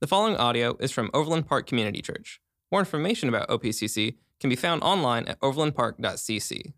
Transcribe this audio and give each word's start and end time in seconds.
The 0.00 0.06
following 0.06 0.36
audio 0.36 0.76
is 0.78 0.92
from 0.92 1.10
Overland 1.12 1.48
Park 1.48 1.66
Community 1.66 2.00
Church. 2.00 2.40
More 2.70 2.78
information 2.78 3.28
about 3.28 3.48
OPCC 3.48 4.14
can 4.38 4.48
be 4.48 4.54
found 4.54 4.80
online 4.84 5.26
at 5.26 5.40
overlandpark.cc. 5.40 6.72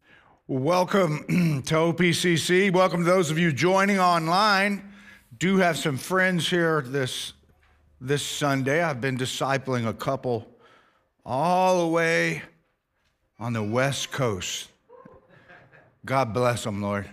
Welcome 0.47 1.25
to 1.67 1.75
OPCC. 1.75 2.73
Welcome 2.73 3.01
to 3.01 3.05
those 3.05 3.31
of 3.31 3.39
you 3.39 3.53
joining 3.53 3.99
online. 3.99 4.91
Do 5.37 5.59
have 5.59 5.77
some 5.77 5.99
friends 5.99 6.49
here 6.49 6.81
this 6.81 7.35
this 8.01 8.23
Sunday. 8.23 8.83
I've 8.83 9.03
been 9.03 9.19
discipling 9.19 9.87
a 9.87 9.93
couple 9.93 10.49
all 11.23 11.83
the 11.83 11.89
way 11.89 12.41
on 13.39 13.53
the 13.53 13.63
West 13.63 14.13
Coast. 14.13 14.71
God 16.07 16.33
bless 16.33 16.65
them, 16.65 16.81
Lord. 16.81 17.07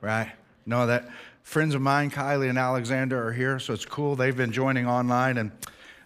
Right? 0.00 0.32
Know 0.64 0.86
that 0.86 1.10
friends 1.44 1.74
of 1.74 1.82
mine, 1.82 2.10
Kylie 2.10 2.48
and 2.48 2.58
Alexander, 2.58 3.28
are 3.28 3.32
here, 3.32 3.58
so 3.60 3.74
it's 3.74 3.84
cool. 3.84 4.16
They've 4.16 4.36
been 4.36 4.50
joining 4.50 4.88
online 4.88 5.36
and 5.36 5.52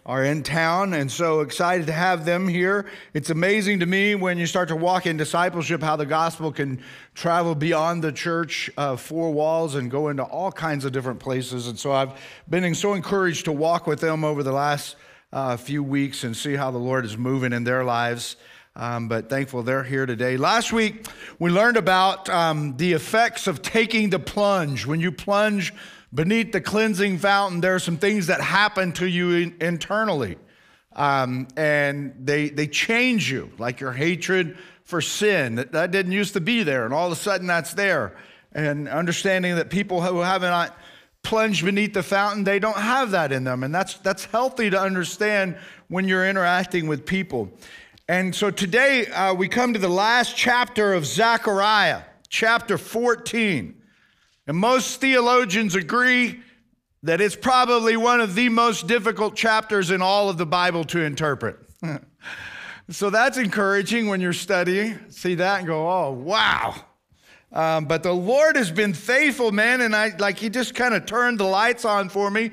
are 0.04 0.25
in 0.25 0.43
town, 0.43 0.94
and 0.94 1.11
so 1.11 1.40
excited 1.40 1.86
to 1.86 1.93
have 1.93 2.25
them 2.25 2.49
here. 2.49 2.86
It's 3.14 3.30
amazing 3.30 3.80
to 3.80 3.86
me 3.86 4.14
when 4.14 4.36
you 4.36 4.46
start 4.46 4.68
to 4.68 4.77
walk 4.77 5.07
in 5.07 5.16
discipleship 5.16 5.80
how 5.82 5.96
the 5.96 6.07
gospel 6.07 6.50
can 6.50 6.82
travel 7.14 7.54
beyond 7.54 8.03
the 8.03 8.11
church 8.11 8.68
uh, 8.77 8.96
four 8.96 9.30
walls 9.30 9.75
and 9.75 9.90
go 9.90 10.08
into 10.08 10.25
all 10.25 10.50
kinds 10.50 10.85
of 10.85 10.93
different 10.93 11.21
places. 11.21 11.68
And 11.68 11.79
so 11.79 11.93
I've 11.93 12.13
been 12.50 12.75
so 12.75 12.94
encouraged 12.94 13.44
to 13.44 13.52
walk 13.52 13.86
with 13.86 14.00
them 14.00 14.25
over 14.25 14.43
the 14.43 14.52
last 14.52 14.96
uh, 15.32 15.57
few 15.57 15.82
weeks 15.82 16.25
and 16.25 16.36
see 16.36 16.57
how 16.57 16.71
the 16.71 16.79
Lord 16.79 17.05
is 17.05 17.16
moving 17.16 17.52
in 17.52 17.64
their 17.64 17.85
lives. 17.85 18.36
Um, 18.77 19.08
but 19.08 19.29
thankful 19.29 19.63
they're 19.63 19.82
here 19.82 20.07
today. 20.07 20.36
Last 20.36 20.72
week, 20.72 21.07
we 21.39 21.50
learned 21.50 21.77
about 21.77 22.29
um, 22.29 22.77
the 22.77 22.93
effects 22.93 23.46
of 23.46 23.61
taking 23.61 24.11
the 24.11 24.18
plunge. 24.18 24.86
When 24.86 25.00
you 25.00 25.11
plunge 25.11 25.75
beneath 26.14 26.53
the 26.53 26.61
cleansing 26.61 27.18
fountain, 27.18 27.61
there 27.61 27.75
are 27.75 27.81
some 27.81 27.96
things 27.96 28.29
that 28.29 28.41
happen 28.41 28.93
to 28.93 29.07
you 29.07 29.31
in, 29.32 29.57
internally. 29.61 30.36
Um, 30.94 31.49
and 31.57 32.14
they, 32.19 32.48
they 32.50 32.67
change 32.67 33.30
you, 33.30 33.50
like 33.58 33.80
your 33.80 33.92
hatred 33.92 34.56
for 34.84 35.00
sin. 35.00 35.56
That, 35.56 35.72
that 35.72 35.91
didn't 35.91 36.12
used 36.12 36.34
to 36.34 36.41
be 36.41 36.62
there, 36.62 36.84
and 36.84 36.94
all 36.94 37.06
of 37.06 37.12
a 37.12 37.16
sudden 37.16 37.46
that's 37.46 37.74
there. 37.74 38.16
And 38.52 38.89
understanding 38.89 39.56
that 39.56 39.70
people 39.70 40.00
who 40.02 40.20
haven't 40.20 40.72
plunged 41.22 41.64
beneath 41.64 41.92
the 41.92 42.02
fountain, 42.02 42.44
they 42.44 42.58
don't 42.58 42.77
have 42.77 43.11
that 43.11 43.33
in 43.33 43.44
them. 43.44 43.62
And 43.62 43.74
that's, 43.74 43.94
that's 43.98 44.24
healthy 44.24 44.70
to 44.70 44.80
understand 44.80 45.56
when 45.89 46.08
you're 46.08 46.27
interacting 46.27 46.86
with 46.89 47.05
people. 47.05 47.50
And 48.11 48.34
so 48.34 48.51
today 48.51 49.05
uh, 49.09 49.34
we 49.34 49.48
come 49.48 49.75
to 49.75 49.78
the 49.78 49.87
last 49.87 50.34
chapter 50.34 50.95
of 50.95 51.05
Zechariah, 51.05 52.01
chapter 52.31 52.78
14. 52.78 53.83
And 54.47 54.56
most 54.56 54.98
theologians 55.03 55.75
agree 55.75 56.41
that 57.03 57.20
it's 57.20 57.36
probably 57.36 57.98
one 57.98 58.23
of 58.23 58.34
the 58.34 58.48
most 58.48 58.86
difficult 58.86 59.36
chapters 59.36 59.91
in 59.91 60.01
all 60.01 60.31
of 60.31 60.39
the 60.39 60.47
Bible 60.47 60.84
to 60.84 61.03
interpret. 61.03 61.59
so 62.89 63.11
that's 63.11 63.36
encouraging 63.36 64.06
when 64.06 64.23
you're 64.23 64.33
studying. 64.33 64.98
See 65.11 65.34
that 65.34 65.59
and 65.59 65.67
go, 65.67 65.86
oh, 65.86 66.12
wow. 66.12 66.77
Um, 67.53 67.84
but 67.84 68.03
the 68.03 68.14
Lord 68.14 68.56
has 68.56 68.70
been 68.70 68.95
faithful, 68.95 69.53
man. 69.53 69.83
And 69.83 69.95
I 69.95 70.17
like 70.19 70.39
he 70.39 70.48
just 70.48 70.75
kind 70.75 70.95
of 70.95 71.05
turned 71.05 71.39
the 71.41 71.45
lights 71.45 71.84
on 71.84 72.09
for 72.09 72.31
me 72.31 72.53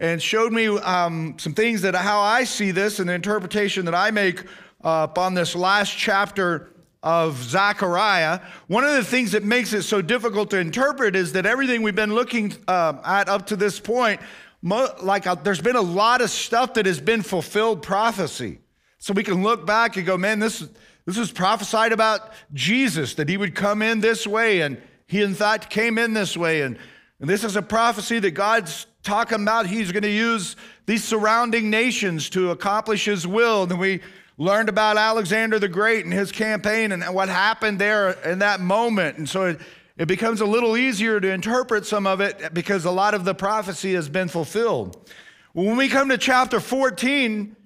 and 0.00 0.20
showed 0.20 0.52
me 0.52 0.66
um, 0.66 1.36
some 1.38 1.54
things 1.54 1.82
that 1.82 1.94
how 1.94 2.20
I 2.20 2.42
see 2.42 2.72
this 2.72 2.98
and 2.98 3.08
the 3.08 3.14
interpretation 3.14 3.84
that 3.84 3.94
I 3.94 4.10
make 4.10 4.42
uh, 4.86 5.02
upon 5.10 5.34
this 5.34 5.56
last 5.56 5.96
chapter 5.98 6.70
of 7.02 7.42
Zechariah, 7.42 8.40
one 8.68 8.84
of 8.84 8.92
the 8.92 9.02
things 9.02 9.32
that 9.32 9.42
makes 9.42 9.72
it 9.72 9.82
so 9.82 10.00
difficult 10.00 10.48
to 10.50 10.58
interpret 10.60 11.16
is 11.16 11.32
that 11.32 11.44
everything 11.44 11.82
we've 11.82 11.96
been 11.96 12.14
looking 12.14 12.54
uh, 12.68 12.94
at 13.04 13.28
up 13.28 13.48
to 13.48 13.56
this 13.56 13.80
point, 13.80 14.20
mo- 14.62 14.94
like 15.02 15.26
uh, 15.26 15.34
there's 15.34 15.60
been 15.60 15.74
a 15.74 15.80
lot 15.80 16.20
of 16.20 16.30
stuff 16.30 16.74
that 16.74 16.86
has 16.86 17.00
been 17.00 17.22
fulfilled 17.22 17.82
prophecy. 17.82 18.60
So 18.98 19.12
we 19.12 19.24
can 19.24 19.42
look 19.42 19.66
back 19.66 19.96
and 19.96 20.06
go, 20.06 20.16
man, 20.16 20.38
this, 20.38 20.64
this 21.04 21.18
was 21.18 21.32
prophesied 21.32 21.90
about 21.92 22.30
Jesus, 22.54 23.14
that 23.14 23.28
he 23.28 23.36
would 23.36 23.56
come 23.56 23.82
in 23.82 23.98
this 23.98 24.24
way, 24.24 24.60
and 24.60 24.80
he 25.08 25.20
in 25.20 25.34
fact 25.34 25.68
came 25.68 25.98
in 25.98 26.14
this 26.14 26.36
way. 26.36 26.62
And, 26.62 26.78
and 27.18 27.28
this 27.28 27.42
is 27.42 27.56
a 27.56 27.62
prophecy 27.62 28.20
that 28.20 28.32
God's 28.32 28.86
talking 29.02 29.42
about. 29.42 29.66
He's 29.66 29.90
going 29.90 30.04
to 30.04 30.08
use 30.08 30.54
these 30.86 31.02
surrounding 31.02 31.70
nations 31.70 32.30
to 32.30 32.52
accomplish 32.52 33.04
his 33.04 33.26
will. 33.26 33.64
And 33.64 33.80
we 33.80 34.00
learned 34.38 34.68
about 34.68 34.96
Alexander 34.96 35.58
the 35.58 35.68
Great 35.68 36.04
and 36.04 36.12
his 36.12 36.30
campaign 36.30 36.92
and 36.92 37.02
what 37.14 37.28
happened 37.28 37.78
there 37.78 38.10
in 38.24 38.40
that 38.40 38.60
moment. 38.60 39.18
And 39.18 39.28
so 39.28 39.44
it, 39.44 39.60
it 39.96 40.08
becomes 40.08 40.40
a 40.40 40.46
little 40.46 40.76
easier 40.76 41.20
to 41.20 41.30
interpret 41.30 41.86
some 41.86 42.06
of 42.06 42.20
it 42.20 42.52
because 42.52 42.84
a 42.84 42.90
lot 42.90 43.14
of 43.14 43.24
the 43.24 43.34
prophecy 43.34 43.94
has 43.94 44.08
been 44.08 44.28
fulfilled. 44.28 45.10
When 45.52 45.76
we 45.76 45.88
come 45.88 46.10
to 46.10 46.18
chapter 46.18 46.60
14, 46.60 47.56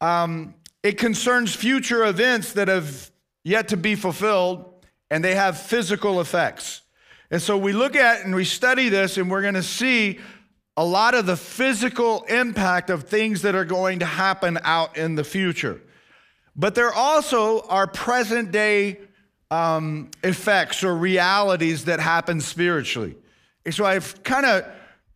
um, 0.00 0.54
it 0.82 0.98
concerns 0.98 1.54
future 1.54 2.04
events 2.04 2.54
that 2.54 2.68
have 2.68 3.10
yet 3.44 3.68
to 3.68 3.76
be 3.76 3.94
fulfilled 3.94 4.72
and 5.10 5.22
they 5.22 5.34
have 5.34 5.60
physical 5.60 6.20
effects. 6.20 6.82
And 7.30 7.42
so 7.42 7.58
we 7.58 7.72
look 7.72 7.96
at 7.96 8.24
and 8.24 8.34
we 8.34 8.44
study 8.44 8.88
this, 8.88 9.18
and 9.18 9.30
we're 9.30 9.42
going 9.42 9.54
to 9.54 9.62
see 9.62 10.20
a 10.76 10.84
lot 10.84 11.14
of 11.14 11.26
the 11.26 11.36
physical 11.36 12.22
impact 12.24 12.90
of 12.90 13.04
things 13.04 13.42
that 13.42 13.54
are 13.54 13.64
going 13.64 13.98
to 14.00 14.06
happen 14.06 14.58
out 14.62 14.96
in 14.96 15.14
the 15.14 15.24
future. 15.24 15.80
But 16.56 16.74
there 16.74 16.92
also 16.92 17.60
are 17.68 17.86
present 17.86 18.50
day 18.50 18.98
um, 19.50 20.10
effects 20.24 20.82
or 20.82 20.96
realities 20.96 21.84
that 21.84 22.00
happen 22.00 22.40
spiritually. 22.40 23.14
And 23.64 23.74
so 23.74 23.84
I've 23.84 24.22
kind 24.22 24.46
of 24.46 24.64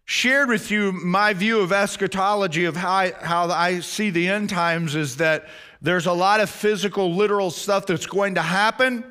shared 0.05 0.49
with 0.49 0.71
you 0.71 0.93
my 0.93 1.33
view 1.33 1.61
of 1.61 1.73
eschatology 1.73 2.65
of 2.65 2.77
how 2.77 2.91
I, 2.91 3.13
how 3.21 3.49
I 3.49 3.81
see 3.81 4.11
the 4.11 4.29
end 4.29 4.51
times 4.51 4.95
is 4.95 5.17
that 5.17 5.47
there's 5.81 6.07
a 6.07 6.13
lot 6.13 6.41
of 6.41 6.51
physical, 6.51 7.15
literal 7.15 7.51
stuff 7.51 7.87
that's 7.87 8.07
going 8.07 8.35
to 8.35 8.43
happen 8.43 9.05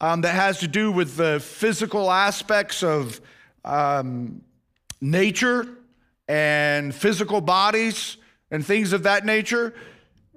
um, 0.00 0.20
that 0.22 0.34
has 0.34 0.58
to 0.58 0.68
do 0.68 0.90
with 0.92 1.16
the 1.16 1.40
physical 1.40 2.10
aspects 2.10 2.82
of 2.82 3.20
um, 3.64 4.42
nature 5.00 5.66
and 6.28 6.94
physical 6.94 7.40
bodies 7.40 8.16
and 8.50 8.66
things 8.66 8.92
of 8.92 9.04
that 9.04 9.24
nature. 9.24 9.72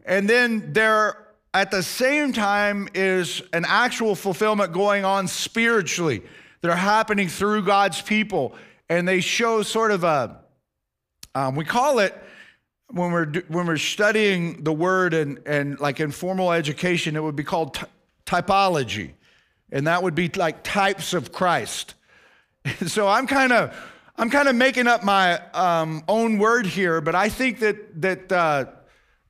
And 0.05 0.29
then 0.29 0.71
there 0.71 1.24
at 1.55 1.71
the 1.71 1.81
same 1.81 2.33
time 2.33 2.89
is 2.93 3.41
an 3.53 3.63
actual 3.65 4.13
fulfillment 4.13 4.73
going 4.73 5.05
on 5.05 5.25
spiritually 5.25 6.21
that 6.59 6.69
are 6.69 6.75
happening 6.75 7.29
through 7.29 7.63
God's 7.63 8.01
people. 8.01 8.53
And 8.89 9.07
they 9.07 9.21
show 9.21 9.63
sort 9.63 9.91
of 9.91 10.03
a, 10.03 10.37
um, 11.33 11.55
we 11.55 11.63
call 11.63 11.99
it, 11.99 12.13
when 12.89 13.11
we're, 13.13 13.31
when 13.47 13.67
we're 13.67 13.77
studying 13.77 14.65
the 14.65 14.73
word 14.73 15.13
and, 15.13 15.39
and 15.45 15.79
like 15.79 16.01
in 16.01 16.11
formal 16.11 16.51
education, 16.51 17.15
it 17.15 17.23
would 17.23 17.37
be 17.37 17.43
called 17.43 17.75
t- 17.75 17.85
typology. 18.25 19.13
And 19.71 19.87
that 19.87 20.03
would 20.03 20.13
be 20.13 20.29
like 20.35 20.61
types 20.61 21.13
of 21.13 21.31
Christ. 21.31 21.95
so 22.85 23.07
I'm 23.07 23.27
kind 23.27 23.53
of, 23.53 23.75
I'm 24.17 24.29
kind 24.29 24.49
of 24.49 24.55
making 24.55 24.87
up 24.87 25.05
my 25.05 25.39
um, 25.53 26.03
own 26.09 26.37
word 26.37 26.65
here, 26.65 26.99
but 26.99 27.15
I 27.15 27.29
think 27.29 27.59
that, 27.59 28.01
that, 28.01 28.31
uh, 28.31 28.65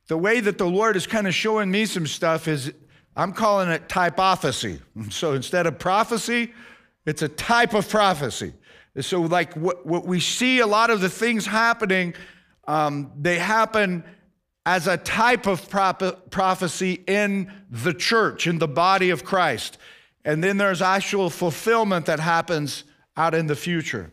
the 0.08 0.18
way 0.18 0.40
that 0.40 0.58
the 0.58 0.68
Lord 0.68 0.96
is 0.96 1.08
kind 1.08 1.28
of 1.28 1.34
showing 1.34 1.72
me 1.72 1.86
some 1.86 2.08
stuff 2.08 2.48
is 2.48 2.72
I'm 3.16 3.34
calling 3.34 3.70
it 3.70 3.88
typophacy. 3.88 4.80
So 5.10 5.34
instead 5.34 5.68
of 5.68 5.80
prophecy, 5.80 6.54
it's 7.06 7.22
a 7.22 7.30
type 7.30 7.74
of 7.74 7.88
prophecy. 7.88 8.54
So, 9.02 9.22
like 9.22 9.54
what, 9.56 9.86
what 9.86 10.06
we 10.06 10.20
see 10.20 10.60
a 10.60 10.68
lot 10.68 10.90
of 10.90 11.02
the 11.02 11.10
things 11.10 11.46
happening, 11.46 12.14
um, 12.68 13.12
they 13.20 13.38
happen 13.38 14.04
as 14.66 14.88
a 14.88 14.98
type 14.98 15.48
of 15.48 15.70
prop- 15.70 16.32
prophecy 16.32 17.04
in 17.06 17.52
the 17.70 17.94
church, 17.94 18.48
in 18.48 18.58
the 18.58 18.68
body 18.68 19.10
of 19.10 19.24
Christ. 19.24 19.78
And 20.24 20.44
then 20.44 20.58
there's 20.58 20.82
actual 20.82 21.30
fulfillment 21.30 22.08
that 22.08 22.20
happens 22.20 22.84
out 23.16 23.36
in 23.36 23.48
the 23.48 23.56
future. 23.56 24.12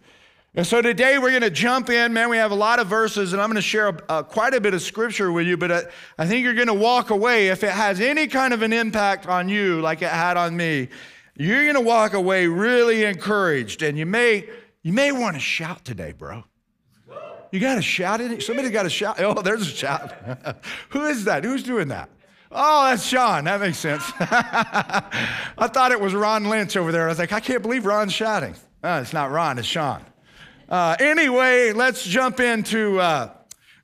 And 0.54 0.66
so 0.66 0.82
today 0.82 1.16
we're 1.16 1.30
going 1.30 1.40
to 1.40 1.50
jump 1.50 1.88
in, 1.88 2.12
man. 2.12 2.28
We 2.28 2.36
have 2.36 2.50
a 2.50 2.54
lot 2.54 2.78
of 2.78 2.86
verses, 2.86 3.32
and 3.32 3.40
I'm 3.40 3.48
going 3.48 3.56
to 3.56 3.62
share 3.62 3.88
a, 3.88 4.18
a, 4.18 4.24
quite 4.24 4.52
a 4.52 4.60
bit 4.60 4.74
of 4.74 4.82
scripture 4.82 5.32
with 5.32 5.46
you, 5.46 5.56
but 5.56 5.72
I, 5.72 5.82
I 6.18 6.26
think 6.26 6.44
you're 6.44 6.52
going 6.52 6.66
to 6.66 6.74
walk 6.74 7.08
away. 7.08 7.48
If 7.48 7.64
it 7.64 7.70
has 7.70 8.02
any 8.02 8.26
kind 8.26 8.52
of 8.52 8.60
an 8.60 8.70
impact 8.70 9.26
on 9.26 9.48
you, 9.48 9.80
like 9.80 10.02
it 10.02 10.10
had 10.10 10.36
on 10.36 10.54
me, 10.54 10.90
you're 11.38 11.62
going 11.62 11.76
to 11.76 11.80
walk 11.80 12.12
away 12.12 12.46
really 12.46 13.04
encouraged. 13.04 13.80
And 13.80 13.96
you 13.96 14.04
may, 14.04 14.46
you 14.82 14.92
may 14.92 15.10
want 15.10 15.36
to 15.36 15.40
shout 15.40 15.86
today, 15.86 16.12
bro. 16.12 16.44
You 17.50 17.58
got 17.58 17.76
to 17.76 17.82
shout 17.82 18.20
it. 18.20 18.42
Somebody 18.42 18.68
got 18.68 18.82
to 18.82 18.90
shout. 18.90 19.20
Oh, 19.20 19.40
there's 19.40 19.62
a 19.62 19.64
shout. 19.64 20.12
Who 20.90 21.06
is 21.06 21.24
that? 21.24 21.44
Who's 21.44 21.62
doing 21.62 21.88
that? 21.88 22.10
Oh, 22.50 22.84
that's 22.90 23.06
Sean. 23.06 23.44
That 23.44 23.58
makes 23.58 23.78
sense. 23.78 24.04
I 24.20 25.68
thought 25.72 25.92
it 25.92 26.00
was 26.00 26.14
Ron 26.14 26.44
Lynch 26.44 26.76
over 26.76 26.92
there. 26.92 27.06
I 27.06 27.08
was 27.08 27.18
like, 27.18 27.32
I 27.32 27.40
can't 27.40 27.62
believe 27.62 27.86
Ron's 27.86 28.12
shouting. 28.12 28.54
It's 28.84 29.14
not 29.14 29.30
Ron, 29.30 29.58
it's 29.58 29.66
Sean. 29.66 30.04
Uh, 30.72 30.96
anyway, 31.00 31.70
let's 31.70 32.02
jump 32.02 32.40
into 32.40 32.98
uh, 32.98 33.28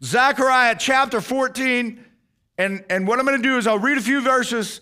Zechariah 0.02 0.74
chapter 0.78 1.20
14. 1.20 2.02
And, 2.56 2.82
and 2.88 3.06
what 3.06 3.18
I'm 3.18 3.26
going 3.26 3.36
to 3.36 3.46
do 3.46 3.58
is 3.58 3.66
I'll 3.66 3.78
read 3.78 3.98
a 3.98 4.00
few 4.00 4.22
verses 4.22 4.80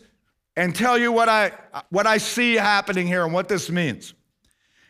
and 0.54 0.72
tell 0.72 0.96
you 0.96 1.10
what 1.10 1.28
I, 1.28 1.50
what 1.90 2.06
I 2.06 2.18
see 2.18 2.54
happening 2.54 3.08
here 3.08 3.24
and 3.24 3.32
what 3.32 3.48
this 3.48 3.68
means. 3.70 4.14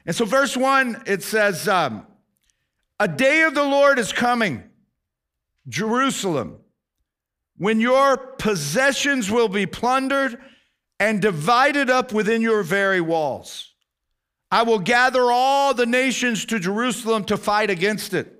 And 0.04 0.14
so, 0.14 0.26
verse 0.26 0.58
1, 0.58 1.04
it 1.06 1.22
says, 1.22 1.66
um, 1.66 2.06
A 3.00 3.08
day 3.08 3.44
of 3.44 3.54
the 3.54 3.64
Lord 3.64 3.98
is 3.98 4.12
coming, 4.12 4.64
Jerusalem, 5.66 6.58
when 7.56 7.80
your 7.80 8.18
possessions 8.18 9.30
will 9.30 9.48
be 9.48 9.64
plundered 9.64 10.38
and 11.00 11.22
divided 11.22 11.88
up 11.88 12.12
within 12.12 12.42
your 12.42 12.62
very 12.62 13.00
walls. 13.00 13.72
I 14.50 14.62
will 14.62 14.78
gather 14.78 15.31
all 15.31 15.75
the 15.75 15.87
nations 15.87 16.44
to 16.46 16.58
Jerusalem 16.58 17.25
to 17.25 17.37
fight 17.37 17.70
against 17.70 18.14
it. 18.14 18.32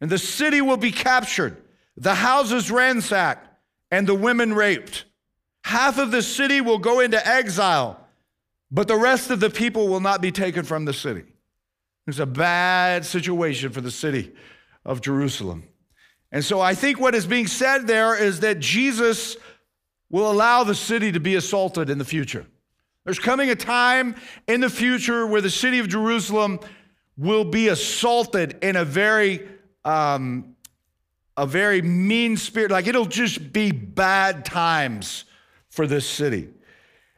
And 0.00 0.10
the 0.10 0.18
city 0.18 0.60
will 0.60 0.76
be 0.76 0.92
captured, 0.92 1.56
the 1.96 2.14
houses 2.14 2.70
ransacked, 2.70 3.48
and 3.90 4.06
the 4.06 4.14
women 4.14 4.54
raped. 4.54 5.04
Half 5.64 5.98
of 5.98 6.12
the 6.12 6.22
city 6.22 6.60
will 6.60 6.78
go 6.78 7.00
into 7.00 7.26
exile, 7.26 8.00
but 8.70 8.86
the 8.86 8.96
rest 8.96 9.30
of 9.30 9.40
the 9.40 9.50
people 9.50 9.88
will 9.88 10.00
not 10.00 10.20
be 10.20 10.30
taken 10.30 10.64
from 10.64 10.84
the 10.84 10.92
city. 10.92 11.24
It's 12.06 12.20
a 12.20 12.26
bad 12.26 13.04
situation 13.04 13.70
for 13.70 13.80
the 13.80 13.90
city 13.90 14.32
of 14.84 15.00
Jerusalem. 15.02 15.64
And 16.30 16.44
so 16.44 16.60
I 16.60 16.74
think 16.74 17.00
what 17.00 17.14
is 17.14 17.26
being 17.26 17.46
said 17.46 17.86
there 17.86 18.16
is 18.16 18.40
that 18.40 18.60
Jesus 18.60 19.36
will 20.10 20.30
allow 20.30 20.64
the 20.64 20.74
city 20.74 21.12
to 21.12 21.20
be 21.20 21.34
assaulted 21.34 21.90
in 21.90 21.98
the 21.98 22.04
future. 22.04 22.46
There's 23.08 23.18
coming 23.18 23.48
a 23.48 23.56
time 23.56 24.16
in 24.46 24.60
the 24.60 24.68
future 24.68 25.26
where 25.26 25.40
the 25.40 25.48
city 25.48 25.78
of 25.78 25.88
Jerusalem 25.88 26.60
will 27.16 27.44
be 27.46 27.68
assaulted 27.68 28.58
in 28.60 28.76
a 28.76 28.84
very 28.84 29.48
um, 29.82 30.56
a 31.34 31.46
very 31.46 31.80
mean 31.80 32.36
spirit. 32.36 32.70
Like 32.70 32.86
it'll 32.86 33.06
just 33.06 33.50
be 33.50 33.72
bad 33.72 34.44
times 34.44 35.24
for 35.70 35.86
this 35.86 36.06
city. 36.06 36.50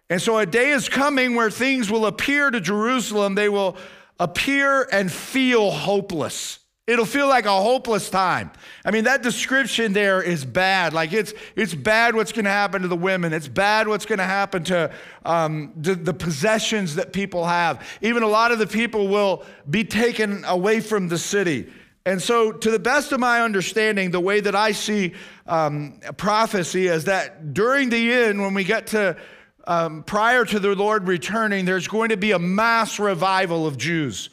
And 0.09 0.23
so 0.23 0.39
a 0.39 0.47
day 0.47 0.71
is 0.71 0.89
coming 0.89 1.35
where 1.35 1.51
things 1.51 1.91
will 1.91 2.07
appear 2.07 2.53
to 2.53 2.61
Jerusalem, 2.61 3.35
they 3.35 3.49
will 3.49 3.77
appear 4.21 4.87
and 4.93 5.11
feel 5.11 5.73
hopeless. 5.73 6.61
It'll 6.91 7.07
feel 7.07 7.29
like 7.29 7.47
a 7.47 7.53
hopeless 7.53 8.11
time. 8.11 8.51
I 8.85 8.91
mean, 8.91 9.05
that 9.05 9.23
description 9.23 9.93
there 9.93 10.21
is 10.21 10.45
bad. 10.45 10.93
Like 10.93 11.13
it's 11.13 11.33
it's 11.55 11.73
bad 11.73 12.17
what's 12.17 12.33
going 12.33 12.47
to 12.47 12.51
happen 12.51 12.83
to 12.83 12.89
the 12.89 12.97
women. 12.97 13.33
It's 13.33 13.47
bad 13.47 13.87
what's 13.87 14.07
going 14.07 14.19
to 14.19 14.25
happen 14.25 14.65
to 14.65 14.93
um, 15.25 15.73
the, 15.77 15.95
the 15.95 16.13
possessions 16.13 16.97
that 16.97 17.13
people 17.13 17.47
have. 17.47 17.87
Even 18.03 18.25
a 18.25 18.29
lot 18.29 18.51
of 18.51 18.59
the 18.59 18.67
people 18.67 19.07
will 19.07 19.45
be 19.69 19.85
taken 19.85 20.45
away 20.45 20.81
from 20.81 21.07
the 21.07 21.17
city. 21.19 21.71
And 22.05 22.21
so, 22.21 22.51
to 22.51 22.71
the 22.73 22.79
best 22.81 23.13
of 23.13 23.21
my 23.21 23.43
understanding, 23.43 24.11
the 24.11 24.19
way 24.19 24.41
that 24.41 24.57
I 24.57 24.73
see 24.73 25.15
um, 25.47 26.01
prophecy 26.17 26.89
is 26.89 27.05
that 27.05 27.55
during 27.55 27.91
the 27.91 28.13
end, 28.13 28.43
when 28.43 28.53
we 28.53 28.65
get 28.65 28.89
to 28.89 29.17
um, 29.69 30.03
prior 30.03 30.45
to 30.45 30.59
the 30.59 30.75
Lord 30.75 31.07
returning, 31.07 31.67
there's 31.67 31.87
going 31.87 32.09
to 32.09 32.17
be 32.17 32.33
a 32.33 32.39
mass 32.41 32.99
revival 32.99 33.65
of 33.65 33.77
Jews. 33.77 34.31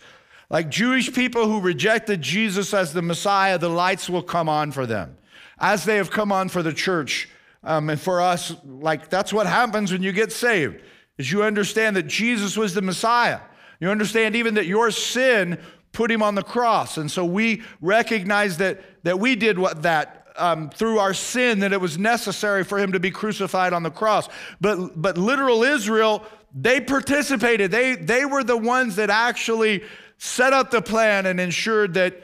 Like 0.50 0.70
Jewish 0.70 1.14
people 1.14 1.48
who 1.48 1.60
rejected 1.60 2.22
Jesus 2.22 2.74
as 2.74 2.94
the 2.94 3.02
Messiah, 3.02 3.58
the 3.58 3.70
lights 3.70 4.10
will 4.10 4.24
come 4.24 4.48
on 4.48 4.72
for 4.72 4.86
them, 4.86 5.18
as 5.60 5.84
they 5.84 5.98
have 5.98 6.10
come 6.10 6.32
on 6.32 6.50
for 6.50 6.64
the 6.64 6.74
church. 6.74 7.30
Um, 7.64 7.90
and 7.90 8.00
for 8.00 8.22
us, 8.22 8.56
like 8.66 9.10
that's 9.10 9.34
what 9.34 9.46
happens 9.46 9.92
when 9.92 10.04
you 10.04 10.14
get 10.14 10.32
saved, 10.32 10.82
is 11.18 11.32
you 11.32 11.44
understand 11.44 11.96
that 11.98 12.08
Jesus 12.08 12.56
was 12.56 12.74
the 12.74 12.82
Messiah. 12.82 13.40
You 13.80 13.90
understand 13.90 14.36
even 14.36 14.54
that 14.54 14.66
your 14.66 14.90
sin 14.92 15.60
put 15.92 16.10
him 16.10 16.24
on 16.24 16.36
the 16.36 16.44
cross. 16.44 16.98
And 16.98 17.12
so 17.12 17.26
we 17.26 17.64
recognize 17.82 18.58
that, 18.58 19.04
that 19.04 19.20
we 19.20 19.36
did 19.36 19.60
what 19.60 19.84
that 19.84 20.28
um, 20.38 20.70
through 20.70 21.00
our 21.00 21.14
sin, 21.16 21.60
that 21.60 21.74
it 21.74 21.82
was 21.82 21.98
necessary 21.98 22.64
for 22.64 22.78
him 22.78 22.92
to 22.92 23.00
be 23.00 23.10
crucified 23.10 23.74
on 23.74 23.84
the 23.84 23.90
cross. 23.90 24.30
But, 24.62 25.02
but 25.02 25.18
literal 25.18 25.64
Israel, 25.64 26.24
they 26.54 26.80
participated. 26.80 27.72
They, 27.72 27.96
they 27.96 28.24
were 28.24 28.44
the 28.44 28.58
ones 28.58 28.96
that 28.98 29.10
actually 29.10 29.84
set 30.18 30.54
up 30.54 30.72
the 30.72 30.82
plan 30.82 31.26
and 31.26 31.40
ensured 31.40 31.94
that 31.96 32.24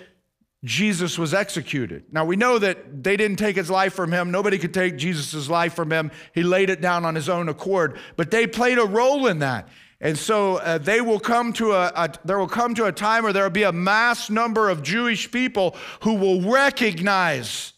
Jesus 0.63 1.17
was 1.17 1.33
executed. 1.33 2.05
Now 2.11 2.23
we 2.23 2.35
know 2.35 2.57
that 2.57 3.03
they 3.03 3.17
didn't 3.17 3.37
take 3.37 3.55
his 3.55 3.69
life 3.69 3.93
from 3.93 4.11
him. 4.11 4.31
Nobody 4.31 4.57
could 4.57 4.73
take 4.73 4.97
Jesus' 4.97 5.49
life 5.49 5.73
from 5.73 5.91
him. 5.91 6.09
He 6.33 6.41
laid 6.41 6.69
it 6.69 6.79
down 6.79 7.03
on 7.03 7.15
his 7.15 7.27
own 7.27 7.49
accord. 7.49 7.97
But 8.15 8.31
they 8.31 8.47
played 8.47 8.77
a 8.77 8.85
role 8.85 9.27
in 9.27 9.39
that. 9.39 9.67
And 9.99 10.17
so 10.17 10.57
uh, 10.57 10.77
they 10.77 11.01
will 11.01 11.19
come 11.19 11.53
to 11.53 11.73
a, 11.73 11.91
a, 11.95 12.09
there 12.25 12.37
will 12.37 12.47
come 12.47 12.75
to 12.75 12.85
a 12.85 12.91
time 12.91 13.23
where 13.23 13.33
there 13.33 13.43
will 13.43 13.49
be 13.49 13.63
a 13.63 13.71
mass 13.71 14.29
number 14.29 14.69
of 14.69 14.83
Jewish 14.83 15.31
people 15.31 15.75
who 16.01 16.15
will 16.15 16.41
recognize 16.41 17.73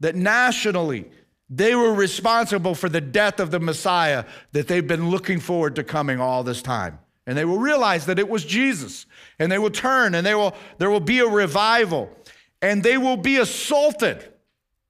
that 0.00 0.14
nationally 0.14 1.10
they 1.50 1.74
were 1.74 1.94
responsible 1.94 2.74
for 2.74 2.88
the 2.88 3.00
death 3.00 3.40
of 3.40 3.50
the 3.50 3.60
Messiah 3.60 4.24
that 4.52 4.68
they've 4.68 4.86
been 4.86 5.10
looking 5.10 5.40
forward 5.40 5.76
to 5.76 5.84
coming 5.84 6.20
all 6.20 6.44
this 6.44 6.62
time. 6.62 6.98
And 7.28 7.36
they 7.36 7.44
will 7.44 7.58
realize 7.58 8.06
that 8.06 8.18
it 8.18 8.26
was 8.26 8.42
Jesus. 8.42 9.04
And 9.38 9.52
they 9.52 9.58
will 9.58 9.70
turn 9.70 10.14
and 10.14 10.26
they 10.26 10.34
will, 10.34 10.56
there 10.78 10.90
will 10.90 10.98
be 10.98 11.18
a 11.18 11.26
revival. 11.26 12.08
And 12.62 12.82
they 12.82 12.96
will 12.96 13.18
be 13.18 13.36
assaulted 13.36 14.32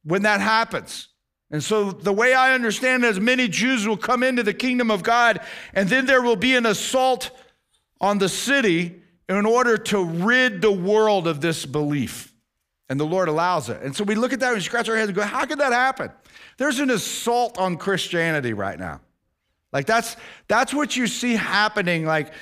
when 0.04 0.22
that 0.22 0.40
happens. 0.40 1.08
And 1.50 1.64
so, 1.64 1.90
the 1.90 2.12
way 2.12 2.34
I 2.34 2.54
understand 2.54 3.04
it 3.04 3.08
is 3.08 3.18
many 3.18 3.48
Jews 3.48 3.88
will 3.88 3.96
come 3.96 4.22
into 4.22 4.42
the 4.42 4.52
kingdom 4.52 4.90
of 4.90 5.02
God, 5.02 5.40
and 5.72 5.88
then 5.88 6.04
there 6.04 6.20
will 6.20 6.36
be 6.36 6.54
an 6.54 6.66
assault 6.66 7.30
on 8.02 8.18
the 8.18 8.28
city 8.28 9.00
in 9.30 9.46
order 9.46 9.78
to 9.78 10.04
rid 10.04 10.60
the 10.60 10.70
world 10.70 11.26
of 11.26 11.40
this 11.40 11.64
belief. 11.64 12.34
And 12.90 13.00
the 13.00 13.06
Lord 13.06 13.28
allows 13.28 13.70
it. 13.70 13.82
And 13.82 13.96
so 13.96 14.04
we 14.04 14.14
look 14.14 14.34
at 14.34 14.40
that 14.40 14.48
and 14.48 14.56
we 14.56 14.60
scratch 14.62 14.90
our 14.90 14.96
heads 14.96 15.08
and 15.08 15.16
go, 15.16 15.22
How 15.22 15.46
could 15.46 15.58
that 15.58 15.72
happen? 15.72 16.12
There's 16.58 16.80
an 16.80 16.90
assault 16.90 17.58
on 17.58 17.78
Christianity 17.78 18.52
right 18.52 18.78
now. 18.78 19.00
Like, 19.72 19.86
that's, 19.86 20.16
that's 20.46 20.72
what 20.72 20.96
you 20.96 21.06
see 21.06 21.34
happening, 21.34 22.06
like, 22.06 22.32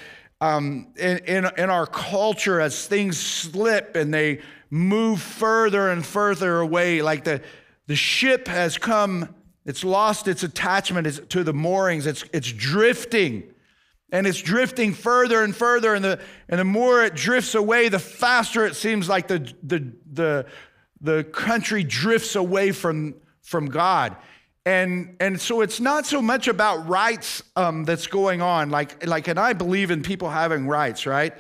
um, 0.41 0.89
in, 0.97 1.19
in, 1.19 1.51
in 1.57 1.71
our 1.71 1.87
culture 1.87 2.61
as 2.61 2.87
things 2.87 3.19
slip 3.19 3.97
and 3.97 4.13
they 4.13 4.41
move 4.71 5.21
further 5.21 5.91
and 5.91 6.05
further 6.05 6.61
away. 6.61 7.03
Like, 7.03 7.25
the 7.25 7.43
the 7.87 7.97
ship 7.97 8.49
has 8.49 8.79
come, 8.79 9.35
it's 9.65 9.85
lost 9.85 10.29
its 10.29 10.43
attachment 10.43 11.31
to 11.31 11.45
the 11.45 11.53
moorings, 11.53 12.07
it's, 12.07 12.25
it's 12.33 12.51
drifting. 12.53 13.45
And 14.13 14.27
it's 14.27 14.41
drifting 14.41 14.95
further 14.95 15.43
and 15.43 15.55
further, 15.55 15.95
and 15.95 16.05
the, 16.05 16.21
and 16.49 16.61
the 16.61 16.65
more 16.65 17.03
it 17.03 17.15
drifts 17.15 17.57
away, 17.57 17.89
the 17.89 17.99
faster 17.99 18.65
it 18.65 18.77
seems 18.77 19.09
like 19.09 19.27
the, 19.27 19.53
the, 19.65 19.93
the, 20.13 20.47
the 21.01 21.25
country 21.25 21.83
drifts 21.83 22.37
away 22.37 22.71
from, 22.71 23.17
from 23.43 23.67
God. 23.67 24.17
And, 24.67 25.17
and 25.21 25.41
so 25.41 25.61
it's 25.61 25.79
not 25.79 26.07
so 26.07 26.21
much 26.21 26.49
about 26.49 26.89
rights 26.89 27.41
um, 27.55 27.85
that's 27.85 28.09
going 28.09 28.43
on. 28.43 28.69
Like, 28.69 29.07
like, 29.07 29.29
and 29.29 29.39
I 29.39 29.53
believe 29.53 29.93
in 29.93 30.03
people 30.03 30.29
having 30.29 30.67
rights, 30.67 31.07
right? 31.07 31.33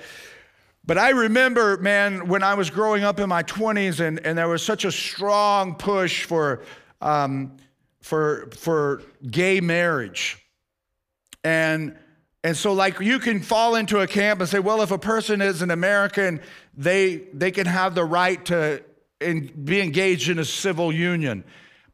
But 0.86 0.96
I 0.96 1.10
remember, 1.10 1.76
man, 1.78 2.28
when 2.28 2.44
I 2.44 2.54
was 2.54 2.70
growing 2.70 3.02
up 3.02 3.18
in 3.18 3.28
my 3.28 3.42
20s 3.42 3.98
and, 3.98 4.24
and 4.24 4.38
there 4.38 4.48
was 4.48 4.62
such 4.62 4.84
a 4.84 4.92
strong 4.92 5.74
push 5.74 6.22
for, 6.22 6.62
um, 7.00 7.56
for, 8.00 8.48
for 8.56 9.02
gay 9.28 9.60
marriage. 9.60 10.40
And, 11.42 11.98
and 12.44 12.56
so, 12.56 12.74
like, 12.74 13.00
you 13.00 13.18
can 13.18 13.40
fall 13.40 13.74
into 13.74 13.98
a 13.98 14.06
camp 14.06 14.38
and 14.38 14.48
say, 14.48 14.60
well, 14.60 14.82
if 14.82 14.92
a 14.92 14.98
person 14.98 15.42
is 15.42 15.62
an 15.62 15.72
American, 15.72 16.40
they, 16.76 17.22
they 17.34 17.50
can 17.50 17.66
have 17.66 17.96
the 17.96 18.04
right 18.04 18.44
to 18.46 18.84
in, 19.20 19.50
be 19.64 19.80
engaged 19.80 20.28
in 20.28 20.38
a 20.38 20.44
civil 20.44 20.92
union. 20.92 21.42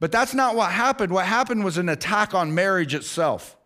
But 0.02 0.10
that's 0.10 0.34
not 0.34 0.56
what 0.56 0.72
happened. 0.72 1.12
What 1.12 1.26
happened 1.26 1.62
was 1.62 1.78
an 1.78 1.88
attack 1.88 2.34
on 2.34 2.56
marriage 2.56 2.92
itself. 2.92 3.56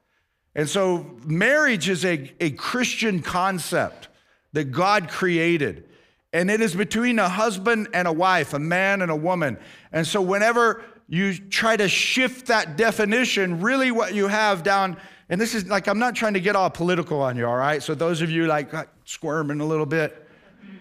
And 0.55 0.69
so, 0.69 1.17
marriage 1.25 1.89
is 1.89 2.05
a, 2.05 2.31
a 2.41 2.51
Christian 2.51 3.23
concept 3.23 4.09
that 4.53 4.65
God 4.65 5.09
created. 5.09 5.89
And 6.35 6.51
it 6.51 6.61
is 6.61 6.75
between 6.75 7.19
a 7.19 7.31
husband 7.31 7.89
and 7.95 8.07
a 8.07 8.13
wife, 8.13 8.53
a 8.53 8.59
man 8.59 9.01
and 9.01 9.11
a 9.11 9.17
woman. 9.17 9.57
And 9.93 10.07
so 10.07 10.21
whenever 10.21 10.85
you 11.09 11.39
try 11.39 11.75
to 11.75 11.89
shift 11.89 12.49
that 12.49 12.77
definition, 12.77 13.63
really 13.63 13.91
what 13.91 14.13
you 14.13 14.29
have 14.29 14.63
down, 14.63 14.99
and 15.31 15.41
this 15.41 15.55
is 15.55 15.67
like, 15.69 15.87
I'm 15.87 15.99
not 15.99 16.15
trying 16.15 16.35
to 16.35 16.41
get 16.41 16.55
all 16.55 16.69
political 16.69 17.23
on 17.23 17.39
you, 17.39 17.47
all 17.47 17.57
right? 17.57 17.83
So 17.83 17.95
those 17.95 18.21
of 18.21 18.31
you 18.31 18.47
like 18.47 18.75
uh, 18.75 18.85
squirming 19.07 19.63
a 19.63 19.67
little 19.67 19.87
bit, 19.87 20.29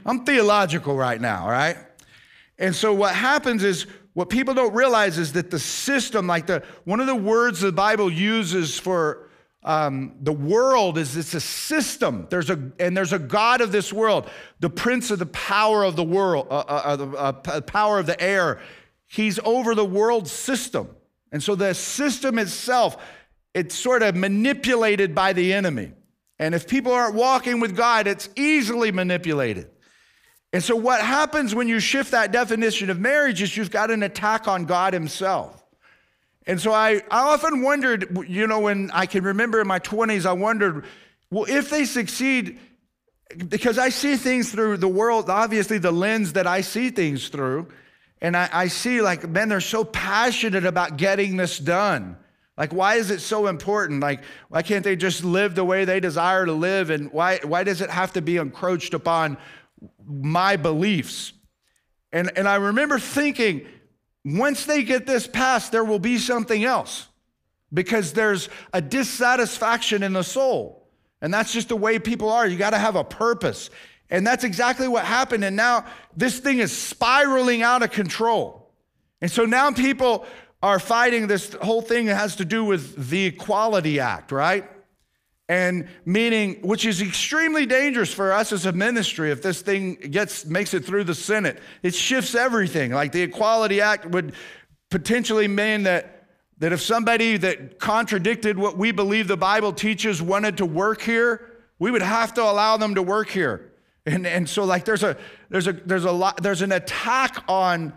I'm 0.06 0.26
theological 0.26 0.98
right 0.98 1.22
now, 1.22 1.44
all 1.44 1.52
right? 1.52 1.78
And 2.60 2.76
so 2.76 2.94
what 2.94 3.16
happens 3.16 3.64
is, 3.64 3.88
what 4.16 4.30
people 4.30 4.54
don't 4.54 4.74
realize 4.74 5.18
is 5.18 5.34
that 5.34 5.52
the 5.52 5.60
system, 5.60 6.26
like 6.26 6.48
the 6.48 6.64
one 6.86 7.02
of 7.02 7.06
the 7.06 7.16
words 7.16 7.60
the 7.60 7.74
Bible 7.74 8.10
uses 8.10 8.80
for 8.80 9.30
um, 9.62 10.16
the 10.22 10.32
world 10.32 10.98
is 10.98 11.18
it's 11.18 11.34
a 11.34 11.42
system. 11.42 12.26
There's 12.30 12.50
a 12.50 12.72
and 12.80 12.96
there's 12.96 13.12
a 13.12 13.20
God 13.20 13.60
of 13.60 13.74
this 13.74 13.92
world, 13.92 14.30
the 14.62 14.70
prince 14.70 15.12
of 15.12 15.20
the 15.20 15.26
power 15.26 15.84
of 15.84 15.98
the 15.98 16.04
world, 16.04 16.48
uh, 16.50 16.60
uh, 16.60 17.08
uh, 17.18 17.50
uh, 17.50 17.62
power 17.62 18.00
of 18.00 18.06
the 18.06 18.20
air. 18.22 18.62
He's 19.06 19.38
over 19.44 19.76
the 19.76 19.84
world 19.84 20.30
system, 20.30 20.96
and 21.34 21.44
so 21.44 21.56
the 21.56 21.74
system 21.74 22.40
itself, 22.40 22.96
it's 23.54 23.76
sort 23.76 24.02
of 24.02 24.16
manipulated 24.16 25.14
by 25.14 25.34
the 25.34 25.52
enemy. 25.52 25.92
And 26.40 26.56
if 26.56 26.70
people 26.70 26.94
aren't 26.94 27.16
walking 27.16 27.60
with 27.60 27.76
God, 27.76 28.08
it's 28.08 28.30
easily 28.38 28.94
manipulated. 28.94 29.70
And 30.56 30.64
so 30.64 30.78
what 30.78 31.02
happens 31.02 31.54
when 31.54 31.68
you 31.68 31.82
shift 31.82 32.12
that 32.12 32.32
definition 32.32 32.90
of 32.90 32.98
marriage 32.98 33.42
is 33.42 33.58
you've 33.58 33.72
got 33.72 33.92
an 33.92 34.04
attack 34.04 34.48
on 34.48 34.64
God 34.64 34.94
Himself. 34.94 35.62
And 36.48 36.62
so 36.62 36.72
I, 36.72 37.02
I 37.12 37.34
often 37.34 37.62
wondered, 37.62 38.26
you 38.30 38.48
know, 38.48 38.62
when 38.62 38.90
I 38.92 39.06
can 39.06 39.26
remember 39.26 39.60
in 39.60 39.68
my 39.68 39.80
20s, 39.80 40.26
I 40.26 40.32
wondered, 40.32 40.86
well, 41.30 41.44
if 41.44 41.70
they 41.70 41.84
succeed, 41.84 42.58
because 43.50 43.78
I 43.78 43.90
see 43.90 44.16
things 44.16 44.50
through 44.50 44.78
the 44.78 44.88
world, 44.88 45.30
obviously 45.30 45.78
the 45.78 45.92
lens 45.92 46.32
that 46.32 46.48
I 46.48 46.62
see 46.62 46.90
things 46.90 47.28
through. 47.28 47.68
And 48.22 48.38
I, 48.38 48.48
I 48.50 48.68
see 48.70 49.02
like, 49.02 49.28
men, 49.28 49.50
they're 49.50 49.60
so 49.60 49.84
passionate 49.84 50.66
about 50.66 50.96
getting 50.96 51.36
this 51.36 51.60
done. 51.60 52.16
Like, 52.58 52.72
why 52.72 52.96
is 52.96 53.12
it 53.12 53.20
so 53.20 53.48
important? 53.48 54.00
Like, 54.00 54.24
why 54.48 54.62
can't 54.62 54.86
they 54.86 54.96
just 54.96 55.26
live 55.26 55.54
the 55.54 55.66
way 55.66 55.84
they 55.84 56.00
desire 56.00 56.46
to 56.46 56.54
live? 56.54 56.92
And 56.92 57.12
why, 57.12 57.40
why 57.44 57.66
does 57.66 57.82
it 57.82 57.90
have 57.90 58.14
to 58.14 58.22
be 58.22 58.38
encroached 58.38 58.94
upon 58.94 59.36
my 60.06 60.56
beliefs? 60.56 61.34
And, 62.12 62.32
and 62.38 62.48
I 62.48 62.56
remember 62.56 63.00
thinking, 63.00 63.68
once 64.24 64.66
they 64.66 64.84
get 64.84 65.06
this 65.06 65.28
passed, 65.28 65.72
there 65.72 65.84
will 65.84 66.00
be 66.00 66.18
something 66.18 66.64
else 66.64 67.08
because 67.74 68.14
there's 68.14 68.50
a 68.74 68.82
dissatisfaction 68.82 70.02
in 70.02 70.14
the 70.14 70.24
soul. 70.24 70.88
And 71.22 71.34
that's 71.34 71.52
just 71.52 71.70
the 71.70 71.76
way 71.76 72.00
people 72.00 72.30
are. 72.30 72.48
You 72.48 72.58
got 72.58 72.72
to 72.72 72.78
have 72.78 72.96
a 72.96 73.04
purpose. 73.04 73.70
And 74.10 74.26
that's 74.26 74.44
exactly 74.44 74.88
what 74.88 75.06
happened. 75.06 75.44
And 75.44 75.56
now 75.56 75.86
this 76.16 76.40
thing 76.40 76.60
is 76.60 76.76
spiraling 76.76 77.62
out 77.64 77.84
of 77.84 77.92
control. 77.92 78.72
And 79.22 79.32
so 79.32 79.46
now 79.46 79.72
people 79.72 80.26
are 80.62 80.80
fighting 80.80 81.28
this 81.28 81.54
whole 81.62 81.82
thing 81.82 82.06
that 82.06 82.16
has 82.16 82.36
to 82.38 82.46
do 82.46 82.64
with 82.64 83.10
the 83.10 83.26
Equality 83.26 84.00
Act, 84.00 84.32
right? 84.32 84.70
And 85.48 85.88
meaning, 86.06 86.62
which 86.62 86.86
is 86.86 87.02
extremely 87.02 87.68
dangerous 87.68 88.12
for 88.12 88.34
us 88.34 88.52
as 88.52 88.66
a 88.66 88.72
ministry 88.72 89.32
if 89.32 89.44
this 89.44 89.62
thing 89.62 89.96
gets 89.96 90.46
makes 90.46 90.74
it 90.74 90.84
through 90.84 91.04
the 91.04 91.14
Senate. 91.14 91.60
It 91.84 91.94
shifts 91.94 92.34
everything. 92.34 92.92
Like 92.92 93.12
the 93.12 93.22
Equality 93.22 93.80
Act 93.80 94.08
would 94.08 94.34
potentially 94.90 95.48
mean 95.48 95.84
that, 95.84 96.28
that 96.58 96.74
if 96.74 96.82
somebody 96.82 97.38
that 97.38 97.80
contradicted 97.80 98.58
what 98.58 98.76
we 98.78 98.92
believe 98.92 99.28
the 99.28 99.38
Bible 99.38 99.72
teaches 99.72 100.20
wanted 100.20 100.58
to 100.58 100.66
work 100.66 101.02
here, 101.02 101.52
we 101.78 101.92
would 101.92 102.02
have 102.02 102.34
to 102.36 102.42
allow 102.42 102.78
them 102.78 102.96
to 102.96 103.04
work 103.04 103.30
here. 103.30 103.72
And, 104.08 104.26
and 104.26 104.50
so 104.50 104.64
like 104.64 104.86
there's 104.86 105.04
a 105.04 105.18
there's 105.50 105.68
a 105.68 105.74
there's 105.74 106.06
a 106.06 106.12
lot 106.12 106.42
there's 106.42 106.62
an 106.62 106.72
attack 106.72 107.44
on 107.48 107.94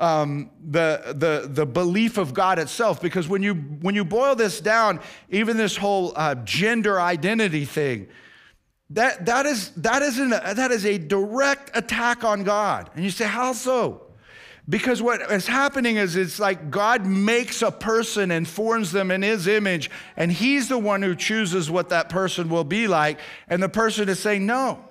um, 0.00 0.50
the, 0.64 1.14
the, 1.16 1.48
the 1.48 1.66
belief 1.66 2.18
of 2.18 2.34
God 2.34 2.58
itself. 2.58 3.00
Because 3.00 3.28
when 3.28 3.42
you, 3.42 3.54
when 3.54 3.94
you 3.94 4.04
boil 4.04 4.34
this 4.34 4.60
down, 4.60 5.00
even 5.30 5.56
this 5.56 5.76
whole 5.76 6.12
uh, 6.16 6.34
gender 6.36 7.00
identity 7.00 7.64
thing, 7.64 8.08
that, 8.90 9.26
that, 9.26 9.46
is, 9.46 9.70
that, 9.72 10.02
is 10.02 10.18
an, 10.18 10.30
that 10.30 10.70
is 10.70 10.86
a 10.86 10.98
direct 10.98 11.76
attack 11.76 12.24
on 12.24 12.44
God. 12.44 12.90
And 12.94 13.04
you 13.04 13.10
say, 13.10 13.26
how 13.26 13.52
so? 13.52 14.02
Because 14.68 15.00
what 15.00 15.20
is 15.30 15.46
happening 15.46 15.96
is 15.96 16.16
it's 16.16 16.40
like 16.40 16.70
God 16.70 17.06
makes 17.06 17.62
a 17.62 17.70
person 17.70 18.32
and 18.32 18.46
forms 18.46 18.90
them 18.90 19.12
in 19.12 19.22
his 19.22 19.46
image, 19.46 19.90
and 20.16 20.30
he's 20.32 20.68
the 20.68 20.78
one 20.78 21.02
who 21.02 21.14
chooses 21.14 21.70
what 21.70 21.90
that 21.90 22.08
person 22.08 22.48
will 22.48 22.64
be 22.64 22.88
like. 22.88 23.20
And 23.48 23.62
the 23.62 23.68
person 23.68 24.08
is 24.08 24.18
saying, 24.18 24.44
no, 24.44 24.84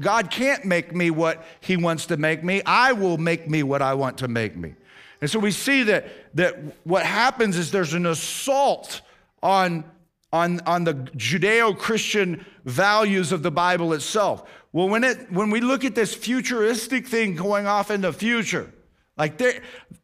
God 0.00 0.30
can't 0.30 0.64
make 0.64 0.94
me 0.94 1.10
what 1.10 1.44
He 1.60 1.76
wants 1.76 2.06
to 2.06 2.16
make 2.16 2.42
me. 2.42 2.62
I 2.64 2.92
will 2.92 3.18
make 3.18 3.48
me 3.48 3.62
what 3.62 3.82
I 3.82 3.94
want 3.94 4.18
to 4.18 4.28
make 4.28 4.56
me. 4.56 4.74
And 5.20 5.30
so 5.30 5.38
we 5.38 5.50
see 5.50 5.82
that, 5.84 6.08
that 6.36 6.56
what 6.84 7.04
happens 7.04 7.56
is 7.56 7.70
there's 7.70 7.94
an 7.94 8.06
assault 8.06 9.00
on, 9.42 9.84
on, 10.32 10.60
on 10.66 10.84
the 10.84 10.94
Judeo 10.94 11.76
Christian 11.76 12.44
values 12.64 13.32
of 13.32 13.42
the 13.42 13.50
Bible 13.50 13.92
itself. 13.92 14.48
Well, 14.72 14.88
when, 14.88 15.04
it, 15.04 15.32
when 15.32 15.50
we 15.50 15.60
look 15.60 15.84
at 15.84 15.94
this 15.94 16.14
futuristic 16.14 17.06
thing 17.06 17.34
going 17.34 17.66
off 17.66 17.90
in 17.90 18.02
the 18.02 18.12
future, 18.12 18.72
like, 19.16 19.40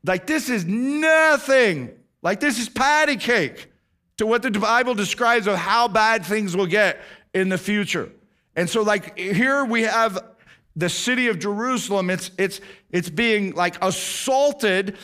like 0.04 0.26
this 0.26 0.48
is 0.48 0.64
nothing, 0.64 1.90
like 2.22 2.40
this 2.40 2.58
is 2.58 2.68
patty 2.70 3.16
cake 3.16 3.70
to 4.16 4.26
what 4.26 4.42
the 4.42 4.50
Bible 4.50 4.94
describes 4.94 5.46
of 5.46 5.56
how 5.56 5.88
bad 5.88 6.24
things 6.24 6.56
will 6.56 6.66
get 6.66 7.00
in 7.34 7.48
the 7.50 7.58
future. 7.58 8.10
And 8.56 8.68
so, 8.68 8.82
like, 8.82 9.18
here 9.18 9.64
we 9.64 9.82
have 9.82 10.18
the 10.76 10.88
city 10.88 11.28
of 11.28 11.38
Jerusalem. 11.38 12.10
It's, 12.10 12.30
it's, 12.38 12.60
it's 12.90 13.10
being 13.10 13.54
like 13.54 13.82
assaulted 13.82 14.98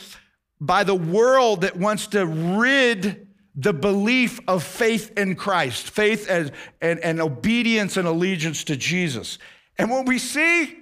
by 0.61 0.83
the 0.83 0.95
world 0.95 1.61
that 1.61 1.75
wants 1.75 2.07
to 2.07 2.25
rid 2.25 3.27
the 3.55 3.73
belief 3.73 4.39
of 4.47 4.63
faith 4.63 5.17
in 5.17 5.35
Christ, 5.35 5.89
faith 5.89 6.29
as, 6.29 6.51
and, 6.81 6.99
and 6.99 7.19
obedience 7.19 7.97
and 7.97 8.07
allegiance 8.07 8.63
to 8.65 8.75
Jesus. 8.75 9.37
And 9.77 9.89
what 9.89 10.05
we 10.05 10.19
see 10.19 10.77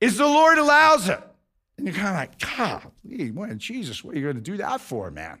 is 0.00 0.16
the 0.16 0.26
Lord 0.26 0.58
allows 0.58 1.08
it. 1.08 1.20
And 1.76 1.86
you're 1.86 1.96
kind 1.96 2.08
of 2.08 2.14
like, 2.14 2.56
God, 2.56 3.58
Jesus, 3.58 4.02
what 4.02 4.14
are 4.14 4.18
you 4.18 4.24
going 4.24 4.36
to 4.36 4.42
do 4.42 4.56
that 4.58 4.80
for, 4.80 5.10
man? 5.10 5.40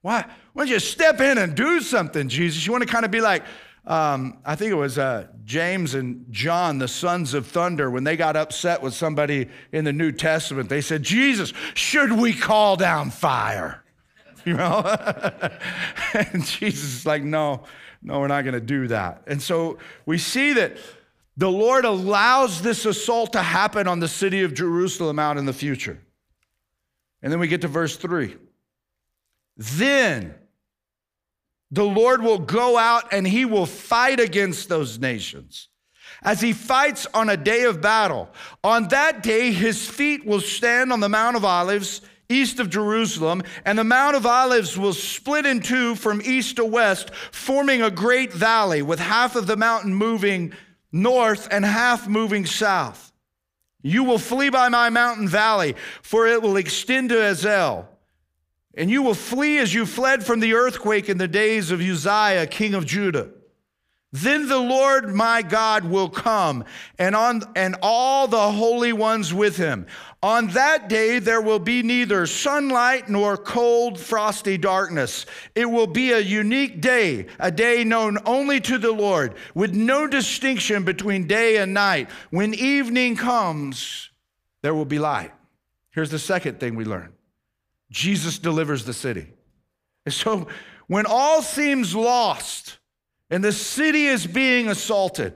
Why, 0.00 0.24
why 0.52 0.64
don't 0.64 0.72
you 0.72 0.80
step 0.80 1.20
in 1.20 1.38
and 1.38 1.54
do 1.54 1.80
something, 1.80 2.28
Jesus? 2.28 2.66
You 2.66 2.72
want 2.72 2.82
to 2.82 2.92
kind 2.92 3.04
of 3.04 3.10
be 3.10 3.20
like, 3.20 3.44
um, 3.84 4.38
I 4.44 4.54
think 4.54 4.70
it 4.70 4.76
was 4.76 4.96
uh, 4.96 5.26
James 5.44 5.94
and 5.94 6.26
John, 6.30 6.78
the 6.78 6.86
sons 6.86 7.34
of 7.34 7.46
thunder, 7.46 7.90
when 7.90 8.04
they 8.04 8.16
got 8.16 8.36
upset 8.36 8.80
with 8.80 8.94
somebody 8.94 9.48
in 9.72 9.84
the 9.84 9.92
New 9.92 10.12
Testament, 10.12 10.68
they 10.68 10.80
said, 10.80 11.02
Jesus, 11.02 11.52
should 11.74 12.12
we 12.12 12.32
call 12.32 12.76
down 12.76 13.10
fire? 13.10 13.78
You 14.44 14.54
know? 14.54 14.80
and 16.14 16.44
Jesus 16.44 16.96
is 16.96 17.06
like, 17.06 17.22
no, 17.22 17.62
no, 18.02 18.18
we're 18.18 18.26
not 18.26 18.42
going 18.42 18.54
to 18.54 18.60
do 18.60 18.88
that. 18.88 19.22
And 19.28 19.40
so 19.40 19.78
we 20.04 20.18
see 20.18 20.54
that 20.54 20.78
the 21.36 21.48
Lord 21.48 21.84
allows 21.84 22.60
this 22.60 22.84
assault 22.84 23.34
to 23.34 23.42
happen 23.42 23.86
on 23.86 24.00
the 24.00 24.08
city 24.08 24.42
of 24.42 24.52
Jerusalem 24.52 25.20
out 25.20 25.38
in 25.38 25.46
the 25.46 25.52
future. 25.52 25.96
And 27.22 27.32
then 27.32 27.38
we 27.38 27.46
get 27.46 27.60
to 27.60 27.68
verse 27.68 27.96
three. 27.96 28.36
Then, 29.56 30.34
the 31.72 31.84
Lord 31.84 32.22
will 32.22 32.38
go 32.38 32.78
out 32.78 33.12
and 33.12 33.26
he 33.26 33.44
will 33.44 33.66
fight 33.66 34.20
against 34.20 34.68
those 34.68 34.98
nations. 34.98 35.68
As 36.22 36.40
he 36.40 36.52
fights 36.52 37.06
on 37.14 37.28
a 37.28 37.36
day 37.36 37.64
of 37.64 37.80
battle, 37.80 38.28
on 38.62 38.88
that 38.88 39.22
day 39.22 39.50
his 39.50 39.88
feet 39.88 40.24
will 40.24 40.40
stand 40.40 40.92
on 40.92 41.00
the 41.00 41.08
Mount 41.08 41.34
of 41.34 41.44
Olives 41.44 42.02
east 42.28 42.60
of 42.60 42.70
Jerusalem, 42.70 43.42
and 43.64 43.78
the 43.78 43.84
Mount 43.84 44.16
of 44.16 44.26
Olives 44.26 44.78
will 44.78 44.92
split 44.92 45.44
in 45.44 45.60
two 45.60 45.94
from 45.94 46.22
east 46.24 46.56
to 46.56 46.64
west, 46.64 47.14
forming 47.30 47.82
a 47.82 47.90
great 47.90 48.32
valley, 48.32 48.82
with 48.82 48.98
half 48.98 49.36
of 49.36 49.46
the 49.46 49.56
mountain 49.56 49.94
moving 49.94 50.52
north 50.90 51.46
and 51.50 51.64
half 51.64 52.08
moving 52.08 52.46
south. 52.46 53.12
You 53.82 54.04
will 54.04 54.18
flee 54.18 54.48
by 54.48 54.68
my 54.68 54.90
mountain 54.90 55.28
valley, 55.28 55.74
for 56.02 56.26
it 56.26 56.40
will 56.40 56.56
extend 56.56 57.10
to 57.10 57.22
Azel. 57.22 57.88
And 58.74 58.90
you 58.90 59.02
will 59.02 59.14
flee 59.14 59.58
as 59.58 59.74
you 59.74 59.84
fled 59.84 60.24
from 60.24 60.40
the 60.40 60.54
earthquake 60.54 61.08
in 61.08 61.18
the 61.18 61.28
days 61.28 61.70
of 61.70 61.80
Uzziah, 61.80 62.46
king 62.46 62.74
of 62.74 62.86
Judah. 62.86 63.30
Then 64.14 64.46
the 64.46 64.58
Lord 64.58 65.14
my 65.14 65.40
God 65.40 65.86
will 65.86 66.10
come, 66.10 66.64
and, 66.98 67.16
on, 67.16 67.42
and 67.56 67.76
all 67.80 68.28
the 68.28 68.52
holy 68.52 68.92
ones 68.92 69.32
with 69.32 69.56
him. 69.56 69.86
On 70.22 70.48
that 70.48 70.90
day 70.90 71.18
there 71.18 71.40
will 71.40 71.58
be 71.58 71.82
neither 71.82 72.26
sunlight 72.26 73.08
nor 73.08 73.38
cold, 73.38 73.98
frosty 73.98 74.58
darkness. 74.58 75.24
It 75.54 75.64
will 75.64 75.86
be 75.86 76.12
a 76.12 76.20
unique 76.20 76.82
day, 76.82 77.26
a 77.38 77.50
day 77.50 77.84
known 77.84 78.18
only 78.26 78.60
to 78.60 78.76
the 78.76 78.92
Lord, 78.92 79.34
with 79.54 79.74
no 79.74 80.06
distinction 80.06 80.84
between 80.84 81.26
day 81.26 81.56
and 81.56 81.72
night. 81.72 82.10
When 82.28 82.52
evening 82.52 83.16
comes, 83.16 84.10
there 84.60 84.74
will 84.74 84.84
be 84.84 84.98
light. 84.98 85.32
Here's 85.90 86.10
the 86.10 86.18
second 86.18 86.60
thing 86.60 86.74
we 86.74 86.84
learn 86.84 87.14
Jesus 87.92 88.38
delivers 88.38 88.84
the 88.84 88.92
city. 88.92 89.26
And 90.04 90.12
so 90.12 90.48
when 90.88 91.06
all 91.06 91.42
seems 91.42 91.94
lost 91.94 92.78
and 93.30 93.44
the 93.44 93.52
city 93.52 94.06
is 94.06 94.26
being 94.26 94.68
assaulted, 94.68 95.34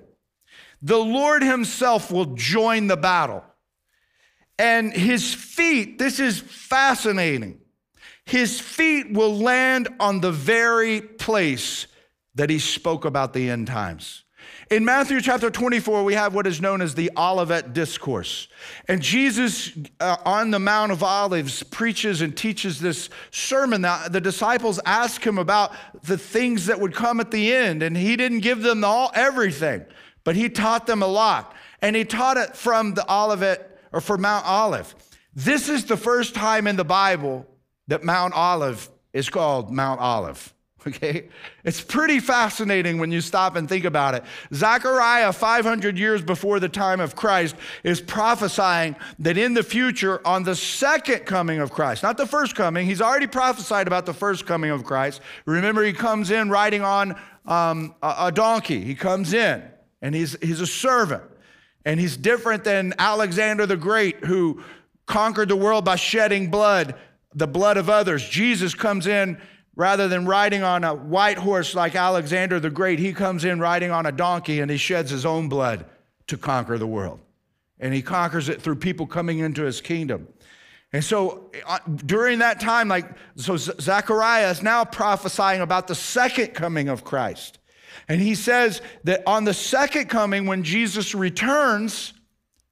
the 0.83 0.99
Lord 0.99 1.43
Himself 1.43 2.11
will 2.11 2.35
join 2.35 2.89
the 2.89 2.97
battle. 2.97 3.45
And 4.59 4.93
His 4.93 5.35
feet, 5.35 5.99
this 5.99 6.19
is 6.19 6.41
fascinating, 6.41 7.61
His 8.25 8.61
feet 8.61 9.13
will 9.13 9.37
land 9.37 9.89
on 10.01 10.21
the 10.21 10.33
very 10.33 11.01
place 11.01 11.87
that 12.35 12.51
He 12.51 12.59
spoke 12.59 13.05
about 13.05 13.33
the 13.33 13.51
end 13.51 13.67
times. 13.67 14.25
In 14.69 14.85
Matthew 14.85 15.21
chapter 15.21 15.49
24, 15.49 16.03
we 16.03 16.15
have 16.15 16.35
what 16.35 16.45
is 16.45 16.61
known 16.61 16.83
as 16.83 16.97
the 16.97 17.13
Olivet 17.17 17.73
Discourse. 17.73 18.49
And 18.89 19.01
Jesus, 19.01 19.71
uh, 20.01 20.17
on 20.25 20.51
the 20.51 20.59
Mount 20.59 20.91
of 20.91 21.05
Olives, 21.05 21.63
preaches 21.63 22.21
and 22.21 22.37
teaches 22.37 22.81
this 22.81 23.09
sermon. 23.31 23.83
The 23.83 24.21
disciples 24.21 24.81
ask 24.85 25.25
him 25.25 25.39
about 25.39 25.73
the 26.03 26.19
things 26.19 26.67
that 26.67 26.81
would 26.81 26.95
come 26.95 27.21
at 27.21 27.31
the 27.31 27.55
end, 27.55 27.85
and 27.85 27.97
he 27.97 28.17
didn't 28.17 28.41
give 28.41 28.63
them 28.63 28.83
all 28.83 29.13
everything, 29.15 29.85
but 30.25 30.35
he 30.35 30.49
taught 30.49 30.89
them 30.89 31.01
a 31.01 31.07
lot. 31.07 31.55
And 31.81 31.95
he 31.95 32.05
taught 32.05 32.37
it 32.37 32.57
from 32.57 32.95
the 32.95 33.09
Olivet 33.09 33.79
or 33.93 34.01
from 34.01 34.23
Mount 34.23 34.47
Olive. 34.47 34.97
This 35.33 35.69
is 35.69 35.85
the 35.85 35.97
first 35.97 36.35
time 36.35 36.67
in 36.67 36.75
the 36.75 36.85
Bible 36.85 37.47
that 37.87 38.03
Mount 38.03 38.35
Olive 38.35 38.91
is 39.13 39.29
called 39.29 39.71
Mount 39.71 40.01
Olive. 40.01 40.53
okay? 40.97 41.29
It's 41.65 41.81
pretty 41.81 42.21
fascinating 42.21 42.99
when 42.99 43.11
you 43.11 43.21
stop 43.21 43.57
and 43.57 43.69
think 43.69 43.85
about 43.85 44.15
it. 44.15 44.25
Zechariah, 44.55 45.33
500 45.33 45.99
years 45.99 46.23
before 46.23 46.61
the 46.61 46.69
time 46.69 47.01
of 47.01 47.17
Christ, 47.17 47.57
is 47.83 48.01
prophesying 48.01 48.97
that 49.19 49.37
in 49.37 49.55
the 49.55 49.63
future, 49.63 50.27
on 50.27 50.45
the 50.45 50.55
second 50.55 51.21
coming 51.21 51.59
of 51.61 51.73
Christ, 51.73 52.03
not 52.03 52.17
the 52.17 52.27
first 52.27 52.55
coming, 52.55 52.87
he's 52.87 53.01
already 53.01 53.27
prophesied 53.27 53.87
about 53.87 54.07
the 54.07 54.15
first 54.15 54.47
coming 54.47 54.71
of 54.71 54.85
Christ. 54.85 55.21
Remember, 55.45 55.83
he 55.83 55.93
comes 55.93 56.31
in 56.31 56.51
riding 56.51 56.83
on 56.83 57.19
um, 57.47 57.95
a, 58.03 58.31
donkey. 58.33 58.83
He 58.83 58.95
comes 58.95 59.33
in 59.33 59.63
and 60.03 60.15
he's, 60.15 60.37
he's 60.41 60.61
a 60.61 60.67
servant. 60.67 61.23
And 61.85 62.01
he's 62.01 62.17
different 62.17 62.65
than 62.65 62.95
Alexander 62.99 63.65
the 63.65 63.77
Great, 63.77 64.25
who 64.25 64.63
conquered 65.07 65.49
the 65.49 65.57
world 65.57 65.85
by 65.85 65.95
shedding 65.95 66.51
blood, 66.51 66.97
the 67.33 67.47
blood 67.47 67.77
of 67.77 67.89
others. 67.89 68.29
Jesus 68.29 68.75
comes 68.75 69.07
in 69.07 69.41
rather 69.77 70.09
than 70.09 70.27
riding 70.27 70.63
on 70.63 70.83
a 70.83 70.95
white 70.95 71.39
horse 71.39 71.75
like 71.75 71.95
Alexander 71.95 72.59
the 72.59 72.71
Great, 72.71 72.99
he 72.99 73.13
comes 73.13 73.45
in 73.45 73.61
riding 73.61 73.91
on 73.91 74.07
a 74.07 74.13
donkey 74.13 74.61
and 74.61 74.71
he 74.71 74.79
sheds 74.79 75.11
his 75.11 75.25
own 75.25 75.49
blood 75.49 75.85
to 76.27 76.37
conquer 76.37 76.79
the 76.79 76.87
world. 76.87 77.21
And 77.79 77.93
he 77.95 78.03
conquers 78.03 78.49
it 78.49 78.63
through 78.63 78.77
people 78.77 79.07
coming 79.07 79.39
into 79.39 79.63
his 79.63 79.83
kingdom. 79.83 80.29
And 80.93 81.05
so 81.05 81.51
uh, 81.67 81.79
during 82.07 82.39
that 82.39 82.59
time, 82.59 82.89
like, 82.89 83.07
so 83.37 83.57
Zechariah 83.59 84.51
is 84.51 84.63
now 84.63 84.85
prophesying 84.85 85.61
about 85.61 85.89
the 85.89 85.95
second 85.95 86.55
coming 86.55 86.89
of 86.89 87.05
Christ. 87.05 87.59
And 88.09 88.21
he 88.21 88.35
says 88.35 88.81
that 89.05 89.23
on 89.27 89.45
the 89.45 89.55
second 89.55 90.09
coming, 90.09 90.47
when 90.47 90.63
Jesus 90.63 91.15
returns, 91.15 92.15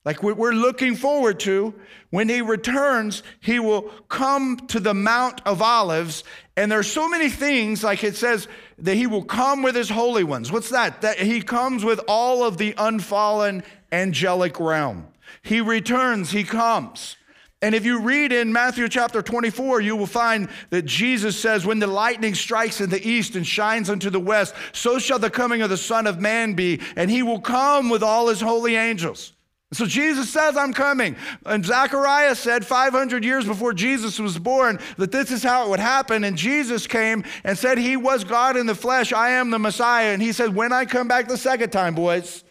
like 0.05 0.23
we're 0.23 0.53
looking 0.53 0.95
forward 0.95 1.41
to, 1.41 1.75
when 2.11 2.29
he 2.29 2.41
returns, 2.41 3.23
he 3.41 3.59
will 3.59 3.83
come 4.09 4.59
to 4.69 4.79
the 4.79 4.95
Mount 4.95 5.41
of 5.45 5.61
Olives. 5.61 6.25
And 6.57 6.71
there's 6.71 6.91
so 6.91 7.09
many 7.09 7.29
things, 7.29 7.83
like 7.83 8.05
it 8.05 8.17
says, 8.17 8.47
that 8.79 8.95
he 8.95 9.07
will 9.07 9.25
come 9.25 9.63
with 9.63 9.75
his 9.75 9.91
holy 9.91 10.23
ones. 10.23 10.53
What's 10.53 10.71
that? 10.71 11.01
That 11.01 11.19
he 11.19 11.43
comes 11.43 11.85
with 11.85 12.01
all 12.07 12.45
of 12.45 12.59
the 12.59 12.75
unfallen 12.79 13.65
angelic 13.91 14.61
realm. 14.61 15.09
He 15.43 15.61
returns, 15.61 16.31
he 16.31 16.45
comes. 16.45 17.17
And 17.61 17.75
if 17.75 17.85
you 17.85 18.01
read 18.01 18.31
in 18.31 18.53
Matthew 18.53 18.89
chapter 18.89 19.23
24, 19.23 19.81
you 19.81 19.97
will 19.97 20.07
find 20.07 20.49
that 20.71 20.83
Jesus 20.83 21.39
says, 21.39 21.65
When 21.65 21.79
the 21.79 21.87
lightning 21.87 22.35
strikes 22.35 22.81
in 22.81 22.91
the 22.91 23.07
east 23.07 23.37
and 23.37 23.47
shines 23.47 23.89
unto 23.89 24.11
the 24.11 24.21
west, 24.21 24.55
so 24.73 24.99
shall 24.99 25.19
the 25.19 25.31
coming 25.31 25.63
of 25.63 25.71
the 25.71 25.77
Son 25.77 26.07
of 26.07 26.21
Man 26.21 26.55
be, 26.55 26.81
and 26.95 27.11
he 27.11 27.23
will 27.23 27.41
come 27.41 27.89
with 27.89 28.03
all 28.03 28.29
his 28.29 28.41
holy 28.41 28.77
angels. 28.77 29.34
So 29.75 29.87
Jesus 29.87 30.31
says, 30.31 30.57
I'm 30.57 30.73
coming. 30.73 31.17
And 31.47 31.65
Zechariah 31.65 32.35
said 32.35 32.67
500 32.67 33.25
years 33.25 33.45
before 33.47 33.73
Jesus 33.73 34.19
was 34.19 34.39
born 34.39 34.79
that 34.97 35.13
this 35.13 35.31
is 35.31 35.43
how 35.43 35.67
it 35.67 35.71
would 35.71 35.81
happen. 35.81 36.25
And 36.25 36.37
Jesus 36.37 36.87
came 36.87 37.25
and 37.45 37.57
said 37.57 37.79
he 37.79 37.97
was 37.97 38.25
God 38.25 38.57
in 38.57 38.67
the 38.67 38.75
flesh. 38.75 39.13
I 39.13 39.31
am 39.31 39.51
the 39.51 39.59
Messiah. 39.59 40.13
And 40.13 40.23
he 40.23 40.33
said, 40.33 40.55
When 40.55 40.73
I 40.73 40.85
come 40.85 41.09
back 41.09 41.29
the 41.29 41.37
second 41.39 41.71
time, 41.71 41.95
boys, 41.95 42.45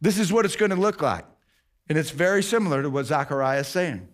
this 0.00 0.18
is 0.18 0.32
what 0.32 0.44
it's 0.44 0.56
going 0.56 0.70
to 0.70 0.76
look 0.76 1.02
like. 1.02 1.24
And 1.88 1.96
it's 1.96 2.10
very 2.10 2.42
similar 2.42 2.82
to 2.82 2.90
what 2.90 3.06
Zechariah 3.06 3.60
is 3.60 3.68
saying. 3.68 4.08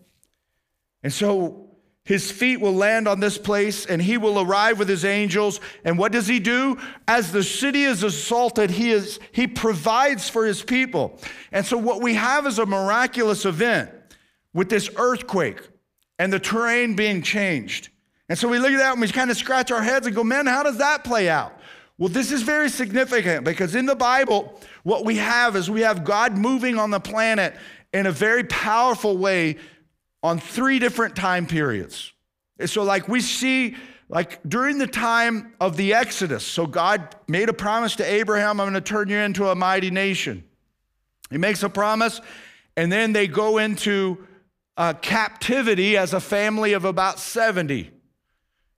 And 1.03 1.13
so 1.13 1.72
his 2.05 2.33
feet 2.33 2.61
will 2.61 2.75
land 2.75 3.07
on 3.07 3.21
this 3.21 3.39
place 3.39 3.87
and 3.87 4.03
he 4.03 4.19
will 4.19 4.41
arrive 4.41 4.79
with 4.79 4.89
his 4.89 5.05
angels. 5.05 5.61
And 5.85 5.97
what 5.97 6.11
does 6.11 6.27
he 6.27 6.41
do? 6.41 6.79
As 7.07 7.31
the 7.31 7.45
city 7.45 7.85
is 7.85 8.03
assaulted, 8.03 8.71
he, 8.71 8.91
is, 8.91 9.21
he 9.31 9.47
provides 9.47 10.29
for 10.29 10.45
his 10.45 10.63
people. 10.63 11.19
And 11.53 11.65
so 11.65 11.79
what 11.79 12.03
we 12.03 12.15
have 12.15 12.47
is 12.47 12.59
a 12.59 12.67
miraculous 12.67 13.45
event 13.45 13.91
with 14.53 14.69
this 14.69 14.91
earthquake 14.97 15.61
and 16.19 16.33
the 16.33 16.41
terrain 16.41 16.97
being 16.97 17.23
changed. 17.23 17.91
And 18.29 18.37
so 18.37 18.49
we 18.49 18.59
look 18.59 18.73
at 18.73 18.79
that 18.79 18.93
and 18.93 19.01
we 19.01 19.09
kind 19.09 19.31
of 19.31 19.37
scratch 19.37 19.71
our 19.71 19.83
heads 19.83 20.07
and 20.07 20.17
go, 20.17 20.25
man, 20.25 20.47
how 20.47 20.65
does 20.65 20.79
that 20.79 21.05
play 21.05 21.29
out? 21.29 21.57
Well, 21.99 22.09
this 22.09 22.33
is 22.33 22.43
very 22.43 22.69
significant 22.69 23.45
because 23.45 23.77
in 23.77 23.87
the 23.87 23.95
Bible, 23.95 24.59
what 24.83 25.05
we 25.05 25.17
have 25.19 25.55
is 25.55 25.71
we 25.71 25.83
have 25.83 26.03
God 26.03 26.37
moving 26.37 26.79
on 26.79 26.91
the 26.91 26.99
planet 26.99 27.55
in 27.93 28.07
a 28.07 28.13
very 28.13 28.43
powerful 28.45 29.17
way 29.17 29.59
on 30.23 30.39
three 30.39 30.79
different 30.79 31.17
time 31.17 31.47
periods. 31.47 32.13
so, 32.67 32.83
like, 32.83 33.09
we 33.09 33.21
see, 33.21 33.77
like, 34.09 34.41
during 34.49 34.79
the 34.79 34.87
time 34.87 35.55
of 35.61 35.77
the 35.77 35.95
Exodus, 35.95 36.47
so 36.47 36.67
God 36.67 37.17
made 37.27 37.49
a 37.49 37.53
promise 37.53 37.97
to 37.97 38.05
Abraham, 38.05 38.61
I'm 38.61 38.71
going 38.71 38.75
to 38.75 38.81
turn 38.81 39.09
you 39.09 39.17
into 39.17 39.49
a 39.49 39.55
mighty 39.55 39.91
nation. 39.91 40.45
He 41.31 41.39
makes 41.39 41.63
a 41.63 41.69
promise, 41.69 42.21
and 42.77 42.93
then 42.93 43.13
they 43.13 43.27
go 43.27 43.59
into 43.59 44.27
uh, 44.77 44.95
captivity 44.95 45.97
as 45.97 46.15
a 46.15 46.21
family 46.21 46.73
of 46.73 46.85
about 46.85 47.19
70. 47.19 47.91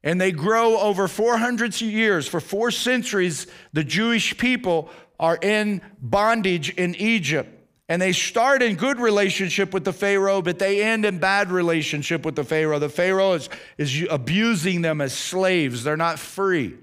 And 0.03 0.21
they 0.21 0.33
grow 0.33 0.79
over 0.79 1.09
400 1.09 1.81
years. 1.81 2.29
For 2.29 2.41
four 2.41 2.71
centuries, 2.71 3.47
the 3.73 3.85
Jewish 3.85 4.37
people 4.37 4.91
are 5.19 5.39
in 5.41 5.81
bondage 6.01 6.71
in 6.71 6.95
Egypt. 6.97 7.54
And 7.89 8.01
they 8.01 8.13
start 8.13 8.63
in 8.63 8.77
good 8.77 8.99
relationship 8.99 9.75
with 9.75 9.85
the 9.85 9.93
Pharaoh, 9.93 10.41
but 10.41 10.59
they 10.59 10.83
end 10.83 11.05
in 11.05 11.19
bad 11.19 11.51
relationship 11.51 12.25
with 12.25 12.35
the 12.35 12.45
Pharaoh. 12.45 12.79
The 12.79 12.89
Pharaoh 12.89 13.35
is, 13.35 13.51
is 13.77 14.07
abusing 14.11 14.81
them 14.81 15.01
as 15.01 15.13
slaves, 15.13 15.85
they're 15.85 15.97
not 15.97 16.19
free. 16.19 16.79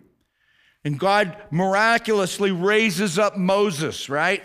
And 0.83 0.99
God 0.99 1.37
miraculously 1.51 2.51
raises 2.51 3.19
up 3.19 3.37
Moses, 3.37 4.09
right? 4.09 4.43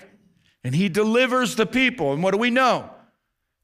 And 0.65 0.75
he 0.75 0.89
delivers 0.89 1.57
the 1.57 1.67
people. 1.67 2.13
And 2.13 2.23
what 2.23 2.33
do 2.33 2.39
we 2.39 2.51
know? 2.51 2.91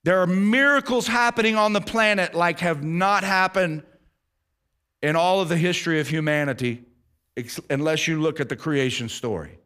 There 0.05 0.21
are 0.21 0.27
miracles 0.27 1.07
happening 1.07 1.57
on 1.57 1.73
the 1.73 1.81
planet 1.81 2.35
like 2.35 2.61
have 2.61 2.83
not 2.83 3.25
happened 3.25 3.83
in 5.03 5.17
all 5.17 5.41
of 5.41 5.49
the 5.49 5.57
history 5.57 6.01
of 6.01 6.09
humanity, 6.09 6.85
unless 7.71 8.07
you 8.07 8.21
look 8.21 8.41
at 8.41 8.49
the 8.49 8.57
creation 8.57 9.09
story. 9.09 9.59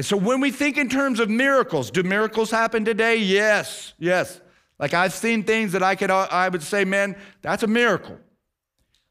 And 0.00 0.06
so 0.06 0.16
when 0.16 0.40
we 0.40 0.50
think 0.50 0.78
in 0.78 0.88
terms 0.88 1.20
of 1.20 1.28
miracles, 1.28 1.90
do 1.90 2.02
miracles 2.02 2.50
happen 2.50 2.86
today? 2.86 3.16
Yes, 3.16 3.92
yes. 3.98 4.40
Like 4.78 4.94
I've 4.94 5.12
seen 5.12 5.42
things 5.42 5.72
that 5.72 5.82
I 5.82 5.94
could 5.94 6.10
uh, 6.10 6.26
I 6.30 6.48
would 6.48 6.62
say, 6.62 6.86
man, 6.86 7.18
that's 7.42 7.64
a 7.64 7.66
miracle. 7.66 8.16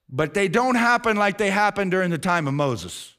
But 0.09 0.33
they 0.33 0.47
don't 0.47 0.73
happen 0.73 1.15
like 1.15 1.37
they 1.37 1.51
happened 1.51 1.91
during 1.91 2.09
the 2.09 2.17
time 2.17 2.47
of 2.47 2.55
Moses. 2.55 3.15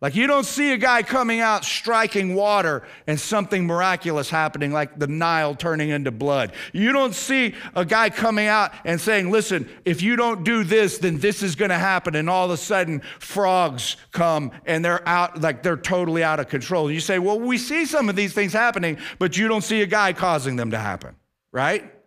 Like 0.00 0.14
you 0.14 0.26
don't 0.26 0.46
see 0.46 0.72
a 0.72 0.78
guy 0.78 1.02
coming 1.02 1.40
out 1.40 1.62
striking 1.62 2.34
water 2.34 2.84
and 3.06 3.20
something 3.20 3.66
miraculous 3.66 4.30
happening, 4.30 4.72
like 4.72 4.98
the 4.98 5.06
Nile 5.06 5.54
turning 5.54 5.90
into 5.90 6.10
blood. 6.10 6.52
You 6.72 6.92
don't 6.92 7.14
see 7.14 7.54
a 7.74 7.84
guy 7.84 8.08
coming 8.08 8.46
out 8.46 8.72
and 8.86 8.98
saying, 8.98 9.30
listen, 9.30 9.68
if 9.84 10.00
you 10.00 10.16
don't 10.16 10.42
do 10.42 10.64
this, 10.64 10.96
then 10.98 11.18
this 11.18 11.42
is 11.42 11.54
going 11.54 11.68
to 11.68 11.78
happen. 11.78 12.14
And 12.14 12.30
all 12.30 12.46
of 12.46 12.50
a 12.50 12.56
sudden, 12.56 13.02
frogs 13.18 13.98
come 14.10 14.52
and 14.64 14.82
they're 14.82 15.06
out, 15.06 15.42
like 15.42 15.62
they're 15.62 15.76
totally 15.76 16.24
out 16.24 16.40
of 16.40 16.48
control. 16.48 16.90
You 16.90 17.00
say, 17.00 17.18
well, 17.18 17.38
we 17.38 17.58
see 17.58 17.84
some 17.84 18.08
of 18.08 18.16
these 18.16 18.32
things 18.32 18.54
happening, 18.54 18.96
but 19.18 19.36
you 19.36 19.48
don't 19.48 19.62
see 19.62 19.82
a 19.82 19.86
guy 19.86 20.14
causing 20.14 20.56
them 20.56 20.70
to 20.70 20.78
happen, 20.78 21.14
right? 21.52 21.99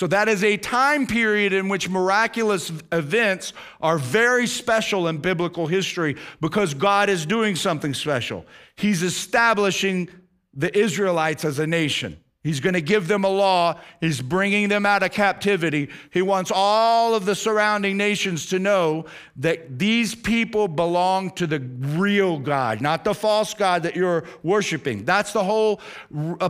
So, 0.00 0.06
that 0.06 0.30
is 0.30 0.42
a 0.42 0.56
time 0.56 1.06
period 1.06 1.52
in 1.52 1.68
which 1.68 1.90
miraculous 1.90 2.72
events 2.90 3.52
are 3.82 3.98
very 3.98 4.46
special 4.46 5.08
in 5.08 5.18
biblical 5.18 5.66
history 5.66 6.16
because 6.40 6.72
God 6.72 7.10
is 7.10 7.26
doing 7.26 7.54
something 7.54 7.92
special. 7.92 8.46
He's 8.76 9.02
establishing 9.02 10.08
the 10.54 10.74
Israelites 10.74 11.44
as 11.44 11.58
a 11.58 11.66
nation. 11.66 12.18
He's 12.42 12.60
going 12.60 12.74
to 12.74 12.80
give 12.80 13.06
them 13.06 13.24
a 13.24 13.28
law. 13.28 13.78
He's 14.00 14.22
bringing 14.22 14.70
them 14.70 14.86
out 14.86 15.02
of 15.02 15.10
captivity. 15.12 15.90
He 16.10 16.22
wants 16.22 16.50
all 16.54 17.14
of 17.14 17.26
the 17.26 17.34
surrounding 17.34 17.98
nations 17.98 18.46
to 18.46 18.58
know 18.58 19.04
that 19.36 19.78
these 19.78 20.14
people 20.14 20.66
belong 20.66 21.32
to 21.32 21.46
the 21.46 21.60
real 21.60 22.38
God, 22.38 22.80
not 22.80 23.04
the 23.04 23.12
false 23.12 23.52
God 23.52 23.82
that 23.82 23.94
you're 23.94 24.24
worshiping. 24.42 25.04
That's 25.04 25.34
the 25.34 25.44
whole 25.44 25.82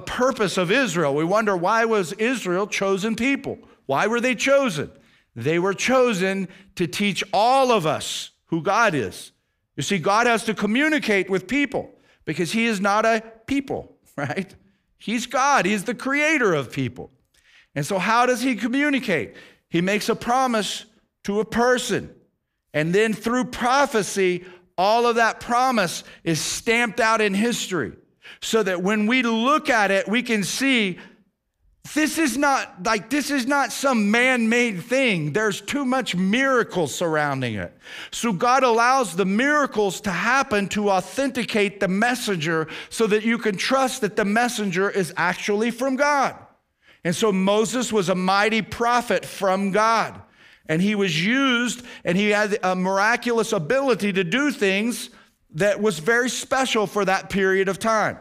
purpose 0.06 0.56
of 0.58 0.70
Israel. 0.70 1.14
We 1.16 1.24
wonder 1.24 1.56
why 1.56 1.84
was 1.86 2.12
Israel 2.14 2.68
chosen 2.68 3.16
people? 3.16 3.58
Why 3.86 4.06
were 4.06 4.20
they 4.20 4.36
chosen? 4.36 4.92
They 5.34 5.58
were 5.58 5.74
chosen 5.74 6.46
to 6.76 6.86
teach 6.86 7.24
all 7.32 7.72
of 7.72 7.84
us 7.84 8.30
who 8.46 8.62
God 8.62 8.94
is. 8.94 9.32
You 9.76 9.82
see, 9.82 9.98
God 9.98 10.28
has 10.28 10.44
to 10.44 10.54
communicate 10.54 11.28
with 11.28 11.48
people 11.48 11.90
because 12.24 12.52
he 12.52 12.66
is 12.66 12.80
not 12.80 13.04
a 13.04 13.24
people, 13.46 13.96
right? 14.16 14.54
He's 15.00 15.26
God, 15.26 15.66
He's 15.66 15.84
the 15.84 15.94
creator 15.94 16.54
of 16.54 16.70
people. 16.70 17.10
And 17.74 17.84
so, 17.84 17.98
how 17.98 18.26
does 18.26 18.42
He 18.42 18.54
communicate? 18.54 19.34
He 19.68 19.80
makes 19.80 20.08
a 20.08 20.14
promise 20.14 20.84
to 21.24 21.40
a 21.40 21.44
person. 21.44 22.14
And 22.72 22.94
then 22.94 23.14
through 23.14 23.46
prophecy, 23.46 24.44
all 24.78 25.06
of 25.06 25.16
that 25.16 25.40
promise 25.40 26.04
is 26.22 26.40
stamped 26.40 27.00
out 27.00 27.20
in 27.20 27.34
history 27.34 27.92
so 28.40 28.62
that 28.62 28.82
when 28.82 29.06
we 29.06 29.22
look 29.22 29.70
at 29.70 29.90
it, 29.90 30.06
we 30.06 30.22
can 30.22 30.44
see 30.44 30.98
this 31.94 32.18
is 32.18 32.36
not 32.36 32.84
like 32.84 33.10
this 33.10 33.30
is 33.30 33.46
not 33.46 33.72
some 33.72 34.10
man-made 34.10 34.82
thing. 34.84 35.32
There's 35.32 35.60
too 35.60 35.84
much 35.84 36.14
miracle 36.14 36.86
surrounding 36.86 37.54
it. 37.54 37.76
So 38.10 38.32
god 38.32 38.62
allows 38.62 39.16
the 39.16 39.24
miracles 39.24 40.00
to 40.02 40.10
happen 40.10 40.68
to 40.68 40.90
authenticate 40.90 41.80
the 41.80 41.88
messenger 41.88 42.68
so 42.90 43.06
that 43.08 43.24
you 43.24 43.38
can 43.38 43.56
trust 43.56 44.02
that 44.02 44.14
the 44.14 44.24
messenger 44.24 44.90
is 44.90 45.12
actually 45.16 45.70
from 45.70 45.96
god. 45.96 46.36
And 47.02 47.16
so 47.16 47.32
moses 47.32 47.92
was 47.92 48.08
a 48.08 48.14
mighty 48.14 48.62
prophet 48.62 49.24
from 49.24 49.72
god. 49.72 50.20
And 50.66 50.80
he 50.80 50.94
was 50.94 51.24
used 51.24 51.84
and 52.04 52.16
he 52.16 52.28
had 52.28 52.58
a 52.62 52.76
miraculous 52.76 53.52
ability 53.52 54.12
to 54.12 54.22
do 54.22 54.52
things 54.52 55.10
that 55.54 55.80
was 55.80 55.98
very 55.98 56.28
special 56.28 56.86
for 56.86 57.04
that 57.06 57.30
period 57.30 57.68
of 57.68 57.78
time 57.78 58.18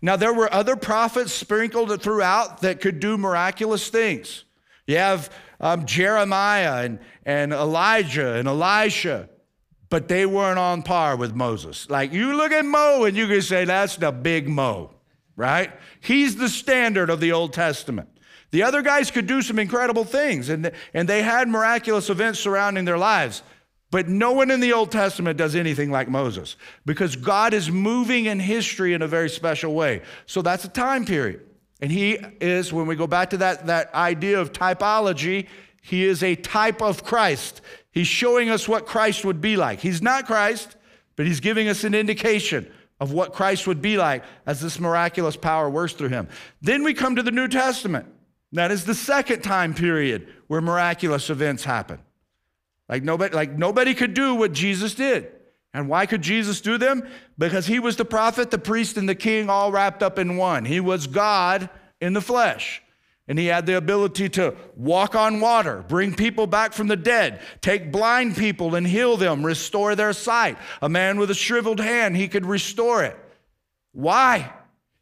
now, 0.00 0.16
there 0.16 0.32
were 0.32 0.52
other 0.52 0.76
prophets 0.76 1.32
sprinkled 1.32 2.02
throughout 2.02 2.62
that 2.62 2.80
could 2.80 3.00
do 3.00 3.16
miraculous 3.16 3.88
things. 3.88 4.44
You 4.86 4.96
have 4.98 5.32
um, 5.60 5.86
Jeremiah 5.86 6.84
and, 6.84 6.98
and 7.24 7.52
Elijah 7.52 8.34
and 8.34 8.48
Elisha, 8.48 9.28
but 9.88 10.08
they 10.08 10.26
weren't 10.26 10.58
on 10.58 10.82
par 10.82 11.16
with 11.16 11.34
Moses. 11.34 11.88
Like 11.88 12.12
you 12.12 12.34
look 12.34 12.50
at 12.50 12.64
Mo 12.64 13.04
and 13.04 13.16
you 13.16 13.26
can 13.28 13.42
say, 13.42 13.64
that's 13.64 13.96
the 13.96 14.10
big 14.10 14.48
Mo, 14.48 14.90
right? 15.36 15.70
He's 16.00 16.36
the 16.36 16.48
standard 16.48 17.10
of 17.10 17.20
the 17.20 17.32
Old 17.32 17.52
Testament. 17.52 18.08
The 18.50 18.64
other 18.64 18.82
guys 18.82 19.10
could 19.10 19.26
do 19.26 19.40
some 19.40 19.58
incredible 19.58 20.04
things, 20.04 20.50
and, 20.50 20.72
and 20.92 21.08
they 21.08 21.22
had 21.22 21.48
miraculous 21.48 22.10
events 22.10 22.38
surrounding 22.38 22.84
their 22.84 22.98
lives. 22.98 23.42
But 23.92 24.08
no 24.08 24.32
one 24.32 24.50
in 24.50 24.60
the 24.60 24.72
Old 24.72 24.90
Testament 24.90 25.36
does 25.36 25.54
anything 25.54 25.90
like 25.90 26.08
Moses 26.08 26.56
because 26.86 27.14
God 27.14 27.52
is 27.52 27.70
moving 27.70 28.24
in 28.24 28.40
history 28.40 28.94
in 28.94 29.02
a 29.02 29.06
very 29.06 29.28
special 29.28 29.74
way. 29.74 30.00
So 30.24 30.40
that's 30.40 30.64
a 30.64 30.70
time 30.70 31.04
period. 31.04 31.42
And 31.82 31.92
he 31.92 32.18
is, 32.40 32.72
when 32.72 32.86
we 32.86 32.96
go 32.96 33.06
back 33.06 33.28
to 33.30 33.36
that, 33.36 33.66
that 33.66 33.94
idea 33.94 34.40
of 34.40 34.50
typology, 34.54 35.46
he 35.82 36.04
is 36.04 36.22
a 36.22 36.36
type 36.36 36.80
of 36.80 37.04
Christ. 37.04 37.60
He's 37.90 38.06
showing 38.06 38.48
us 38.48 38.66
what 38.66 38.86
Christ 38.86 39.26
would 39.26 39.42
be 39.42 39.58
like. 39.58 39.80
He's 39.80 40.00
not 40.00 40.26
Christ, 40.26 40.74
but 41.14 41.26
he's 41.26 41.40
giving 41.40 41.68
us 41.68 41.84
an 41.84 41.94
indication 41.94 42.72
of 42.98 43.12
what 43.12 43.34
Christ 43.34 43.66
would 43.66 43.82
be 43.82 43.98
like 43.98 44.24
as 44.46 44.62
this 44.62 44.80
miraculous 44.80 45.36
power 45.36 45.68
works 45.68 45.92
through 45.92 46.08
him. 46.08 46.28
Then 46.62 46.82
we 46.82 46.94
come 46.94 47.16
to 47.16 47.22
the 47.22 47.30
New 47.30 47.46
Testament. 47.46 48.06
That 48.52 48.70
is 48.70 48.86
the 48.86 48.94
second 48.94 49.42
time 49.42 49.74
period 49.74 50.32
where 50.46 50.62
miraculous 50.62 51.28
events 51.28 51.64
happen. 51.64 51.98
Like 52.92 53.04
nobody, 53.04 53.34
like 53.34 53.56
nobody 53.56 53.94
could 53.94 54.12
do 54.12 54.34
what 54.34 54.52
Jesus 54.52 54.92
did. 54.92 55.28
And 55.72 55.88
why 55.88 56.04
could 56.04 56.20
Jesus 56.20 56.60
do 56.60 56.76
them? 56.76 57.08
Because 57.38 57.64
he 57.64 57.78
was 57.78 57.96
the 57.96 58.04
prophet, 58.04 58.50
the 58.50 58.58
priest, 58.58 58.98
and 58.98 59.08
the 59.08 59.14
king 59.14 59.48
all 59.48 59.72
wrapped 59.72 60.02
up 60.02 60.18
in 60.18 60.36
one. 60.36 60.66
He 60.66 60.78
was 60.78 61.06
God 61.06 61.70
in 62.02 62.12
the 62.12 62.20
flesh. 62.20 62.82
And 63.26 63.38
he 63.38 63.46
had 63.46 63.64
the 63.64 63.78
ability 63.78 64.28
to 64.30 64.54
walk 64.76 65.14
on 65.14 65.40
water, 65.40 65.82
bring 65.88 66.14
people 66.14 66.46
back 66.46 66.74
from 66.74 66.88
the 66.88 66.96
dead, 66.96 67.40
take 67.62 67.90
blind 67.90 68.36
people 68.36 68.74
and 68.74 68.86
heal 68.86 69.16
them, 69.16 69.42
restore 69.46 69.96
their 69.96 70.12
sight. 70.12 70.58
A 70.82 70.88
man 70.90 71.18
with 71.18 71.30
a 71.30 71.34
shriveled 71.34 71.80
hand, 71.80 72.14
he 72.14 72.28
could 72.28 72.44
restore 72.44 73.04
it. 73.04 73.16
Why? 73.92 74.52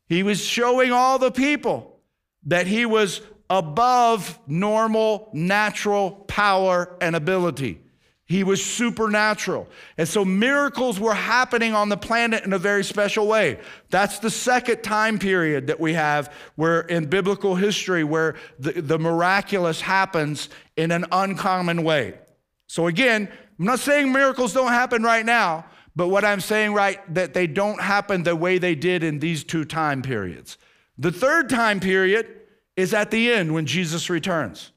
He 0.07 0.23
was 0.23 0.45
showing 0.45 0.93
all 0.93 1.19
the 1.19 1.33
people 1.33 1.99
that 2.45 2.69
he 2.69 2.87
was 2.87 3.21
above 3.51 4.39
normal 4.47 5.29
natural 5.33 6.13
power 6.13 6.97
and 7.01 7.17
ability. 7.17 7.81
He 8.25 8.45
was 8.45 8.65
supernatural. 8.65 9.67
And 9.99 10.07
so 10.07 10.25
miracles 10.25 11.01
were 11.01 11.15
happening 11.15 11.75
on 11.75 11.89
the 11.89 11.97
planet 11.97 12.45
in 12.45 12.53
a 12.53 12.59
very 12.59 12.85
special 12.85 13.27
way. 13.27 13.59
That's 13.91 14.21
the 14.21 14.31
second 14.31 14.83
time 14.83 15.19
period 15.19 15.67
that 15.67 15.81
we 15.81 15.95
have 15.95 16.33
where 16.55 16.83
in 16.83 17.07
biblical 17.07 17.57
history 17.57 18.05
where 18.05 18.37
the, 18.61 18.81
the 18.81 19.01
miraculous 19.01 19.81
happens 19.81 20.49
in 20.77 20.93
an 20.93 21.07
uncommon 21.11 21.83
way. 21.83 22.19
So 22.69 22.87
again, 22.87 23.29
I'm 23.59 23.65
not 23.65 23.81
saying 23.81 24.13
miracles 24.13 24.53
don't 24.53 24.69
happen 24.69 25.03
right 25.03 25.27
now, 25.27 25.67
but 25.97 26.07
what 26.07 26.25
I'm 26.25 26.41
saying 26.41 26.73
right 26.73 27.01
that 27.13 27.35
they 27.35 27.49
don't 27.49 27.81
happen 27.81 28.23
the 28.23 28.37
way 28.37 28.59
they 28.59 28.77
did 28.77 29.03
in 29.03 29.19
these 29.19 29.43
two 29.43 29.65
time 29.65 30.03
periods. 30.03 30.57
The 30.99 31.11
third 31.11 31.51
time 31.51 31.81
period 31.81 32.40
is 32.77 32.95
at 32.95 33.11
the 33.11 33.33
end 33.33 33.53
when 33.53 33.67
Jesus 33.67 34.11
returns. 34.11 34.73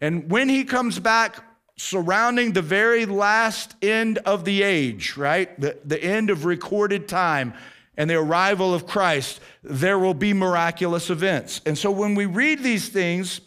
And 0.00 0.30
when 0.30 0.48
he 0.48 0.64
comes 0.64 0.98
back, 0.98 1.42
surrounding 1.76 2.52
the 2.52 2.62
very 2.62 3.06
last 3.06 3.74
end 3.82 4.18
of 4.18 4.44
the 4.44 4.62
age, 4.62 5.16
right? 5.16 5.58
The, 5.60 5.78
the 5.84 6.02
end 6.02 6.30
of 6.30 6.44
recorded 6.44 7.08
time 7.08 7.54
and 7.96 8.08
the 8.08 8.14
arrival 8.14 8.74
of 8.74 8.86
Christ, 8.86 9.40
there 9.62 9.98
will 9.98 10.14
be 10.14 10.32
miraculous 10.32 11.10
events. 11.10 11.60
And 11.66 11.76
so 11.76 11.90
when 11.90 12.14
we 12.14 12.26
read 12.26 12.62
these 12.62 12.88
things, 12.88 13.40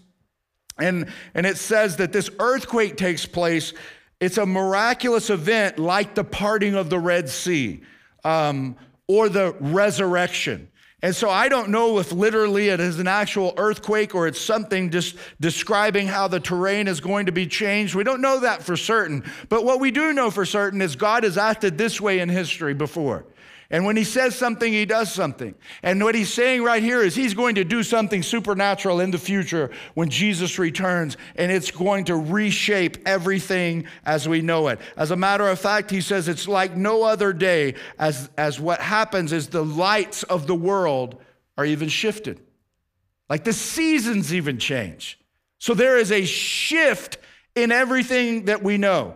and, 0.77 1.11
and 1.33 1.45
it 1.45 1.57
says 1.57 1.97
that 1.97 2.13
this 2.13 2.29
earthquake 2.39 2.97
takes 2.97 3.25
place, 3.25 3.73
it's 4.19 4.37
a 4.37 4.45
miraculous 4.45 5.29
event 5.29 5.79
like 5.79 6.15
the 6.15 6.23
parting 6.23 6.75
of 6.75 6.89
the 6.89 6.99
Red 6.99 7.29
Sea 7.29 7.81
um, 8.23 8.75
or 9.07 9.29
the 9.29 9.55
resurrection. 9.59 10.69
And 11.07 11.15
so 11.15 11.29
I 11.29 11.47
don't 11.47 11.69
know 11.69 11.99
if 11.99 12.11
literally 12.11 12.67
it 12.67 12.81
is 12.81 12.99
an 12.99 13.07
actual 13.07 13.53
earthquake 13.55 14.13
or 14.13 14.27
it's 14.27 14.41
something 14.41 14.89
just 14.89 15.15
describing 15.39 16.05
how 16.05 16.27
the 16.27 16.41
terrain 16.41 16.89
is 16.89 16.99
going 16.99 17.27
to 17.27 17.31
be 17.31 17.47
changed. 17.47 17.95
We 17.95 18.03
don't 18.03 18.19
know 18.19 18.41
that 18.41 18.61
for 18.61 18.75
certain. 18.75 19.23
But 19.47 19.63
what 19.63 19.79
we 19.79 19.89
do 19.89 20.11
know 20.11 20.29
for 20.29 20.43
certain 20.43 20.81
is 20.81 20.97
God 20.97 21.23
has 21.23 21.37
acted 21.37 21.77
this 21.77 22.01
way 22.01 22.19
in 22.19 22.27
history 22.27 22.73
before. 22.73 23.25
And 23.69 23.85
when 23.85 23.97
he 23.97 24.05
says 24.05 24.33
something, 24.33 24.71
he 24.71 24.85
does 24.85 25.11
something. 25.11 25.53
And 25.83 26.01
what 26.01 26.15
he's 26.15 26.33
saying 26.33 26.63
right 26.63 26.81
here 26.81 27.01
is 27.01 27.15
he's 27.15 27.33
going 27.33 27.55
to 27.55 27.65
do 27.65 27.83
something 27.83 28.23
supernatural 28.23 29.01
in 29.01 29.11
the 29.11 29.17
future 29.17 29.71
when 29.93 30.09
Jesus 30.09 30.57
returns, 30.57 31.17
and 31.35 31.51
it's 31.51 31.69
going 31.69 32.05
to 32.05 32.15
reshape 32.15 32.97
everything 33.05 33.85
as 34.05 34.27
we 34.27 34.41
know 34.41 34.69
it. 34.69 34.79
As 34.95 35.11
a 35.11 35.17
matter 35.17 35.47
of 35.49 35.59
fact, 35.59 35.91
he 35.91 35.99
says 35.99 36.29
it's 36.29 36.47
like 36.47 36.77
no 36.77 37.03
other 37.03 37.33
day, 37.33 37.75
as, 37.99 38.29
as 38.37 38.57
what 38.57 38.79
happens 38.79 39.33
is 39.33 39.47
the 39.47 39.65
lights 39.65 40.23
of 40.23 40.47
the 40.47 40.55
world 40.55 41.21
are 41.57 41.65
even 41.65 41.89
shifted. 41.89 42.39
Like 43.29 43.43
the 43.43 43.53
seasons 43.53 44.33
even 44.33 44.59
change. 44.59 45.19
So 45.59 45.73
there 45.73 45.97
is 45.97 46.11
a 46.11 46.23
shift 46.23 47.17
in 47.53 47.73
everything 47.73 48.45
that 48.45 48.63
we 48.63 48.77
know. 48.77 49.15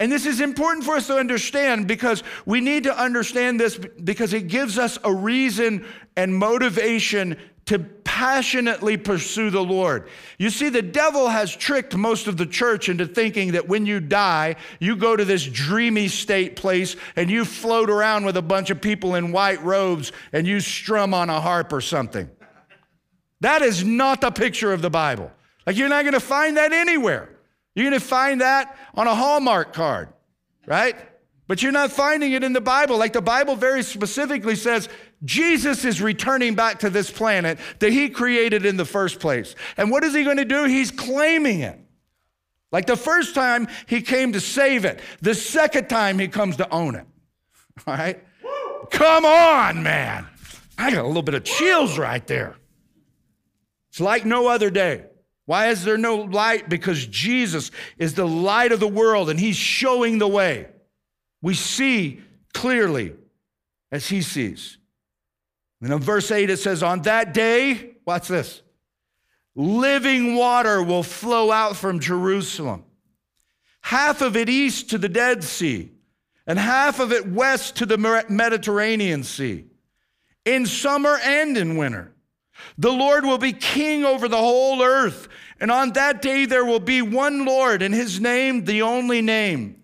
And 0.00 0.12
this 0.12 0.26
is 0.26 0.40
important 0.40 0.84
for 0.84 0.94
us 0.94 1.08
to 1.08 1.16
understand 1.16 1.88
because 1.88 2.22
we 2.46 2.60
need 2.60 2.84
to 2.84 2.96
understand 2.96 3.58
this 3.58 3.76
because 3.76 4.32
it 4.32 4.46
gives 4.46 4.78
us 4.78 4.98
a 5.02 5.12
reason 5.12 5.84
and 6.16 6.34
motivation 6.34 7.36
to 7.66 7.78
passionately 7.78 8.96
pursue 8.96 9.50
the 9.50 9.62
Lord. 9.62 10.08
You 10.38 10.48
see, 10.50 10.70
the 10.70 10.82
devil 10.82 11.28
has 11.28 11.54
tricked 11.54 11.94
most 11.94 12.26
of 12.26 12.36
the 12.36 12.46
church 12.46 12.88
into 12.88 13.06
thinking 13.06 13.52
that 13.52 13.68
when 13.68 13.84
you 13.84 14.00
die, 14.00 14.56
you 14.80 14.96
go 14.96 15.16
to 15.16 15.24
this 15.24 15.44
dreamy 15.44 16.08
state 16.08 16.56
place 16.56 16.96
and 17.14 17.28
you 17.28 17.44
float 17.44 17.90
around 17.90 18.24
with 18.24 18.36
a 18.38 18.42
bunch 18.42 18.70
of 18.70 18.80
people 18.80 19.16
in 19.16 19.32
white 19.32 19.62
robes 19.62 20.12
and 20.32 20.46
you 20.46 20.60
strum 20.60 21.12
on 21.12 21.28
a 21.28 21.40
harp 21.40 21.72
or 21.72 21.82
something. 21.82 22.30
That 23.40 23.62
is 23.62 23.84
not 23.84 24.20
the 24.20 24.30
picture 24.30 24.72
of 24.72 24.80
the 24.80 24.90
Bible. 24.90 25.30
Like, 25.66 25.76
you're 25.76 25.90
not 25.90 26.02
going 26.02 26.14
to 26.14 26.20
find 26.20 26.56
that 26.56 26.72
anywhere. 26.72 27.37
You're 27.78 27.88
going 27.88 28.00
to 28.00 28.04
find 28.04 28.40
that 28.40 28.76
on 28.94 29.06
a 29.06 29.14
Hallmark 29.14 29.72
card, 29.72 30.08
right? 30.66 30.96
But 31.46 31.62
you're 31.62 31.70
not 31.70 31.92
finding 31.92 32.32
it 32.32 32.42
in 32.42 32.52
the 32.52 32.60
Bible. 32.60 32.98
Like 32.98 33.12
the 33.12 33.22
Bible 33.22 33.54
very 33.54 33.84
specifically 33.84 34.56
says, 34.56 34.88
Jesus 35.24 35.84
is 35.84 36.02
returning 36.02 36.56
back 36.56 36.80
to 36.80 36.90
this 36.90 37.08
planet 37.08 37.60
that 37.78 37.92
he 37.92 38.08
created 38.08 38.66
in 38.66 38.76
the 38.76 38.84
first 38.84 39.20
place. 39.20 39.54
And 39.76 39.92
what 39.92 40.02
is 40.02 40.12
he 40.12 40.24
going 40.24 40.38
to 40.38 40.44
do? 40.44 40.64
He's 40.64 40.90
claiming 40.90 41.60
it. 41.60 41.78
Like 42.72 42.86
the 42.86 42.96
first 42.96 43.36
time 43.36 43.68
he 43.86 44.02
came 44.02 44.32
to 44.32 44.40
save 44.40 44.84
it, 44.84 44.98
the 45.22 45.36
second 45.36 45.88
time 45.88 46.18
he 46.18 46.26
comes 46.26 46.56
to 46.56 46.68
own 46.74 46.96
it. 46.96 47.06
All 47.86 47.94
right? 47.94 48.20
Come 48.90 49.24
on, 49.24 49.84
man. 49.84 50.26
I 50.76 50.90
got 50.90 51.04
a 51.04 51.06
little 51.06 51.22
bit 51.22 51.34
of 51.36 51.44
chills 51.44 51.96
right 51.96 52.26
there. 52.26 52.56
It's 53.90 54.00
like 54.00 54.26
no 54.26 54.48
other 54.48 54.68
day. 54.68 55.04
Why 55.48 55.68
is 55.68 55.82
there 55.82 55.96
no 55.96 56.16
light? 56.16 56.68
Because 56.68 57.06
Jesus 57.06 57.70
is 57.96 58.12
the 58.12 58.28
light 58.28 58.70
of 58.70 58.80
the 58.80 58.86
world 58.86 59.30
and 59.30 59.40
he's 59.40 59.56
showing 59.56 60.18
the 60.18 60.28
way. 60.28 60.66
We 61.40 61.54
see 61.54 62.20
clearly 62.52 63.14
as 63.90 64.06
he 64.06 64.20
sees. 64.20 64.76
And 65.80 65.90
in 65.90 66.00
verse 66.00 66.30
8 66.30 66.50
it 66.50 66.58
says, 66.58 66.82
On 66.82 67.00
that 67.02 67.32
day, 67.32 67.92
watch 68.04 68.28
this, 68.28 68.60
living 69.54 70.34
water 70.34 70.82
will 70.82 71.02
flow 71.02 71.50
out 71.50 71.76
from 71.76 71.98
Jerusalem, 71.98 72.84
half 73.80 74.20
of 74.20 74.36
it 74.36 74.50
east 74.50 74.90
to 74.90 74.98
the 74.98 75.08
Dead 75.08 75.42
Sea, 75.42 75.90
and 76.46 76.58
half 76.58 77.00
of 77.00 77.10
it 77.10 77.26
west 77.26 77.76
to 77.76 77.86
the 77.86 77.96
Mediterranean 78.28 79.24
Sea, 79.24 79.64
in 80.44 80.66
summer 80.66 81.18
and 81.24 81.56
in 81.56 81.78
winter. 81.78 82.12
The 82.76 82.92
Lord 82.92 83.24
will 83.24 83.38
be 83.38 83.52
king 83.52 84.04
over 84.04 84.28
the 84.28 84.36
whole 84.36 84.82
earth. 84.82 85.28
And 85.60 85.70
on 85.70 85.92
that 85.92 86.22
day 86.22 86.46
there 86.46 86.64
will 86.64 86.80
be 86.80 87.02
one 87.02 87.44
Lord, 87.44 87.82
and 87.82 87.94
his 87.94 88.20
name 88.20 88.64
the 88.64 88.82
only 88.82 89.22
name. 89.22 89.82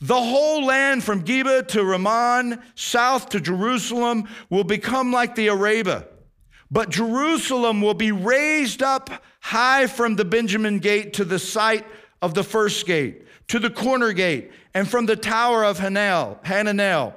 The 0.00 0.20
whole 0.20 0.64
land 0.64 1.04
from 1.04 1.24
Geba 1.24 1.68
to 1.68 1.84
Rimmon, 1.84 2.60
south 2.74 3.28
to 3.30 3.40
Jerusalem, 3.40 4.28
will 4.50 4.64
become 4.64 5.12
like 5.12 5.36
the 5.36 5.48
Araba. 5.50 6.08
But 6.70 6.90
Jerusalem 6.90 7.80
will 7.80 7.94
be 7.94 8.10
raised 8.10 8.82
up 8.82 9.10
high 9.40 9.86
from 9.86 10.16
the 10.16 10.24
Benjamin 10.24 10.80
gate 10.80 11.12
to 11.14 11.24
the 11.24 11.38
site 11.38 11.86
of 12.20 12.34
the 12.34 12.42
first 12.42 12.86
gate, 12.86 13.26
to 13.48 13.60
the 13.60 13.70
corner 13.70 14.12
gate, 14.12 14.50
and 14.74 14.88
from 14.88 15.06
the 15.06 15.16
tower 15.16 15.64
of 15.64 15.78
Hanel, 15.78 16.42
Hananel 16.42 17.14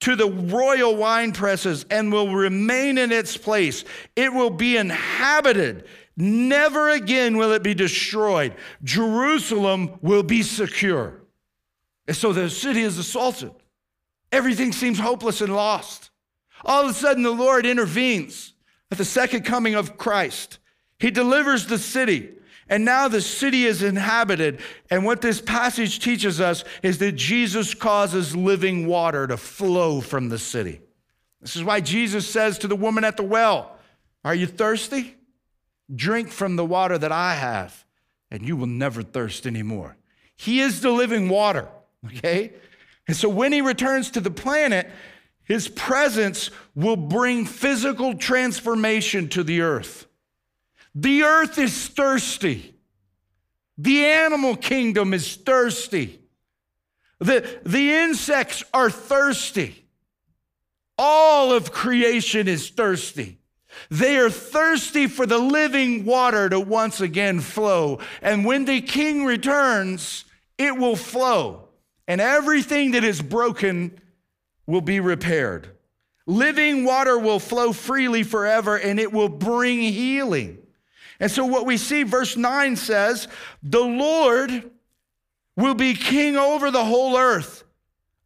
to 0.00 0.14
the 0.14 0.30
royal 0.30 0.94
wine 0.96 1.32
presses 1.32 1.86
and 1.90 2.12
will 2.12 2.34
remain 2.34 2.98
in 2.98 3.12
its 3.12 3.36
place. 3.36 3.84
It 4.14 4.32
will 4.32 4.50
be 4.50 4.76
inhabited. 4.76 5.86
Never 6.16 6.88
again 6.90 7.36
will 7.36 7.52
it 7.52 7.62
be 7.62 7.74
destroyed. 7.74 8.54
Jerusalem 8.82 9.98
will 10.00 10.22
be 10.22 10.42
secure. 10.42 11.20
And 12.06 12.16
so 12.16 12.32
the 12.32 12.48
city 12.48 12.80
is 12.80 12.96
assaulted. 12.98 13.52
Everything 14.32 14.72
seems 14.72 14.98
hopeless 14.98 15.40
and 15.40 15.54
lost. 15.54 16.10
All 16.64 16.84
of 16.84 16.90
a 16.90 16.94
sudden, 16.94 17.22
the 17.22 17.30
Lord 17.30 17.66
intervenes 17.66 18.54
at 18.90 18.98
the 18.98 19.04
second 19.04 19.44
coming 19.44 19.74
of 19.74 19.98
Christ. 19.98 20.58
He 20.98 21.10
delivers 21.10 21.66
the 21.66 21.78
city. 21.78 22.30
And 22.68 22.84
now 22.84 23.06
the 23.08 23.20
city 23.20 23.64
is 23.64 23.82
inhabited. 23.82 24.60
And 24.90 25.04
what 25.04 25.20
this 25.20 25.40
passage 25.40 26.00
teaches 26.00 26.40
us 26.40 26.64
is 26.82 26.98
that 26.98 27.12
Jesus 27.12 27.74
causes 27.74 28.34
living 28.34 28.86
water 28.86 29.26
to 29.26 29.36
flow 29.36 30.00
from 30.00 30.28
the 30.28 30.38
city. 30.38 30.80
This 31.40 31.54
is 31.54 31.62
why 31.62 31.80
Jesus 31.80 32.28
says 32.28 32.58
to 32.58 32.68
the 32.68 32.74
woman 32.74 33.04
at 33.04 33.16
the 33.16 33.22
well, 33.22 33.76
Are 34.24 34.34
you 34.34 34.46
thirsty? 34.46 35.14
Drink 35.94 36.30
from 36.30 36.56
the 36.56 36.64
water 36.64 36.98
that 36.98 37.12
I 37.12 37.34
have, 37.34 37.84
and 38.30 38.46
you 38.46 38.56
will 38.56 38.66
never 38.66 39.02
thirst 39.02 39.46
anymore. 39.46 39.96
He 40.36 40.60
is 40.60 40.80
the 40.80 40.90
living 40.90 41.28
water, 41.28 41.68
okay? 42.04 42.52
And 43.06 43.16
so 43.16 43.28
when 43.28 43.52
he 43.52 43.60
returns 43.60 44.10
to 44.12 44.20
the 44.20 44.30
planet, 44.30 44.90
his 45.44 45.68
presence 45.68 46.50
will 46.74 46.96
bring 46.96 47.46
physical 47.46 48.14
transformation 48.14 49.28
to 49.28 49.44
the 49.44 49.60
earth. 49.60 50.06
The 50.94 51.22
earth 51.22 51.58
is 51.58 51.86
thirsty. 51.88 52.74
The 53.78 54.06
animal 54.06 54.56
kingdom 54.56 55.14
is 55.14 55.36
thirsty. 55.36 56.18
The, 57.20 57.60
the 57.64 57.92
insects 57.92 58.64
are 58.74 58.90
thirsty. 58.90 59.86
All 60.98 61.52
of 61.52 61.70
creation 61.72 62.48
is 62.48 62.70
thirsty. 62.70 63.38
They 63.90 64.16
are 64.16 64.30
thirsty 64.30 65.06
for 65.06 65.26
the 65.26 65.38
living 65.38 66.04
water 66.04 66.48
to 66.48 66.60
once 66.60 67.00
again 67.00 67.40
flow. 67.40 68.00
And 68.22 68.44
when 68.44 68.64
the 68.64 68.80
king 68.80 69.24
returns, 69.24 70.24
it 70.58 70.76
will 70.76 70.96
flow. 70.96 71.68
And 72.08 72.20
everything 72.20 72.92
that 72.92 73.04
is 73.04 73.20
broken 73.20 74.00
will 74.66 74.80
be 74.80 75.00
repaired. 75.00 75.68
Living 76.26 76.84
water 76.84 77.18
will 77.18 77.38
flow 77.38 77.72
freely 77.72 78.22
forever 78.22 78.76
and 78.76 78.98
it 78.98 79.12
will 79.12 79.28
bring 79.28 79.80
healing. 79.80 80.58
And 81.20 81.30
so, 81.30 81.46
what 81.46 81.64
we 81.64 81.76
see, 81.76 82.02
verse 82.02 82.36
9 82.36 82.76
says, 82.76 83.28
the 83.62 83.80
Lord 83.80 84.70
will 85.56 85.74
be 85.74 85.94
king 85.94 86.36
over 86.36 86.70
the 86.70 86.84
whole 86.84 87.16
earth. 87.16 87.64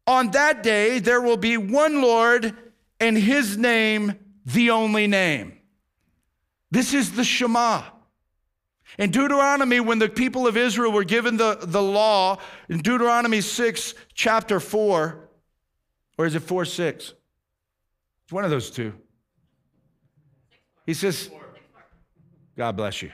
On 0.07 0.31
that 0.33 0.63
day, 0.63 0.99
there 0.99 1.21
will 1.21 1.37
be 1.37 1.57
one 1.57 2.03
Lord 2.03 2.57
and 2.99 3.17
his 3.17 3.57
name 3.57 4.19
the 4.45 4.71
only 4.71 5.07
name. 5.07 5.59
This 6.71 6.95
is 6.95 7.13
the 7.13 7.25
Shema. 7.25 7.83
In 8.99 9.11
Deuteronomy, 9.11 9.81
when 9.81 9.99
the 9.99 10.09
people 10.09 10.47
of 10.47 10.57
Israel 10.57 10.93
were 10.93 11.05
given 11.05 11.37
the, 11.37 11.59
the 11.61 11.83
law, 11.83 12.39
in 12.69 12.79
Deuteronomy 12.79 13.41
6, 13.41 13.95
chapter 14.15 14.59
4, 14.59 15.29
or 16.19 16.27
is 16.27 16.35
it 16.35 16.41
4 16.41 16.65
6? 16.65 17.15
It's 18.25 18.33
one 18.33 18.45
of 18.45 18.51
those 18.51 18.71
two. 18.71 18.95
He 20.87 20.95
says, 20.95 21.31
God 22.57 22.77
bless 22.77 23.03
you. 23.03 23.13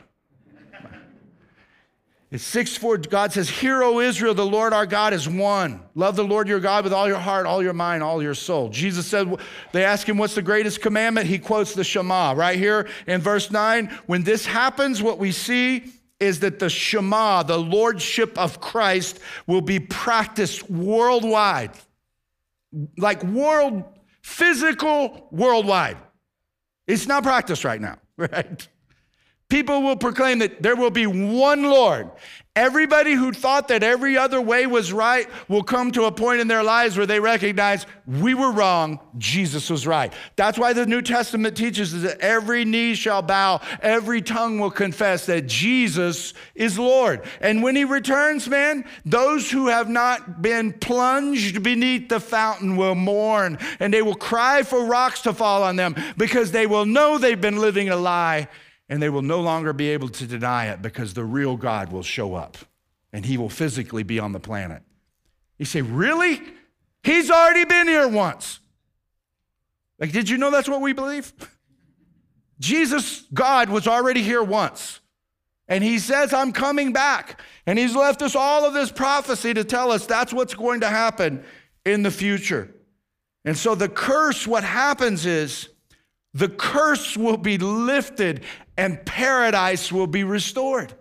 It's 2.36 2.44
6 2.44 2.76
4. 2.76 2.98
God 2.98 3.32
says, 3.32 3.48
Hear, 3.48 3.82
O 3.82 3.98
Israel, 4.00 4.34
the 4.34 4.44
Lord 4.44 4.74
our 4.74 4.84
God 4.84 5.14
is 5.14 5.26
one. 5.26 5.80
Love 5.94 6.16
the 6.16 6.22
Lord 6.22 6.46
your 6.46 6.60
God 6.60 6.84
with 6.84 6.92
all 6.92 7.08
your 7.08 7.16
heart, 7.16 7.46
all 7.46 7.62
your 7.62 7.72
mind, 7.72 8.02
all 8.02 8.22
your 8.22 8.34
soul. 8.34 8.68
Jesus 8.68 9.06
said, 9.06 9.34
They 9.72 9.84
ask 9.84 10.06
him, 10.06 10.18
What's 10.18 10.34
the 10.34 10.42
greatest 10.42 10.82
commandment? 10.82 11.28
He 11.28 11.38
quotes 11.38 11.72
the 11.72 11.82
Shema 11.82 12.32
right 12.32 12.58
here 12.58 12.90
in 13.06 13.22
verse 13.22 13.50
9. 13.50 13.86
When 14.04 14.22
this 14.22 14.44
happens, 14.44 15.02
what 15.02 15.16
we 15.18 15.32
see 15.32 15.90
is 16.20 16.40
that 16.40 16.58
the 16.58 16.68
Shema, 16.68 17.42
the 17.42 17.56
Lordship 17.56 18.36
of 18.36 18.60
Christ, 18.60 19.18
will 19.46 19.62
be 19.62 19.80
practiced 19.80 20.70
worldwide. 20.70 21.70
Like 22.98 23.24
world, 23.24 23.82
physical, 24.20 25.26
worldwide. 25.30 25.96
It's 26.86 27.06
not 27.06 27.22
practiced 27.22 27.64
right 27.64 27.80
now, 27.80 27.96
right? 28.18 28.68
People 29.48 29.82
will 29.82 29.96
proclaim 29.96 30.40
that 30.40 30.60
there 30.60 30.74
will 30.74 30.90
be 30.90 31.06
one 31.06 31.62
Lord. 31.62 32.10
Everybody 32.56 33.12
who 33.12 33.32
thought 33.32 33.68
that 33.68 33.82
every 33.84 34.16
other 34.16 34.40
way 34.40 34.66
was 34.66 34.92
right 34.92 35.28
will 35.46 35.62
come 35.62 35.92
to 35.92 36.04
a 36.04 36.10
point 36.10 36.40
in 36.40 36.48
their 36.48 36.64
lives 36.64 36.96
where 36.96 37.06
they 37.06 37.20
recognize 37.20 37.86
we 38.06 38.32
were 38.32 38.50
wrong, 38.50 38.98
Jesus 39.18 39.68
was 39.68 39.86
right. 39.86 40.12
That's 40.36 40.58
why 40.58 40.72
the 40.72 40.86
New 40.86 41.02
Testament 41.02 41.56
teaches 41.56 41.94
us 41.94 42.02
that 42.02 42.20
every 42.20 42.64
knee 42.64 42.94
shall 42.94 43.20
bow, 43.20 43.60
every 43.82 44.22
tongue 44.22 44.58
will 44.58 44.70
confess 44.70 45.26
that 45.26 45.46
Jesus 45.46 46.32
is 46.54 46.78
Lord. 46.78 47.22
And 47.40 47.62
when 47.62 47.76
he 47.76 47.84
returns, 47.84 48.48
man, 48.48 48.86
those 49.04 49.50
who 49.50 49.68
have 49.68 49.90
not 49.90 50.40
been 50.40 50.72
plunged 50.72 51.62
beneath 51.62 52.08
the 52.08 52.20
fountain 52.20 52.76
will 52.76 52.94
mourn 52.94 53.58
and 53.78 53.92
they 53.92 54.02
will 54.02 54.14
cry 54.14 54.62
for 54.62 54.86
rocks 54.86 55.20
to 55.22 55.34
fall 55.34 55.62
on 55.62 55.76
them 55.76 55.94
because 56.16 56.52
they 56.52 56.66
will 56.66 56.86
know 56.86 57.18
they've 57.18 57.40
been 57.40 57.58
living 57.58 57.90
a 57.90 57.96
lie 57.96 58.48
and 58.88 59.02
they 59.02 59.08
will 59.08 59.22
no 59.22 59.40
longer 59.40 59.72
be 59.72 59.88
able 59.90 60.08
to 60.08 60.26
deny 60.26 60.66
it 60.66 60.82
because 60.82 61.14
the 61.14 61.24
real 61.24 61.56
God 61.56 61.90
will 61.90 62.02
show 62.02 62.34
up 62.34 62.56
and 63.12 63.24
he 63.24 63.36
will 63.36 63.48
physically 63.48 64.02
be 64.02 64.18
on 64.18 64.32
the 64.32 64.40
planet. 64.40 64.82
You 65.58 65.64
say, 65.64 65.82
Really? 65.82 66.40
He's 67.02 67.30
already 67.30 67.64
been 67.64 67.86
here 67.86 68.08
once. 68.08 68.58
Like, 70.00 70.10
did 70.10 70.28
you 70.28 70.38
know 70.38 70.50
that's 70.50 70.68
what 70.68 70.80
we 70.80 70.92
believe? 70.92 71.32
Jesus, 72.58 73.24
God, 73.32 73.68
was 73.68 73.86
already 73.86 74.22
here 74.22 74.42
once. 74.42 75.00
And 75.68 75.82
he 75.82 75.98
says, 75.98 76.32
I'm 76.32 76.52
coming 76.52 76.92
back. 76.92 77.40
And 77.66 77.78
he's 77.78 77.94
left 77.94 78.22
us 78.22 78.34
all 78.34 78.64
of 78.64 78.74
this 78.74 78.90
prophecy 78.90 79.54
to 79.54 79.64
tell 79.64 79.90
us 79.90 80.06
that's 80.06 80.32
what's 80.32 80.54
going 80.54 80.80
to 80.80 80.88
happen 80.88 81.44
in 81.84 82.02
the 82.02 82.10
future. 82.10 82.74
And 83.44 83.56
so 83.56 83.74
the 83.74 83.88
curse, 83.88 84.46
what 84.46 84.64
happens 84.64 85.26
is 85.26 85.68
the 86.36 86.50
curse 86.50 87.16
will 87.16 87.38
be 87.38 87.56
lifted 87.56 88.42
and 88.76 89.04
paradise 89.06 89.90
will 89.90 90.06
be 90.06 90.22
restored. 90.22 90.92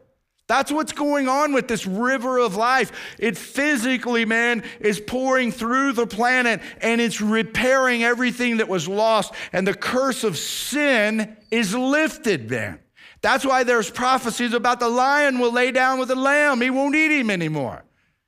That's 0.47 0.71
what's 0.71 0.93
going 0.93 1.27
on 1.27 1.51
with 1.51 1.67
this 1.67 1.85
river 1.85 2.39
of 2.39 2.55
life. 2.55 2.91
It 3.19 3.37
physically, 3.37 4.23
man, 4.23 4.63
is 4.79 4.99
pouring 4.99 5.51
through 5.51 5.93
the 5.93 6.07
planet 6.07 6.61
and 6.79 7.01
it's 7.01 7.19
repairing 7.19 8.01
everything 8.01 8.57
that 8.57 8.69
was 8.69 8.87
lost. 8.87 9.33
And 9.51 9.67
the 9.67 9.73
curse 9.73 10.23
of 10.23 10.37
sin 10.37 11.35
is 11.51 11.75
lifted, 11.75 12.49
man. 12.49 12.79
That's 13.21 13.45
why 13.45 13.63
there's 13.63 13.89
prophecies 13.89 14.53
about 14.53 14.79
the 14.79 14.87
lion 14.87 15.39
will 15.39 15.51
lay 15.51 15.71
down 15.71 15.99
with 15.99 16.07
the 16.07 16.15
lamb. 16.15 16.61
He 16.61 16.69
won't 16.69 16.95
eat 16.95 17.11
him 17.11 17.29
anymore. 17.29 17.83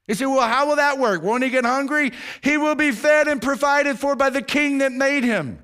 You 0.09 0.15
say, 0.15 0.25
well, 0.25 0.47
how 0.47 0.67
will 0.67 0.77
that 0.77 0.97
work? 0.97 1.23
Won't 1.23 1.43
he 1.43 1.49
get 1.49 1.63
hungry? 1.63 2.11
He 2.41 2.57
will 2.57 2.75
be 2.75 2.91
fed 2.91 3.29
and 3.29 3.41
provided 3.41 3.97
for 3.97 4.17
by 4.17 4.29
the 4.29 4.41
king 4.41 4.79
that 4.79 4.91
made 4.91 5.23
him. 5.23 5.63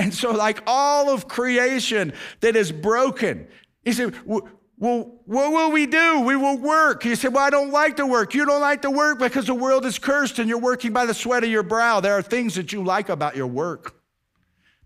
And 0.00 0.14
so, 0.14 0.30
like 0.30 0.62
all 0.66 1.10
of 1.10 1.28
creation 1.28 2.14
that 2.40 2.56
is 2.56 2.72
broken, 2.72 3.46
he 3.84 3.92
said, 3.92 4.14
well, 4.24 4.48
what 4.78 5.52
will 5.52 5.70
we 5.70 5.84
do? 5.84 6.20
We 6.20 6.36
will 6.36 6.56
work. 6.56 7.02
He 7.02 7.14
said, 7.14 7.34
Well, 7.34 7.44
I 7.44 7.50
don't 7.50 7.70
like 7.70 7.96
to 7.98 8.06
work. 8.06 8.32
You 8.32 8.46
don't 8.46 8.62
like 8.62 8.80
to 8.82 8.90
work 8.90 9.18
because 9.18 9.46
the 9.46 9.54
world 9.54 9.84
is 9.84 9.98
cursed 9.98 10.38
and 10.38 10.48
you're 10.48 10.56
working 10.56 10.94
by 10.94 11.04
the 11.04 11.12
sweat 11.12 11.44
of 11.44 11.50
your 11.50 11.62
brow. 11.62 12.00
There 12.00 12.14
are 12.14 12.22
things 12.22 12.54
that 12.54 12.72
you 12.72 12.82
like 12.82 13.10
about 13.10 13.36
your 13.36 13.46
work. 13.46 13.94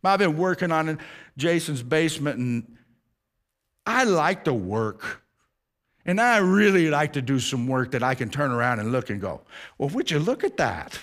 I've 0.03 0.19
been 0.19 0.37
working 0.37 0.73
on 0.73 0.99
Jason's 1.37 1.85
basement 1.85 2.41
and 2.41 2.77
I 3.87 4.03
like 4.03 4.43
to 4.45 4.53
work. 4.53 5.23
And 6.05 6.21
I 6.21 6.39
really 6.39 6.91
like 6.91 7.13
to 7.13 7.23
do 7.23 7.39
some 7.39 7.69
work 7.69 7.93
that 7.93 8.03
I 8.03 8.17
can 8.17 8.31
turn 8.31 8.51
around 8.51 8.81
and 8.81 8.91
look 8.91 9.11
and 9.11 9.21
go, 9.21 9.43
Well, 9.79 9.91
would 9.91 10.11
you 10.11 10.19
look 10.19 10.43
at 10.43 10.57
that? 10.57 10.99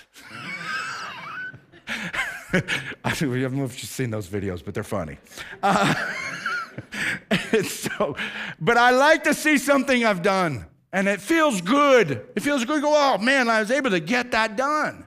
I 3.04 3.14
don't 3.14 3.56
know 3.56 3.64
if 3.64 3.82
you've 3.82 3.90
seen 3.90 4.10
those 4.10 4.28
videos, 4.28 4.64
but 4.64 4.74
they're 4.74 4.82
funny. 4.82 5.18
Uh, 5.62 5.94
so, 7.64 8.16
but 8.60 8.76
I 8.76 8.90
like 8.90 9.24
to 9.24 9.34
see 9.34 9.58
something 9.58 10.04
I've 10.04 10.22
done, 10.22 10.66
and 10.92 11.08
it 11.08 11.20
feels 11.20 11.60
good. 11.60 12.26
It 12.36 12.42
feels 12.42 12.64
good. 12.64 12.82
Go, 12.82 12.92
oh 12.94 13.18
man, 13.18 13.48
I 13.48 13.60
was 13.60 13.70
able 13.70 13.90
to 13.90 14.00
get 14.00 14.32
that 14.32 14.56
done. 14.56 15.06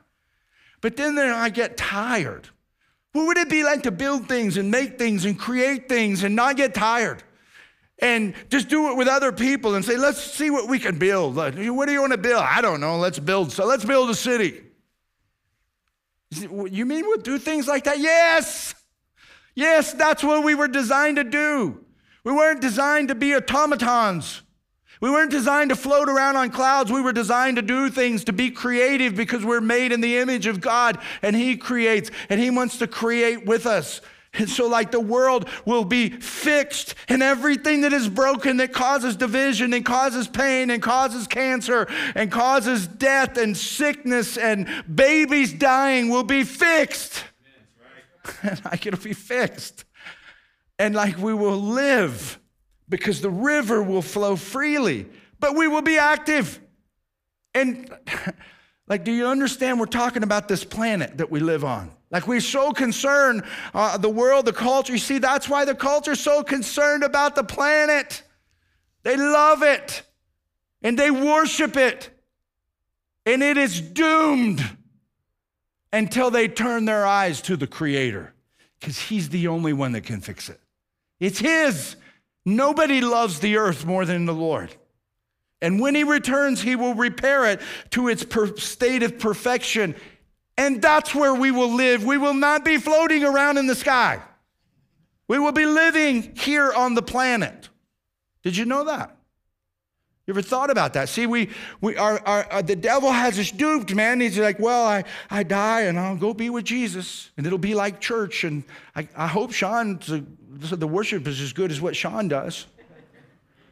But 0.81 0.97
then, 0.97 1.15
then 1.15 1.31
I 1.31 1.49
get 1.49 1.77
tired. 1.77 2.49
What 3.11 3.27
would 3.27 3.37
it 3.37 3.49
be 3.49 3.63
like 3.63 3.83
to 3.83 3.91
build 3.91 4.27
things 4.27 4.57
and 4.57 4.69
make 4.69 4.97
things 4.97 5.25
and 5.25 5.39
create 5.39 5.87
things 5.87 6.23
and 6.23 6.35
not 6.35 6.57
get 6.57 6.73
tired? 6.73 7.23
And 7.99 8.33
just 8.49 8.67
do 8.67 8.89
it 8.91 8.97
with 8.97 9.07
other 9.07 9.31
people 9.31 9.75
and 9.75 9.85
say, 9.85 9.95
let's 9.95 10.21
see 10.21 10.49
what 10.49 10.67
we 10.67 10.79
can 10.79 10.99
build. 10.99 11.35
What 11.37 11.55
do 11.55 11.63
you 11.63 11.73
want 11.73 12.11
to 12.11 12.17
build? 12.17 12.43
I 12.43 12.59
don't 12.59 12.81
know. 12.81 12.97
Let's 12.97 13.19
build. 13.19 13.53
So 13.53 13.65
let's 13.65 13.85
build 13.85 14.09
a 14.09 14.15
city. 14.15 14.61
You 16.41 16.85
mean 16.85 17.05
we'll 17.05 17.17
do 17.17 17.37
things 17.37 17.67
like 17.67 17.85
that? 17.85 17.99
Yes. 17.99 18.75
Yes, 19.55 19.93
that's 19.93 20.23
what 20.23 20.43
we 20.43 20.55
were 20.55 20.67
designed 20.67 21.17
to 21.17 21.23
do. 21.23 21.83
We 22.23 22.33
weren't 22.33 22.61
designed 22.61 23.07
to 23.09 23.15
be 23.15 23.35
automatons. 23.35 24.41
We 25.01 25.09
weren't 25.11 25.31
designed 25.31 25.69
to 25.69 25.75
float 25.75 26.09
around 26.09 26.35
on 26.37 26.49
clouds. 26.49 26.91
We 26.91 27.01
were 27.01 27.13
designed 27.13 27.57
to 27.57 27.61
do 27.61 27.89
things, 27.89 28.23
to 28.25 28.33
be 28.33 28.49
creative 28.49 29.15
because 29.15 29.43
we're 29.45 29.61
made 29.61 29.91
in 29.91 30.01
the 30.01 30.17
image 30.17 30.47
of 30.47 30.61
God 30.61 30.97
and 31.21 31.35
He 31.35 31.57
creates 31.57 32.11
and 32.29 32.39
He 32.39 32.49
wants 32.49 32.77
to 32.79 32.87
create 32.87 33.45
with 33.45 33.65
us. 33.65 34.01
And 34.37 34.49
so, 34.49 34.67
like 34.67 34.91
the 34.91 34.99
world 34.99 35.49
will 35.65 35.85
be 35.85 36.09
fixed, 36.09 36.95
and 37.07 37.23
everything 37.23 37.81
that 37.81 37.93
is 37.93 38.09
broken 38.09 38.57
that 38.57 38.73
causes 38.73 39.15
division 39.15 39.73
and 39.73 39.85
causes 39.85 40.27
pain 40.27 40.69
and 40.69 40.81
causes 40.81 41.27
cancer 41.27 41.87
and 42.15 42.31
causes 42.31 42.87
death 42.87 43.37
and 43.37 43.55
sickness 43.55 44.37
and 44.37 44.67
babies 44.93 45.53
dying 45.53 46.09
will 46.09 46.23
be 46.23 46.43
fixed. 46.43 47.23
And 48.41 48.63
like 48.65 48.85
it'll 48.85 48.99
be 48.99 49.13
fixed. 49.13 49.85
And 50.77 50.95
like 50.95 51.17
we 51.17 51.33
will 51.33 51.61
live 51.61 52.39
because 52.89 53.21
the 53.21 53.29
river 53.29 53.81
will 53.81 54.01
flow 54.01 54.35
freely, 54.35 55.07
but 55.39 55.55
we 55.55 55.67
will 55.67 55.81
be 55.81 55.97
active. 55.97 56.59
And 57.53 57.89
like, 58.87 59.03
do 59.03 59.11
you 59.11 59.27
understand? 59.27 59.79
We're 59.79 59.85
talking 59.85 60.23
about 60.23 60.47
this 60.47 60.63
planet 60.63 61.17
that 61.17 61.31
we 61.31 61.39
live 61.39 61.63
on. 61.63 61.91
Like 62.15 62.27
we're 62.27 62.39
so 62.39 62.71
concerned, 62.71 63.43
uh, 63.73 63.97
the 63.97 64.09
world, 64.09 64.45
the 64.45 64.53
culture. 64.53 64.93
You 64.93 64.99
see, 64.99 65.17
that's 65.17 65.49
why 65.49 65.65
the 65.65 65.75
culture's 65.75 66.21
so 66.21 66.43
concerned 66.43 67.03
about 67.03 67.35
the 67.35 67.43
planet. 67.43 68.23
They 69.03 69.17
love 69.17 69.63
it 69.63 70.01
and 70.81 70.97
they 70.97 71.11
worship 71.11 71.75
it. 71.75 72.09
And 73.25 73.43
it 73.43 73.57
is 73.57 73.81
doomed 73.81 74.63
until 75.91 76.31
they 76.31 76.47
turn 76.47 76.85
their 76.85 77.05
eyes 77.05 77.41
to 77.41 77.57
the 77.57 77.67
Creator 77.67 78.33
because 78.79 78.97
He's 78.97 79.27
the 79.27 79.49
only 79.49 79.73
one 79.73 79.91
that 79.91 80.05
can 80.05 80.21
fix 80.21 80.47
it. 80.47 80.61
It's 81.19 81.39
His. 81.39 81.97
Nobody 82.45 83.01
loves 83.01 83.41
the 83.41 83.57
earth 83.57 83.85
more 83.85 84.05
than 84.05 84.25
the 84.25 84.33
Lord. 84.33 84.73
And 85.61 85.81
when 85.81 85.95
He 85.95 86.05
returns, 86.05 86.61
He 86.61 86.77
will 86.77 86.93
repair 86.93 87.45
it 87.51 87.59
to 87.89 88.07
its 88.07 88.23
per- 88.23 88.55
state 88.55 89.03
of 89.03 89.19
perfection. 89.19 89.95
And 90.57 90.81
that's 90.81 91.13
where 91.13 91.33
we 91.33 91.51
will 91.51 91.73
live. 91.73 92.03
We 92.05 92.17
will 92.17 92.33
not 92.33 92.63
be 92.63 92.77
floating 92.77 93.23
around 93.23 93.57
in 93.57 93.67
the 93.67 93.75
sky. 93.75 94.21
We 95.27 95.39
will 95.39 95.51
be 95.51 95.65
living 95.65 96.35
here 96.35 96.71
on 96.71 96.93
the 96.93 97.01
planet. 97.01 97.69
Did 98.43 98.55
you 98.55 98.65
know 98.65 98.85
that? 98.85 99.17
You 100.25 100.33
ever 100.33 100.41
thought 100.41 100.71
about 100.71 100.93
that? 100.93 101.09
See, 101.09 101.27
we, 101.27 101.49
we 101.81 101.97
are, 101.97 102.19
our, 102.25 102.47
uh, 102.51 102.61
the 102.63 102.75
devil 102.75 103.11
has 103.11 103.37
us 103.37 103.51
duped, 103.51 103.93
man. 103.93 104.19
He's 104.19 104.39
like, 104.39 104.57
well, 104.59 104.87
I, 104.87 105.03
I 105.29 105.43
die 105.43 105.81
and 105.81 105.99
I'll 105.99 106.15
go 106.15 106.33
be 106.33 106.49
with 106.49 106.65
Jesus, 106.65 107.29
and 107.37 107.45
it'll 107.45 107.59
be 107.59 107.75
like 107.75 107.99
church. 107.99 108.43
And 108.43 108.63
I, 108.95 109.07
I 109.15 109.27
hope 109.27 109.51
Sean, 109.51 109.99
the 109.99 110.87
worship 110.87 111.27
is 111.27 111.41
as 111.41 111.53
good 111.53 111.69
as 111.69 111.79
what 111.79 111.95
Sean 111.95 112.27
does. 112.27 112.65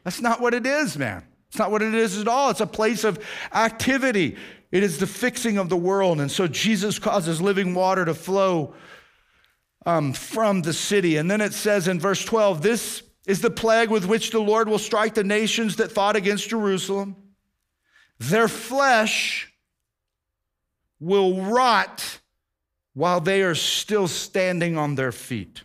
That's 0.04 0.22
not 0.22 0.42
what 0.42 0.54
it 0.54 0.68
is, 0.68 0.98
man. 0.98 1.24
It's 1.50 1.58
not 1.58 1.72
what 1.72 1.82
it 1.82 1.96
is 1.96 2.20
at 2.20 2.28
all. 2.28 2.52
It's 2.52 2.62
a 2.62 2.68
place 2.68 3.04
of 3.04 3.24
activity. 3.54 4.38
It 4.74 4.82
is 4.82 4.98
the 4.98 5.06
fixing 5.06 5.60
of 5.60 5.70
the 5.70 5.78
world. 5.78 6.20
And 6.20 6.32
so 6.32 6.48
Jesus 6.48 6.98
causes 6.98 7.40
living 7.40 7.76
water 7.76 8.06
to 8.06 8.16
flow 8.16 8.74
um, 9.86 10.14
from 10.14 10.64
the 10.64 10.74
city. 10.74 11.18
And 11.18 11.30
then 11.30 11.42
it 11.42 11.54
says 11.54 11.88
in 11.88 12.00
verse 12.00 12.26
12, 12.26 12.64
this 12.64 13.04
is 13.28 13.40
the 13.40 13.52
plague 13.52 13.92
with 13.92 14.06
which 14.06 14.32
the 14.32 14.40
Lord 14.40 14.68
will 14.68 14.80
strike 14.80 15.14
the 15.14 15.24
nations 15.24 15.76
that 15.76 15.92
fought 15.92 16.16
against 16.16 16.50
Jerusalem. 16.50 17.16
Their 18.18 18.48
flesh 18.48 19.54
will 21.00 21.40
rot 21.44 22.20
while 22.96 23.22
they 23.22 23.44
are 23.44 23.54
still 23.54 24.08
standing 24.08 24.76
on 24.76 24.96
their 24.96 25.12
feet. 25.12 25.62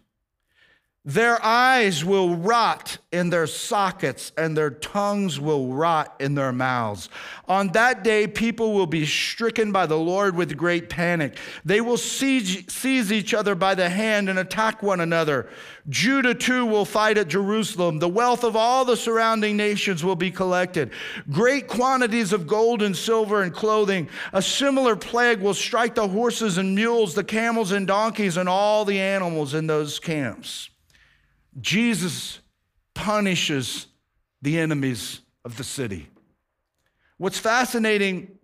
Their 1.08 1.42
eyes 1.42 2.04
will 2.04 2.36
rot 2.36 2.98
in 3.12 3.30
their 3.30 3.46
sockets, 3.46 4.30
and 4.36 4.54
their 4.54 4.68
tongues 4.68 5.40
will 5.40 5.68
rot 5.68 6.14
in 6.20 6.34
their 6.34 6.52
mouths. 6.52 7.08
On 7.48 7.68
that 7.68 8.04
day, 8.04 8.26
people 8.26 8.74
will 8.74 8.86
be 8.86 9.06
stricken 9.06 9.72
by 9.72 9.86
the 9.86 9.96
Lord 9.96 10.36
with 10.36 10.54
great 10.54 10.90
panic. 10.90 11.38
They 11.64 11.80
will 11.80 11.96
seize, 11.96 12.70
seize 12.70 13.10
each 13.10 13.32
other 13.32 13.54
by 13.54 13.74
the 13.74 13.88
hand 13.88 14.28
and 14.28 14.38
attack 14.38 14.82
one 14.82 15.00
another. 15.00 15.48
Judah 15.88 16.34
too 16.34 16.66
will 16.66 16.84
fight 16.84 17.16
at 17.16 17.28
Jerusalem. 17.28 18.00
The 18.00 18.06
wealth 18.06 18.44
of 18.44 18.54
all 18.54 18.84
the 18.84 18.94
surrounding 18.94 19.56
nations 19.56 20.04
will 20.04 20.14
be 20.14 20.30
collected. 20.30 20.90
Great 21.30 21.68
quantities 21.68 22.34
of 22.34 22.46
gold 22.46 22.82
and 22.82 22.94
silver 22.94 23.40
and 23.40 23.54
clothing. 23.54 24.10
A 24.34 24.42
similar 24.42 24.94
plague 24.94 25.40
will 25.40 25.54
strike 25.54 25.94
the 25.94 26.08
horses 26.08 26.58
and 26.58 26.74
mules, 26.74 27.14
the 27.14 27.24
camels 27.24 27.72
and 27.72 27.86
donkeys, 27.86 28.36
and 28.36 28.46
all 28.46 28.84
the 28.84 29.00
animals 29.00 29.54
in 29.54 29.66
those 29.66 29.98
camps. 29.98 30.68
Jesus 31.60 32.40
punishes 32.94 33.86
the 34.42 34.58
enemies 34.58 35.20
of 35.44 35.56
the 35.56 35.64
city. 35.64 36.08
What's 37.16 37.38
fascinating 37.38 38.38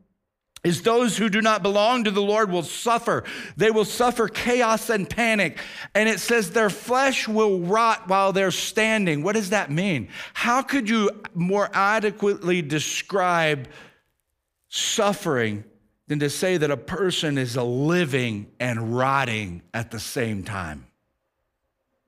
is 0.64 0.80
those 0.80 1.16
who 1.16 1.28
do 1.28 1.42
not 1.42 1.62
belong 1.62 2.04
to 2.04 2.10
the 2.10 2.22
Lord 2.22 2.50
will 2.50 2.62
suffer. 2.62 3.24
They 3.56 3.70
will 3.70 3.84
suffer 3.84 4.28
chaos 4.28 4.88
and 4.88 5.08
panic. 5.08 5.58
And 5.94 6.08
it 6.08 6.20
says 6.20 6.50
their 6.50 6.70
flesh 6.70 7.28
will 7.28 7.60
rot 7.60 8.08
while 8.08 8.32
they're 8.32 8.50
standing. 8.50 9.22
What 9.22 9.34
does 9.34 9.50
that 9.50 9.70
mean? 9.70 10.08
How 10.32 10.62
could 10.62 10.88
you 10.88 11.10
more 11.34 11.68
adequately 11.74 12.62
describe 12.62 13.68
suffering 14.68 15.64
than 16.08 16.18
to 16.20 16.30
say 16.30 16.56
that 16.56 16.70
a 16.70 16.76
person 16.78 17.36
is 17.36 17.56
living 17.56 18.50
and 18.58 18.96
rotting 18.96 19.62
at 19.74 19.90
the 19.90 20.00
same 20.00 20.42
time? 20.42 20.86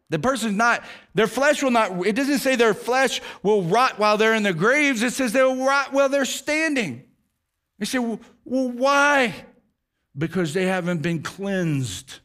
The 0.09 0.19
person's 0.19 0.57
not, 0.57 0.85
their 1.15 1.27
flesh 1.27 1.63
will 1.63 1.73
not, 1.73 2.07
it 2.07 2.15
doesn't 2.15 2.39
say 2.39 2.55
their 2.55 2.75
flesh 2.75 3.21
will 3.43 3.63
rot 3.63 3.99
while 3.99 4.17
they're 4.17 4.35
in 4.35 4.45
their 4.45 4.53
graves. 4.53 5.03
It 5.03 5.13
says 5.13 5.33
they'll 5.33 5.65
rot 5.65 5.93
while 5.93 6.09
they're 6.09 6.25
standing. 6.25 7.03
They 7.79 7.87
say, 7.87 7.99
well, 7.99 8.21
well, 8.45 8.71
why? 8.71 9.35
Because 10.17 10.55
they 10.55 10.67
haven't 10.67 11.03
been 11.03 11.23
cleansed 11.23 12.21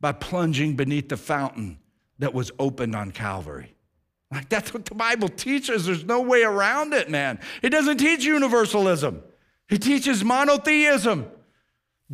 by 0.00 0.12
plunging 0.12 0.76
beneath 0.76 1.08
the 1.08 1.16
fountain 1.16 1.78
that 2.20 2.32
was 2.32 2.52
opened 2.58 2.94
on 2.94 3.10
Calvary. 3.10 3.74
Like 4.30 4.48
that's 4.48 4.72
what 4.72 4.84
the 4.84 4.94
Bible 4.94 5.28
teaches. 5.28 5.84
There's 5.84 6.04
no 6.04 6.20
way 6.20 6.42
around 6.42 6.94
it, 6.94 7.10
man. 7.10 7.38
It 7.60 7.70
doesn't 7.70 7.98
teach 7.98 8.24
universalism, 8.24 9.22
it 9.68 9.82
teaches 9.82 10.24
monotheism. 10.24 11.26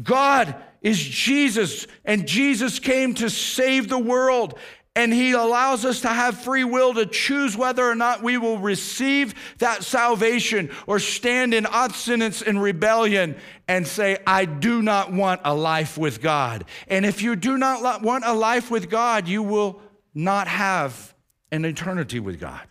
God 0.03 0.55
is 0.81 0.99
Jesus, 0.99 1.87
and 2.05 2.27
Jesus 2.27 2.79
came 2.79 3.15
to 3.15 3.29
save 3.29 3.89
the 3.89 3.99
world 3.99 4.57
and 4.99 5.13
He 5.13 5.31
allows 5.31 5.85
us 5.85 6.01
to 6.01 6.09
have 6.09 6.43
free 6.43 6.65
will 6.65 6.93
to 6.95 7.07
choose 7.07 7.57
whether 7.57 7.89
or 7.89 7.95
not 7.95 8.21
we 8.21 8.37
will 8.37 8.59
receive 8.59 9.33
that 9.59 9.85
salvation 9.85 10.73
or 10.89 10.99
stand 10.99 11.55
in 11.55 11.67
obstinance 11.67 12.43
and 12.45 12.61
rebellion 12.61 13.37
and 13.69 13.87
say, 13.87 14.19
I 14.27 14.45
do 14.45 14.83
not 14.83 15.13
want 15.13 15.43
a 15.45 15.55
life 15.55 15.97
with 15.99 16.21
God. 16.21 16.65
And 16.89 17.07
if 17.07 17.23
you 17.23 17.37
do 17.37 17.57
not 17.57 18.03
want 18.03 18.25
a 18.27 18.33
life 18.33 18.73
with 18.73 18.91
God, 18.91 19.29
you 19.29 19.41
will 19.41 19.81
not 20.15 20.49
have 20.49 21.15
an 21.53 21.65
eternity 21.65 22.19
with 22.19 22.41
God 22.41 22.67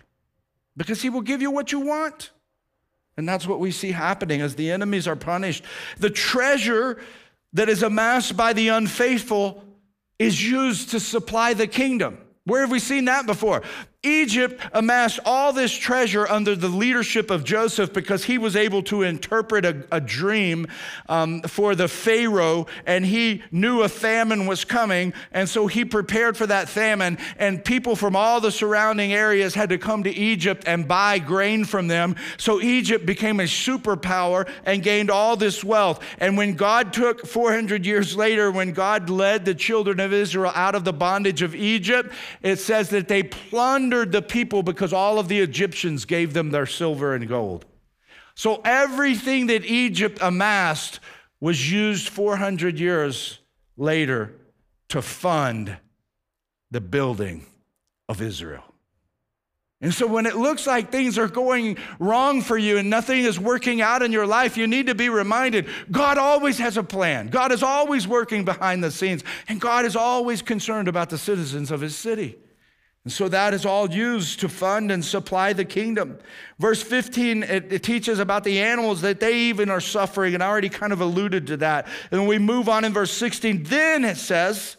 because 0.76 1.02
He 1.02 1.10
will 1.10 1.22
give 1.22 1.42
you 1.42 1.50
what 1.50 1.72
you 1.72 1.80
want. 1.80 2.32
And 3.16 3.28
that's 3.28 3.48
what 3.48 3.62
we 3.62 3.72
see 3.72 3.94
happening 3.94 4.42
as 4.42 4.56
the 4.56 4.70
enemies 4.70 5.08
are 5.08 5.16
punished. 5.16 5.64
The 5.98 6.10
treasure 6.10 7.00
that 7.54 7.70
is 7.70 7.84
amassed 7.84 8.36
by 8.36 8.52
the 8.52 8.68
unfaithful 8.68 9.64
is 10.20 10.44
used 10.44 10.92
to 10.92 11.00
supply 11.00 11.54
the 11.54 11.68
kingdom. 11.68 12.18
Where 12.46 12.62
have 12.62 12.72
we 12.72 12.80
seen 12.80 13.06
that 13.06 13.26
before? 13.26 13.62
Egypt 14.04 14.62
amassed 14.74 15.20
all 15.26 15.52
this 15.52 15.74
treasure 15.74 16.28
under 16.30 16.56
the 16.56 16.68
leadership 16.68 17.32
of 17.32 17.44
Joseph 17.44 17.94
because 17.94 18.26
he 18.26 18.38
was 18.38 18.56
able 18.56 18.84
to 18.84 19.02
interpret 19.02 19.66
a, 19.66 19.88
a 19.92 20.00
dream 20.00 20.68
um, 21.10 21.42
for 21.42 21.74
the 21.74 21.88
Pharaoh 21.88 22.68
and 22.86 23.04
he 23.04 23.42
knew 23.50 23.82
a 23.82 23.90
famine 23.90 24.46
was 24.46 24.64
coming. 24.64 25.14
And 25.32 25.50
so 25.50 25.66
he 25.66 25.84
prepared 25.84 26.38
for 26.38 26.46
that 26.46 26.70
famine. 26.70 27.18
And 27.38 27.66
people 27.66 27.96
from 27.96 28.16
all 28.16 28.40
the 28.40 28.52
surrounding 28.52 29.14
areas 29.14 29.56
had 29.56 29.70
to 29.70 29.80
come 29.80 30.04
to 30.04 30.12
Egypt 30.12 30.66
and 30.68 30.88
buy 30.88 31.18
grain 31.18 31.66
from 31.66 31.88
them. 31.88 32.18
So 32.38 32.62
Egypt 32.62 33.04
became 33.04 33.40
a 33.40 33.46
superpower 33.46 34.48
and 34.64 34.84
gained 34.84 35.10
all 35.10 35.36
this 35.36 35.64
wealth. 35.64 36.04
And 36.20 36.38
when 36.38 36.54
God 36.54 36.94
took 36.94 37.26
400 37.26 37.84
years 37.84 38.16
later, 38.16 38.52
when 38.52 38.74
God 38.74 39.10
led 39.10 39.44
the 39.44 39.56
children 39.56 40.00
of 40.00 40.14
Israel 40.14 40.52
out 40.54 40.76
of 40.76 40.84
the 40.84 40.94
bondage 40.94 41.42
of 41.42 41.56
Egypt, 41.56 42.14
it 42.44 42.58
says 42.58 42.90
that 42.90 43.08
they 43.08 43.24
plunged 43.24 43.87
plundered 43.88 44.12
the 44.12 44.22
people 44.22 44.64
because 44.64 44.92
all 44.92 45.18
of 45.18 45.30
the 45.30 45.40
Egyptians 45.40 46.04
gave 46.04 46.34
them 46.34 46.52
their 46.52 46.66
silver 46.66 47.16
and 47.16 47.26
gold. 47.26 47.66
So 48.36 48.62
everything 48.66 49.48
that 49.48 49.64
Egypt 49.64 50.20
amassed 50.22 51.00
was 51.40 51.72
used 51.72 52.10
400 52.10 52.80
years 52.80 53.40
later 53.78 54.34
to 54.90 55.02
fund 55.02 55.78
the 56.70 56.82
building 56.82 57.46
of 58.10 58.22
Israel. 58.22 58.64
And 59.80 59.94
so, 59.94 60.08
when 60.08 60.26
it 60.26 60.36
looks 60.36 60.66
like 60.66 60.92
things 60.92 61.20
are 61.20 61.28
going 61.28 61.78
wrong 62.00 62.42
for 62.42 62.58
you 62.58 62.80
and 62.80 62.90
nothing 62.90 63.24
is 63.24 63.40
working 63.40 63.80
out 63.80 64.02
in 64.02 64.12
your 64.12 64.26
life, 64.26 64.58
you 64.58 64.66
need 64.66 64.88
to 64.88 64.96
be 64.96 65.08
reminded 65.08 65.68
God 65.92 66.18
always 66.18 66.58
has 66.58 66.78
a 66.78 66.84
plan. 66.84 67.28
God 67.28 67.52
is 67.52 67.62
always 67.62 68.08
working 68.08 68.44
behind 68.44 68.84
the 68.84 68.90
scenes, 68.90 69.24
and 69.48 69.62
God 69.62 69.86
is 69.86 69.96
always 69.96 70.42
concerned 70.42 70.88
about 70.88 71.12
the 71.12 71.18
citizens 71.20 71.70
of 71.70 71.80
his 71.80 71.96
city. 71.96 72.38
And 73.08 73.12
so 73.14 73.30
that 73.30 73.54
is 73.54 73.66
all 73.66 73.90
used 73.90 74.42
to 74.42 74.50
fund 74.50 74.92
and 74.92 75.06
supply 75.06 75.54
the 75.54 75.64
kingdom. 75.64 76.20
Verse 76.60 76.84
15, 76.84 77.42
it, 77.44 77.72
it, 77.72 77.82
teaches 77.82 78.20
about 78.20 78.44
the 78.44 78.60
animals 78.60 79.00
that 79.00 79.22
they 79.22 79.44
even 79.44 79.70
are 79.70 79.80
suffering, 79.80 80.34
and 80.34 80.44
I 80.44 80.48
already 80.48 80.68
kind 80.68 80.92
of 80.92 81.00
alluded 81.00 81.48
to 81.48 81.56
that. 81.56 81.88
And 82.12 82.28
we 82.28 82.38
move 82.38 82.68
on 82.68 82.84
in 82.84 82.92
verse 82.92 83.14
16, 83.14 83.64
then 83.64 84.04
it 84.04 84.18
says, 84.18 84.76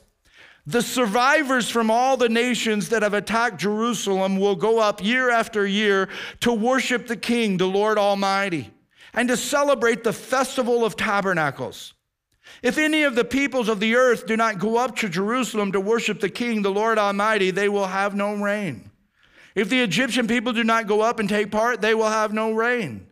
the 0.66 0.82
survivors 0.82 1.70
from 1.70 1.90
all 1.90 2.18
the 2.18 2.28
nations 2.28 2.90
that 2.90 3.02
have 3.02 3.14
attacked 3.14 3.56
Jerusalem 3.56 4.38
will 4.38 4.56
go 4.56 4.78
up 4.78 5.02
year 5.02 5.30
after 5.30 5.66
year 5.66 6.10
to 6.40 6.52
worship 6.52 7.06
the 7.06 7.16
King, 7.16 7.56
the 7.56 7.64
Lord 7.64 7.96
Almighty, 7.96 8.70
and 9.14 9.26
to 9.28 9.38
celebrate 9.38 10.04
the 10.04 10.12
festival 10.12 10.84
of 10.84 10.96
tabernacles. 10.96 11.94
If 12.62 12.78
any 12.78 13.02
of 13.04 13.14
the 13.14 13.24
peoples 13.24 13.68
of 13.68 13.80
the 13.80 13.94
earth 13.96 14.26
do 14.26 14.36
not 14.36 14.58
go 14.58 14.76
up 14.76 14.96
to 14.96 15.08
Jerusalem 15.08 15.72
to 15.72 15.80
worship 15.80 16.20
the 16.20 16.28
King, 16.28 16.62
the 16.62 16.70
Lord 16.70 16.98
Almighty, 16.98 17.50
they 17.50 17.68
will 17.68 17.86
have 17.86 18.14
no 18.14 18.34
rain. 18.34 18.90
If 19.54 19.68
the 19.68 19.80
Egyptian 19.80 20.26
people 20.26 20.52
do 20.52 20.64
not 20.64 20.86
go 20.86 21.00
up 21.00 21.18
and 21.18 21.28
take 21.28 21.50
part, 21.50 21.80
they 21.80 21.94
will 21.94 22.08
have 22.08 22.32
no 22.32 22.52
rain. 22.52 23.06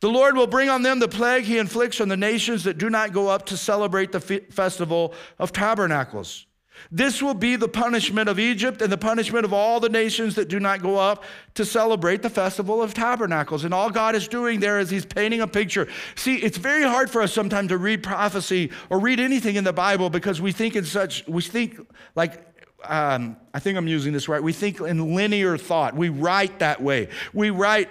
The 0.00 0.10
Lord 0.10 0.36
will 0.36 0.46
bring 0.46 0.68
on 0.68 0.82
them 0.82 0.98
the 0.98 1.08
plague 1.08 1.44
he 1.44 1.58
inflicts 1.58 2.00
on 2.00 2.08
the 2.08 2.16
nations 2.16 2.64
that 2.64 2.78
do 2.78 2.90
not 2.90 3.12
go 3.12 3.28
up 3.28 3.46
to 3.46 3.56
celebrate 3.56 4.12
the 4.12 4.20
festival 4.20 5.14
of 5.38 5.52
tabernacles. 5.52 6.46
This 6.90 7.22
will 7.22 7.34
be 7.34 7.56
the 7.56 7.68
punishment 7.68 8.28
of 8.28 8.38
Egypt 8.38 8.82
and 8.82 8.92
the 8.92 8.98
punishment 8.98 9.44
of 9.44 9.52
all 9.52 9.80
the 9.80 9.88
nations 9.88 10.34
that 10.34 10.48
do 10.48 10.60
not 10.60 10.82
go 10.82 10.96
up 10.96 11.24
to 11.54 11.64
celebrate 11.64 12.22
the 12.22 12.30
festival 12.30 12.82
of 12.82 12.94
tabernacles. 12.94 13.64
And 13.64 13.74
all 13.74 13.90
God 13.90 14.14
is 14.14 14.28
doing 14.28 14.60
there 14.60 14.80
is 14.80 14.90
He's 14.90 15.04
painting 15.04 15.40
a 15.40 15.46
picture. 15.46 15.88
See, 16.14 16.36
it's 16.36 16.58
very 16.58 16.82
hard 16.82 17.10
for 17.10 17.22
us 17.22 17.32
sometimes 17.32 17.68
to 17.68 17.78
read 17.78 18.02
prophecy 18.02 18.70
or 18.88 18.98
read 18.98 19.20
anything 19.20 19.56
in 19.56 19.64
the 19.64 19.72
Bible 19.72 20.10
because 20.10 20.40
we 20.40 20.52
think 20.52 20.76
in 20.76 20.84
such, 20.84 21.26
we 21.26 21.42
think 21.42 21.78
like, 22.14 22.46
um, 22.84 23.36
I 23.52 23.58
think 23.58 23.76
I'm 23.76 23.88
using 23.88 24.12
this 24.12 24.28
right. 24.28 24.42
We 24.42 24.52
think 24.52 24.80
in 24.80 25.14
linear 25.14 25.58
thought. 25.58 25.94
We 25.94 26.08
write 26.08 26.60
that 26.60 26.82
way. 26.82 27.08
We 27.34 27.50
write 27.50 27.88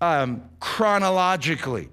um, 0.00 0.42
chronologically. 0.58 1.88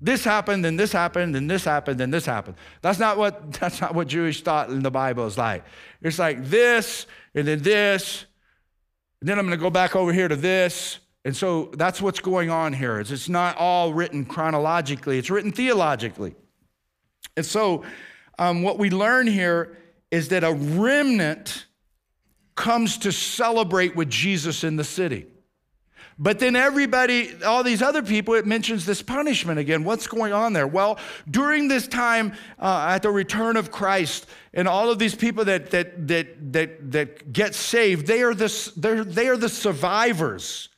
This 0.00 0.24
happened, 0.24 0.66
and 0.66 0.78
this 0.78 0.92
happened, 0.92 1.34
and 1.36 1.50
this 1.50 1.64
happened, 1.64 2.00
and 2.00 2.12
this 2.12 2.26
happened. 2.26 2.56
That's 2.82 2.98
not 2.98 3.16
what 3.16 3.52
that's 3.60 3.80
not 3.80 3.94
what 3.94 4.08
Jewish 4.08 4.42
thought 4.42 4.68
in 4.70 4.82
the 4.82 4.90
Bible 4.90 5.26
is 5.26 5.38
like. 5.38 5.64
It's 6.02 6.18
like 6.18 6.44
this, 6.44 7.06
and 7.34 7.46
then 7.46 7.62
this, 7.62 8.26
and 9.20 9.28
then 9.28 9.38
I'm 9.38 9.46
going 9.46 9.58
to 9.58 9.62
go 9.62 9.70
back 9.70 9.96
over 9.96 10.12
here 10.12 10.28
to 10.28 10.36
this. 10.36 10.98
And 11.24 11.36
so 11.36 11.72
that's 11.76 12.00
what's 12.00 12.20
going 12.20 12.50
on 12.50 12.72
here. 12.72 13.00
Is 13.00 13.10
it's 13.10 13.28
not 13.28 13.56
all 13.56 13.92
written 13.92 14.24
chronologically; 14.24 15.18
it's 15.18 15.30
written 15.30 15.50
theologically. 15.50 16.34
And 17.36 17.44
so, 17.44 17.84
um, 18.38 18.62
what 18.62 18.78
we 18.78 18.90
learn 18.90 19.26
here 19.26 19.76
is 20.10 20.28
that 20.28 20.44
a 20.44 20.52
remnant 20.52 21.66
comes 22.54 22.98
to 22.98 23.12
celebrate 23.12 23.96
with 23.96 24.08
Jesus 24.08 24.64
in 24.64 24.76
the 24.76 24.84
city. 24.84 25.26
But 26.18 26.38
then 26.38 26.56
everybody, 26.56 27.42
all 27.44 27.62
these 27.62 27.82
other 27.82 28.02
people, 28.02 28.34
it 28.34 28.46
mentions 28.46 28.86
this 28.86 29.02
punishment 29.02 29.58
again. 29.58 29.84
What's 29.84 30.06
going 30.06 30.32
on 30.32 30.54
there? 30.54 30.66
Well, 30.66 30.98
during 31.30 31.68
this 31.68 31.86
time 31.86 32.32
uh, 32.58 32.86
at 32.88 33.02
the 33.02 33.10
return 33.10 33.56
of 33.56 33.70
Christ, 33.70 34.26
and 34.54 34.66
all 34.66 34.90
of 34.90 34.98
these 34.98 35.14
people 35.14 35.44
that 35.44 35.70
that 35.72 36.08
that 36.08 36.52
that 36.52 36.92
that 36.92 37.32
get 37.32 37.54
saved, 37.54 38.06
they 38.06 38.22
are 38.22 38.34
the 38.34 39.04
they 39.06 39.28
are 39.28 39.36
the 39.36 39.50
survivors, 39.50 40.70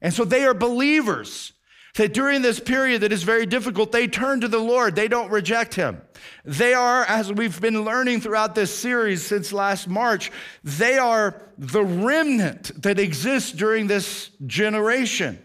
and 0.00 0.14
so 0.14 0.24
they 0.24 0.44
are 0.44 0.54
believers 0.54 1.52
that 1.98 2.14
during 2.14 2.42
this 2.42 2.60
period 2.60 3.00
that 3.00 3.10
is 3.10 3.24
very 3.24 3.44
difficult, 3.44 3.90
they 3.90 4.06
turn 4.06 4.40
to 4.40 4.46
the 4.46 4.58
Lord. 4.58 4.94
They 4.94 5.08
don't 5.08 5.30
reject 5.32 5.74
Him. 5.74 6.00
They 6.44 6.72
are, 6.72 7.04
as 7.04 7.32
we've 7.32 7.60
been 7.60 7.84
learning 7.84 8.20
throughout 8.20 8.54
this 8.54 8.72
series 8.72 9.26
since 9.26 9.52
last 9.52 9.88
March, 9.88 10.30
they 10.62 10.96
are 10.96 11.42
the 11.58 11.84
remnant 11.84 12.70
that 12.82 13.00
exists 13.00 13.50
during 13.50 13.88
this 13.88 14.30
generation. 14.46 15.42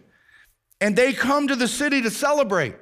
And 0.79 0.95
they 0.95 1.11
come 1.11 1.47
to 1.47 1.55
the 1.55 1.67
city 1.67 2.03
to 2.03 2.11
celebrate 2.11 2.75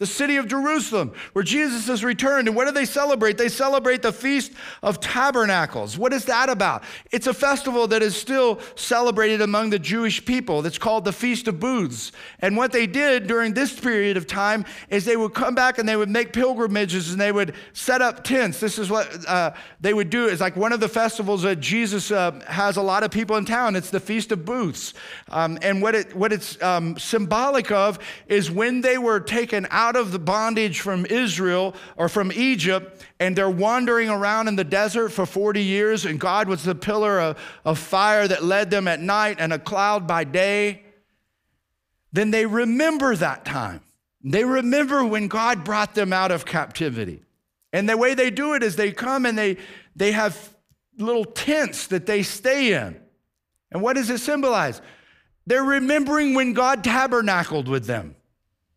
the 0.00 0.06
city 0.06 0.34
of 0.38 0.48
Jerusalem, 0.48 1.12
where 1.34 1.44
Jesus 1.44 1.86
has 1.86 2.02
returned. 2.02 2.48
And 2.48 2.56
what 2.56 2.64
do 2.64 2.72
they 2.72 2.84
celebrate? 2.84 3.38
They 3.38 3.48
celebrate 3.48 4.02
the 4.02 4.12
Feast 4.12 4.50
of 4.82 4.98
Tabernacles. 4.98 5.96
What 5.96 6.12
is 6.12 6.24
that 6.24 6.48
about? 6.48 6.82
It's 7.12 7.28
a 7.28 7.32
festival 7.32 7.86
that 7.86 8.02
is 8.02 8.16
still 8.16 8.58
celebrated 8.74 9.40
among 9.40 9.70
the 9.70 9.78
Jewish 9.78 10.24
people. 10.24 10.62
That's 10.62 10.78
called 10.78 11.04
the 11.04 11.12
Feast 11.12 11.46
of 11.46 11.60
Booths. 11.60 12.10
And 12.40 12.56
what 12.56 12.72
they 12.72 12.88
did 12.88 13.28
during 13.28 13.54
this 13.54 13.78
period 13.78 14.16
of 14.16 14.26
time 14.26 14.64
is 14.88 15.04
they 15.04 15.16
would 15.16 15.32
come 15.32 15.54
back 15.54 15.78
and 15.78 15.88
they 15.88 15.94
would 15.94 16.10
make 16.10 16.32
pilgrimages 16.32 17.12
and 17.12 17.20
they 17.20 17.30
would 17.30 17.54
set 17.72 18.02
up 18.02 18.24
tents. 18.24 18.58
This 18.58 18.80
is 18.80 18.90
what 18.90 19.08
uh, 19.28 19.52
they 19.80 19.94
would 19.94 20.10
do. 20.10 20.26
It's 20.26 20.40
like 20.40 20.56
one 20.56 20.72
of 20.72 20.80
the 20.80 20.88
festivals 20.88 21.42
that 21.42 21.60
Jesus 21.60 22.10
uh, 22.10 22.32
has 22.48 22.78
a 22.78 22.82
lot 22.82 23.04
of 23.04 23.12
people 23.12 23.36
in 23.36 23.44
town. 23.44 23.76
It's 23.76 23.90
the 23.90 24.00
Feast 24.00 24.32
of 24.32 24.44
Booths. 24.44 24.92
Um, 25.28 25.56
and 25.62 25.80
what, 25.80 25.94
it, 25.94 26.16
what 26.16 26.32
it's 26.32 26.60
um, 26.60 26.98
symbolic 26.98 27.70
of 27.70 28.00
is 28.26 28.50
when 28.50 28.80
they 28.80 28.98
were 28.98 29.20
taken 29.20 29.68
out 29.70 29.83
out 29.84 29.96
of 29.96 30.12
the 30.12 30.18
bondage 30.18 30.80
from 30.80 31.04
Israel 31.06 31.74
or 31.98 32.08
from 32.08 32.32
Egypt, 32.32 33.04
and 33.20 33.36
they're 33.36 33.50
wandering 33.50 34.08
around 34.08 34.48
in 34.48 34.56
the 34.56 34.64
desert 34.64 35.10
for 35.10 35.26
40 35.26 35.62
years, 35.62 36.06
and 36.06 36.18
God 36.18 36.48
was 36.48 36.64
the 36.64 36.74
pillar 36.74 37.20
of, 37.20 37.38
of 37.66 37.78
fire 37.78 38.26
that 38.26 38.42
led 38.42 38.70
them 38.70 38.88
at 38.88 39.00
night 39.00 39.36
and 39.38 39.52
a 39.52 39.58
cloud 39.58 40.06
by 40.06 40.24
day, 40.24 40.84
then 42.12 42.30
they 42.30 42.46
remember 42.46 43.14
that 43.14 43.44
time. 43.44 43.82
They 44.22 44.44
remember 44.44 45.04
when 45.04 45.28
God 45.28 45.64
brought 45.64 45.94
them 45.94 46.14
out 46.14 46.30
of 46.30 46.46
captivity. 46.46 47.22
And 47.74 47.86
the 47.86 47.98
way 47.98 48.14
they 48.14 48.30
do 48.30 48.54
it 48.54 48.62
is 48.62 48.76
they 48.76 48.90
come 48.90 49.26
and 49.26 49.36
they, 49.36 49.58
they 49.94 50.12
have 50.12 50.56
little 50.96 51.26
tents 51.26 51.88
that 51.88 52.06
they 52.06 52.22
stay 52.22 52.72
in. 52.72 52.98
And 53.70 53.82
what 53.82 53.96
does 53.96 54.08
it 54.08 54.20
symbolize? 54.20 54.80
They're 55.46 55.62
remembering 55.62 56.32
when 56.32 56.54
God 56.54 56.82
tabernacled 56.82 57.68
with 57.68 57.84
them 57.84 58.16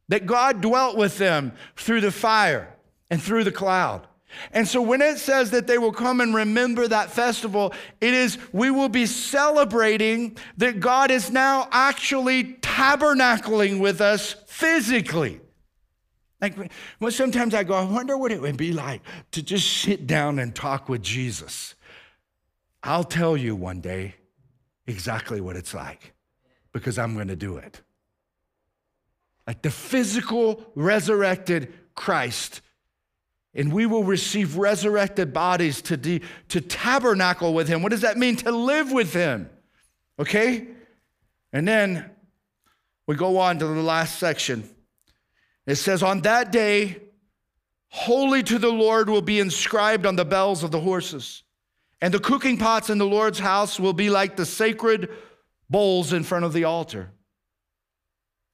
that 0.10 0.26
God 0.26 0.62
dwelt 0.62 0.97
with 0.97 1.18
them 1.18 1.53
through 1.76 2.01
the 2.01 2.12
fire 2.12 2.74
and 3.10 3.22
through 3.22 3.43
the 3.43 3.51
cloud. 3.51 4.08
And 4.51 4.68
so 4.68 4.82
when 4.82 5.01
it 5.01 5.18
says 5.18 5.51
that 5.51 5.68
they 5.68 5.78
will 5.78 5.91
come 5.91 6.22
and 6.22 6.36
remember 6.36 6.88
that 6.88 7.12
festival, 7.12 7.74
it 8.01 8.14
is 8.14 8.38
we 8.51 8.70
will 8.70 8.89
be 8.89 9.05
celebrating 9.05 10.38
that 10.58 10.80
God 10.80 11.12
is 11.12 11.32
now 11.32 11.68
actually 11.72 12.55
tabernacling 12.55 13.80
with 13.80 14.01
us 14.01 14.34
physically. 14.47 15.39
Like, 16.41 16.55
well, 16.99 17.12
sometimes 17.12 17.55
I 17.55 17.64
go, 17.64 17.74
I 17.74 17.84
wonder 17.84 18.18
what 18.18 18.32
it 18.32 18.41
would 18.41 18.58
be 18.58 18.74
like 18.74 19.01
to 19.32 19.41
just 19.41 19.78
sit 19.78 20.05
down 20.05 20.38
and 20.39 20.53
talk 20.53 20.88
with 20.88 21.01
Jesus. 21.01 21.74
I'll 22.84 23.03
tell 23.03 23.36
you 23.36 23.55
one 23.55 23.82
day 23.82 24.16
exactly 24.86 25.41
what 25.41 25.55
it's 25.55 25.74
like 25.74 26.14
because 26.74 26.99
I'm 26.99 27.16
going 27.16 27.30
to 27.30 27.36
do 27.36 27.58
it 27.58 27.82
like 29.48 29.62
the 29.62 29.72
physical 29.72 30.64
resurrected 30.76 31.74
Christ. 31.95 32.62
And 33.56 33.74
we 33.74 33.86
will 33.86 34.04
receive 34.04 34.58
resurrected 34.58 35.34
bodies 35.34 35.82
to, 35.84 35.98
de- 35.98 36.22
to 36.50 36.62
tabernacle 36.62 37.54
with 37.54 37.68
him. 37.68 37.82
What 37.82 37.89
does 37.89 38.02
that 38.02 38.18
mean? 38.18 38.36
To 38.38 38.52
live 38.52 38.91
with 38.91 39.14
him. 39.14 39.50
Okay? 40.20 40.68
And 41.54 41.66
then 41.68 42.12
we 43.08 43.16
go 43.16 43.39
on 43.39 43.58
to 43.60 43.66
the 43.66 43.82
last 43.82 44.20
section. 44.20 44.70
It 45.66 45.76
says, 45.76 46.04
On 46.04 46.22
that 46.22 46.52
day, 46.52 47.02
holy 47.89 48.43
to 48.43 48.60
the 48.60 48.72
Lord 48.72 49.10
will 49.10 49.22
be 49.22 49.39
inscribed 49.39 50.06
on 50.06 50.18
the 50.18 50.26
bells 50.26 50.64
of 50.64 50.72
the 50.72 50.82
horses. 50.82 51.43
And 52.02 52.14
the 52.14 52.20
cooking 52.20 52.58
pots 52.58 52.89
in 52.89 53.00
the 53.00 53.08
Lord's 53.08 53.39
house 53.39 53.80
will 53.80 53.93
be 53.93 54.10
like 54.10 54.36
the 54.36 54.45
sacred 54.45 55.10
bowls 55.70 56.14
in 56.14 56.24
front 56.24 56.45
of 56.45 56.54
the 56.54 56.66
altar. 56.66 57.12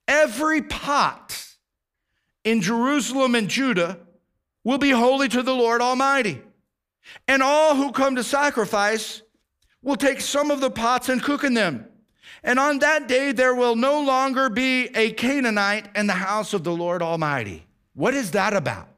Every 0.08 0.62
pot 0.62 1.48
in 2.44 2.62
Jerusalem 2.62 3.36
and 3.36 3.50
Judah 3.50 4.00
will 4.64 4.78
be 4.78 4.92
holy 4.92 5.30
to 5.30 5.44
the 5.44 5.54
Lord 5.54 5.82
Almighty. 5.82 6.42
And 7.28 7.44
all 7.44 7.76
who 7.76 7.92
come 7.92 8.16
to 8.16 8.24
sacrifice 8.24 9.22
will 9.82 9.96
take 9.96 10.22
some 10.22 10.52
of 10.52 10.62
the 10.62 10.72
pots 10.72 11.10
and 11.10 11.22
cook 11.22 11.44
in 11.44 11.54
them. 11.54 11.88
And 12.44 12.60
on 12.60 12.80
that 12.80 13.08
day, 13.08 13.32
there 13.32 13.56
will 13.56 13.76
no 13.76 14.02
longer 14.02 14.50
be 14.50 14.88
a 14.96 15.12
Canaanite 15.12 15.90
in 15.96 16.08
the 16.08 16.14
house 16.14 16.54
of 16.54 16.64
the 16.64 16.72
Lord 16.72 17.02
Almighty. 17.02 17.66
What 17.94 18.14
is 18.14 18.32
that 18.32 18.54
about? 18.54 18.90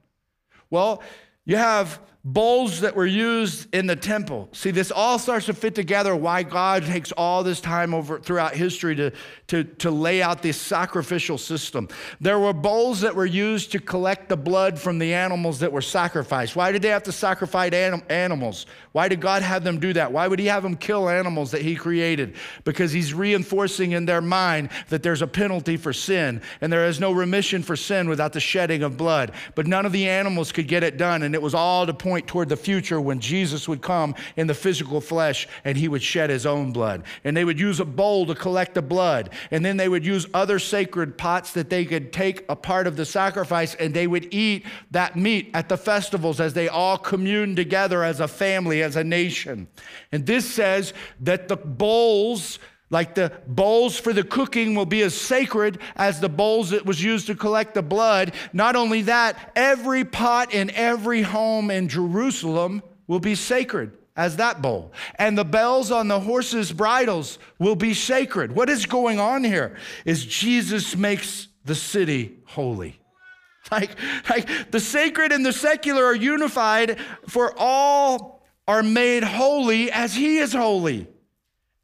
Well, 0.70 1.04
you 1.46 1.58
have 1.58 2.00
bowls 2.28 2.82
that 2.82 2.96
were 2.96 3.06
used 3.06 3.74
in 3.74 3.86
the 3.86 3.96
temple. 3.96 4.50
See, 4.52 4.72
this 4.72 4.90
all 4.90 5.20
starts 5.20 5.46
to 5.46 5.54
fit 5.54 5.76
together 5.76 6.16
why 6.16 6.42
God 6.42 6.84
takes 6.84 7.12
all 7.12 7.44
this 7.44 7.62
time 7.62 7.94
over 7.94 8.20
throughout 8.20 8.56
history 8.56 8.96
to, 8.96 9.12
to, 9.48 9.64
to 9.64 9.92
lay 9.92 10.24
out 10.24 10.42
this 10.42 10.60
sacrificial 10.60 11.38
system. 11.38 11.88
There 12.20 12.40
were 12.40 12.52
bowls 12.52 13.02
that 13.02 13.16
were 13.16 13.28
used 13.28 13.72
to 13.74 13.80
collect 13.80 14.28
the 14.28 14.38
blood 14.38 14.80
from 14.80 14.98
the 14.98 15.14
animals 15.14 15.60
that 15.60 15.72
were 15.72 15.84
sacrificed. 15.84 16.56
Why 16.56 16.72
did 16.72 16.82
they 16.82 16.90
have 16.90 17.04
to 17.04 17.12
sacrifice 17.12 17.72
anim- 17.74 18.02
animals? 18.10 18.66
Why 18.92 19.08
did 19.08 19.22
God 19.22 19.44
have 19.44 19.64
them 19.64 19.80
do 19.80 19.94
that? 19.94 20.12
Why 20.12 20.28
would 20.28 20.40
He 20.40 20.48
have 20.48 20.64
them 20.64 20.78
kill 20.78 21.08
animals 21.08 21.52
that 21.52 21.62
He 21.62 21.76
created? 21.76 22.38
Because 22.64 22.92
He's 22.92 23.14
reinforcing 23.14 23.92
in 23.92 24.08
their 24.08 24.22
mind 24.22 24.70
that 24.90 25.04
there's 25.04 25.22
a 25.22 25.28
penalty 25.28 25.78
for 25.78 25.94
sin 25.94 26.42
and 26.60 26.74
there 26.74 26.88
is 26.88 27.00
no 27.00 27.12
remission 27.12 27.62
for 27.62 27.76
sin 27.76 28.10
without 28.10 28.34
the 28.34 28.40
shedding 28.40 28.82
of 28.82 28.98
blood. 28.98 29.32
But 29.54 29.68
none 29.68 29.86
of 29.86 29.92
the 29.92 30.10
animals 30.10 30.52
could 30.52 30.68
get 30.68 30.82
it 30.82 30.98
done, 30.98 31.22
and 31.22 31.36
it 31.36 31.42
was 31.42 31.54
all 31.54 31.86
to 31.86 31.94
point 31.94 32.15
toward 32.22 32.50
the 32.50 32.58
future 32.58 33.00
when 33.00 33.20
Jesus 33.20 33.68
would 33.68 33.82
come 33.82 34.16
in 34.36 34.48
the 34.48 34.54
physical 34.54 35.02
flesh 35.02 35.48
and 35.64 35.78
He 35.78 35.88
would 35.88 36.04
shed 36.04 36.30
His 36.30 36.46
own 36.46 36.72
blood. 36.72 37.04
And 37.24 37.36
they 37.36 37.46
would 37.46 37.60
use 37.60 37.80
a 37.80 37.86
bowl 37.86 38.26
to 38.28 38.36
collect 38.36 38.74
the 38.74 38.82
blood, 38.82 39.32
and 39.52 39.66
then 39.66 39.78
they 39.78 39.90
would 39.90 40.06
use 40.06 40.28
other 40.34 40.60
sacred 40.60 41.18
pots 41.18 41.52
that 41.54 41.70
they 41.70 41.86
could 41.86 42.14
take 42.14 42.46
a 42.50 42.56
part 42.56 42.88
of 42.88 42.96
the 42.96 43.06
sacrifice 43.06 43.76
and 43.76 43.94
they 43.94 44.08
would 44.08 44.34
eat 44.34 44.66
that 44.92 45.16
meat 45.16 45.52
at 45.54 45.70
the 45.70 45.78
festivals 45.78 46.40
as 46.40 46.54
they 46.54 46.68
all 46.68 46.98
communed 46.98 47.56
together 47.56 48.04
as 48.04 48.20
a 48.20 48.28
family 48.28 48.82
as 48.82 48.96
a 48.96 49.04
nation. 49.04 49.68
And 50.12 50.26
this 50.26 50.50
says 50.50 50.94
that 51.22 51.48
the 51.48 51.58
bowls, 51.58 52.60
like 52.96 53.14
the 53.14 53.30
bowls 53.46 54.00
for 54.00 54.14
the 54.14 54.24
cooking, 54.24 54.74
will 54.74 54.86
be 54.86 55.02
as 55.02 55.14
sacred 55.14 55.80
as 55.98 56.22
the 56.22 56.30
bowls 56.30 56.70
that 56.70 56.86
was 56.86 57.04
used 57.04 57.28
to 57.28 57.36
collect 57.36 57.74
the 57.74 57.82
blood. 57.82 58.34
Not 58.54 58.78
only 58.78 59.02
that, 59.02 59.52
every 59.54 60.06
pot 60.06 60.54
in 60.54 60.70
every 60.70 61.22
home 61.22 61.70
in 61.70 61.90
Jerusalem 61.90 62.82
will 63.06 63.20
be 63.20 63.36
sacred 63.36 63.92
as 64.16 64.38
that 64.38 64.62
bowl. 64.62 64.94
And 65.16 65.38
the 65.38 65.44
bells 65.44 65.92
on 65.92 66.08
the 66.08 66.22
horses' 66.22 66.72
bridles 66.72 67.38
will 67.60 67.76
be 67.76 67.94
sacred. 67.94 68.54
What 68.54 68.70
is 68.70 68.86
going 68.86 69.20
on 69.20 69.44
here 69.44 69.76
is 70.06 70.26
Jesus 70.26 70.96
makes 70.96 71.50
the 71.66 71.76
city 71.76 72.38
holy. 72.46 73.00
Like, 73.72 73.98
like 74.30 74.70
the 74.70 74.80
sacred 74.80 75.32
and 75.32 75.44
the 75.44 75.52
secular 75.52 76.06
are 76.06 76.16
unified, 76.16 77.00
for 77.28 77.52
all 77.58 78.46
are 78.68 78.84
made 78.84 79.24
holy 79.24 79.92
as 79.92 80.14
he 80.14 80.38
is 80.38 80.54
holy. 80.54 81.08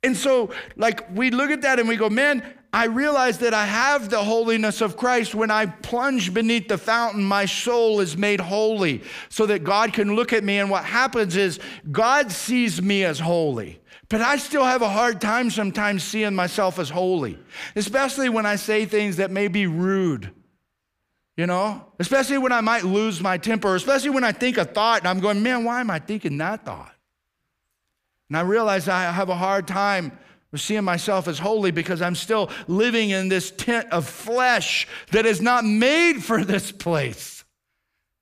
And 0.03 0.17
so, 0.17 0.51
like, 0.75 1.15
we 1.15 1.29
look 1.29 1.51
at 1.51 1.61
that 1.61 1.79
and 1.79 1.87
we 1.87 1.95
go, 1.95 2.09
man, 2.09 2.43
I 2.73 2.85
realize 2.85 3.39
that 3.39 3.53
I 3.53 3.65
have 3.65 4.09
the 4.09 4.23
holiness 4.23 4.81
of 4.81 4.95
Christ. 4.95 5.35
When 5.35 5.51
I 5.51 5.65
plunge 5.65 6.33
beneath 6.33 6.69
the 6.69 6.77
fountain, 6.77 7.23
my 7.23 7.45
soul 7.45 7.99
is 7.99 8.15
made 8.15 8.39
holy 8.39 9.03
so 9.29 9.45
that 9.47 9.63
God 9.63 9.93
can 9.93 10.15
look 10.15 10.31
at 10.31 10.43
me. 10.43 10.57
And 10.57 10.69
what 10.69 10.85
happens 10.85 11.35
is 11.35 11.59
God 11.91 12.31
sees 12.31 12.81
me 12.81 13.03
as 13.03 13.19
holy. 13.19 13.79
But 14.07 14.21
I 14.21 14.37
still 14.37 14.63
have 14.63 14.81
a 14.81 14.89
hard 14.89 15.21
time 15.21 15.49
sometimes 15.49 16.03
seeing 16.03 16.35
myself 16.35 16.79
as 16.79 16.89
holy, 16.89 17.37
especially 17.75 18.29
when 18.29 18.45
I 18.45 18.57
say 18.57 18.85
things 18.85 19.17
that 19.17 19.31
may 19.31 19.47
be 19.47 19.67
rude, 19.67 20.31
you 21.37 21.47
know, 21.47 21.85
especially 21.97 22.37
when 22.37 22.51
I 22.51 22.59
might 22.59 22.83
lose 22.83 23.21
my 23.21 23.37
temper, 23.37 23.73
especially 23.73 24.09
when 24.09 24.25
I 24.25 24.33
think 24.33 24.57
a 24.57 24.65
thought 24.65 24.99
and 24.99 25.07
I'm 25.07 25.21
going, 25.21 25.41
man, 25.41 25.63
why 25.63 25.79
am 25.79 25.89
I 25.89 25.99
thinking 25.99 26.37
that 26.39 26.65
thought? 26.65 26.93
And 28.31 28.37
I 28.37 28.41
realize 28.43 28.87
I 28.87 29.11
have 29.11 29.27
a 29.27 29.35
hard 29.35 29.67
time 29.67 30.17
seeing 30.55 30.85
myself 30.85 31.27
as 31.27 31.37
holy 31.37 31.71
because 31.71 32.01
I'm 32.01 32.15
still 32.15 32.49
living 32.65 33.09
in 33.09 33.27
this 33.27 33.51
tent 33.51 33.89
of 33.91 34.07
flesh 34.07 34.87
that 35.11 35.25
is 35.25 35.41
not 35.41 35.65
made 35.65 36.23
for 36.23 36.45
this 36.45 36.71
place. 36.71 37.43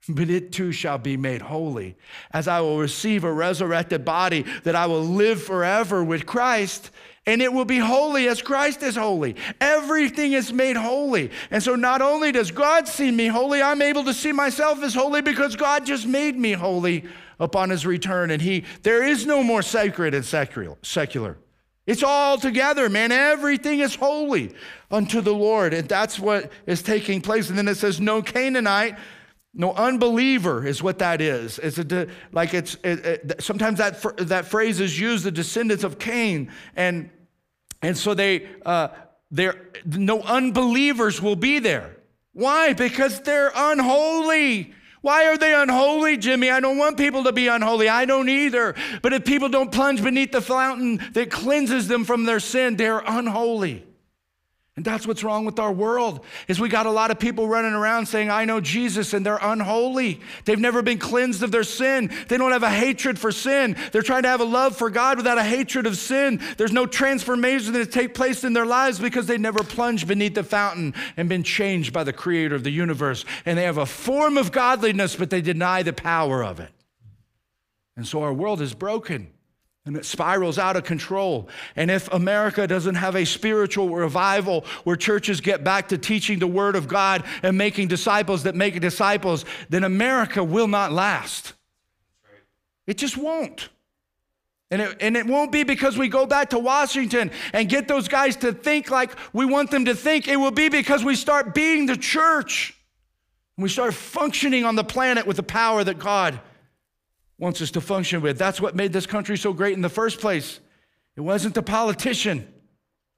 But 0.08 0.32
it 0.32 0.52
too 0.52 0.72
shall 0.72 0.98
be 0.98 1.16
made 1.16 1.44
holy, 1.44 1.96
as 2.32 2.48
I 2.48 2.60
will 2.62 2.80
receive 2.80 3.24
a 3.24 3.32
resurrected 3.32 4.04
body, 4.04 4.46
that 4.64 4.76
I 4.76 4.88
will 4.88 5.04
live 5.04 5.44
forever 5.44 6.04
with 6.04 6.26
Christ, 6.26 6.90
and 7.28 7.40
it 7.40 7.54
will 7.54 7.64
be 7.64 7.78
holy 7.78 8.28
as 8.28 8.42
Christ 8.42 8.82
is 8.82 8.96
holy. 8.96 9.36
Everything 9.62 10.34
is 10.34 10.52
made 10.52 10.76
holy. 10.76 11.30
And 11.52 11.62
so 11.62 11.76
not 11.76 12.02
only 12.02 12.32
does 12.32 12.50
God 12.50 12.88
see 12.88 13.12
me 13.12 13.28
holy, 13.28 13.62
I'm 13.62 13.84
able 13.84 14.06
to 14.06 14.14
see 14.16 14.32
myself 14.32 14.82
as 14.82 14.96
holy 14.96 15.22
because 15.22 15.56
God 15.56 15.86
just 15.86 16.08
made 16.08 16.36
me 16.36 16.54
holy 16.54 17.06
upon 17.40 17.70
his 17.70 17.86
return. 17.86 18.32
And 18.32 18.42
he 18.42 18.66
there 18.84 19.04
is 19.04 19.26
no 19.26 19.44
more 19.44 19.62
sacred 19.62 20.14
and 20.14 20.26
secular. 20.26 21.38
It's 21.88 22.04
all 22.04 22.38
together, 22.38 22.88
man. 22.88 23.12
Everything 23.12 23.80
is 23.80 23.96
holy 23.96 24.54
unto 24.92 25.22
the 25.22 25.34
Lord. 25.34 25.74
And 25.74 25.90
that's 25.90 26.20
what 26.20 26.52
is 26.68 26.84
taking 26.84 27.20
place. 27.20 27.50
And 27.50 27.58
then 27.58 27.68
it 27.68 27.78
says, 27.78 28.00
no 28.00 28.22
Canaanite, 28.22 28.96
no 29.56 29.74
unbeliever 29.74 30.68
is 30.68 30.84
what 30.84 31.00
that 31.00 31.20
is. 31.20 31.58
It's 31.58 31.80
a, 31.80 32.08
like 32.32 32.54
it's, 32.54 32.76
it, 32.84 33.06
it, 33.06 33.42
sometimes 33.42 33.80
that, 33.80 34.00
that 34.28 34.46
phrase 34.46 34.80
is 34.80 35.00
used, 35.00 35.24
the 35.24 35.32
descendants 35.32 35.84
of 35.84 35.98
Cain. 35.98 36.52
And, 36.76 37.10
and 37.82 37.98
so 37.98 38.14
they, 38.14 38.48
uh, 38.68 38.90
they're, 39.32 39.72
no 39.84 40.22
unbelievers 40.22 41.20
will 41.20 41.36
be 41.36 41.58
there. 41.58 41.96
Why? 42.34 42.74
Because 42.74 43.22
they're 43.22 43.52
unholy. 43.56 44.76
Why 45.02 45.28
are 45.28 45.38
they 45.38 45.54
unholy, 45.54 46.18
Jimmy? 46.18 46.50
I 46.50 46.60
don't 46.60 46.78
want 46.78 46.98
people 46.98 47.24
to 47.24 47.32
be 47.32 47.48
unholy. 47.48 47.88
I 47.88 48.06
don't 48.06 48.28
either. 48.28 48.76
But 49.02 49.14
if 49.14 49.26
people 49.26 49.48
don't 49.48 49.72
plunge 49.72 50.04
beneath 50.04 50.32
the 50.32 50.42
fountain 50.42 51.02
that 51.14 51.32
cleanses 51.32 51.88
them 51.88 52.04
from 52.04 52.26
their 52.26 52.40
sin, 52.40 52.76
they're 52.76 53.02
unholy. 53.06 53.86
And 54.80 54.86
that's 54.86 55.06
what's 55.06 55.26
wrong 55.26 55.44
with 55.44 55.60
our 55.60 55.74
world 55.74 56.24
is 56.48 56.58
we 56.58 56.70
got 56.70 56.86
a 56.86 56.90
lot 56.90 57.12
of 57.12 57.20
people 57.20 57.50
running 57.50 57.74
around 57.74 58.06
saying, 58.06 58.30
I 58.30 58.46
know 58.46 58.62
Jesus, 58.62 59.14
and 59.14 59.26
they're 59.26 59.38
unholy. 59.42 60.22
They've 60.46 60.58
never 60.58 60.82
been 60.82 61.00
cleansed 61.00 61.44
of 61.44 61.52
their 61.52 61.66
sin. 61.66 62.10
They 62.30 62.38
don't 62.38 62.54
have 62.54 62.64
a 62.64 62.70
hatred 62.70 63.20
for 63.20 63.30
sin. 63.30 63.76
They're 63.92 64.02
trying 64.02 64.24
to 64.24 64.30
have 64.30 64.40
a 64.40 64.46
love 64.46 64.78
for 64.78 64.90
God 64.90 65.18
without 65.18 65.38
a 65.38 65.44
hatred 65.44 65.86
of 65.86 65.98
sin. 65.98 66.40
There's 66.56 66.72
no 66.72 66.86
transformation 66.86 67.74
that 67.74 67.92
take 67.92 68.14
place 68.14 68.46
in 68.46 68.54
their 68.54 68.66
lives 68.66 69.00
because 69.00 69.28
they 69.28 69.38
never 69.38 69.66
plunged 69.66 70.08
beneath 70.08 70.36
the 70.36 70.46
fountain 70.46 70.94
and 71.18 71.28
been 71.28 71.44
changed 71.44 71.92
by 71.92 72.06
the 72.06 72.14
creator 72.14 72.56
of 72.56 72.64
the 72.64 72.72
universe. 72.72 73.26
And 73.46 73.58
they 73.58 73.64
have 73.64 73.80
a 73.80 73.86
form 73.86 74.38
of 74.38 74.54
godliness, 74.54 75.14
but 75.14 75.30
they 75.30 75.42
deny 75.42 75.84
the 75.84 75.92
power 75.92 76.42
of 76.42 76.62
it. 76.62 76.72
And 77.98 78.08
so 78.08 78.24
our 78.24 78.32
world 78.32 78.62
is 78.62 78.74
broken 78.74 79.34
and 79.90 79.98
it 79.98 80.06
spirals 80.06 80.60
out 80.60 80.76
of 80.76 80.84
control. 80.84 81.50
And 81.76 81.90
if 81.90 82.14
America 82.14 82.68
doesn't 82.68 82.94
have 82.94 83.16
a 83.16 83.26
spiritual 83.26 83.90
revival 83.90 84.64
where 84.84 84.96
churches 84.96 85.42
get 85.42 85.64
back 85.64 85.88
to 85.88 85.98
teaching 85.98 86.38
the 86.38 86.46
Word 86.46 86.76
of 86.76 86.88
God 86.88 87.24
and 87.42 87.58
making 87.58 87.88
disciples 87.88 88.44
that 88.44 88.54
make 88.54 88.80
disciples, 88.80 89.46
then 89.68 89.84
America 89.84 90.44
will 90.44 90.68
not 90.68 90.92
last. 90.92 91.54
It 92.86 93.00
just 93.00 93.18
won't. 93.18 93.70
And 94.70 94.84
it, 94.84 94.98
and 95.00 95.18
it 95.18 95.26
won't 95.26 95.52
be 95.52 95.64
because 95.64 95.98
we 95.98 96.08
go 96.08 96.28
back 96.28 96.52
to 96.52 96.60
Washington 96.60 97.32
and 97.52 97.68
get 97.68 97.88
those 97.88 98.08
guys 98.08 98.36
to 98.36 98.54
think 98.54 98.92
like 98.92 99.16
we 99.34 99.44
want 99.44 99.72
them 99.72 99.86
to 99.86 99.96
think. 99.96 100.28
It 100.28 100.38
will 100.38 100.52
be 100.52 100.70
because 100.70 101.04
we 101.04 101.16
start 101.16 101.56
being 101.56 101.88
the 101.88 101.98
church. 101.98 102.78
And 103.58 103.64
we 103.64 103.70
start 103.70 103.96
functioning 103.96 104.66
on 104.66 104.76
the 104.76 104.84
planet 104.84 105.26
with 105.26 105.38
the 105.38 105.44
power 105.44 105.84
that 105.84 105.98
God 105.98 106.40
wants 107.40 107.62
us 107.62 107.72
to 107.72 107.82
function 107.82 108.22
with. 108.22 108.38
That's 108.38 108.62
what 108.62 108.76
made 108.76 108.94
this 108.94 109.08
country 109.08 109.38
so 109.38 109.54
great 109.54 109.74
in 109.74 109.82
the 109.82 109.90
first 109.90 110.20
place. 110.20 110.60
It 111.16 111.22
wasn't 111.22 111.56
the 111.56 111.64
politician, 111.64 112.48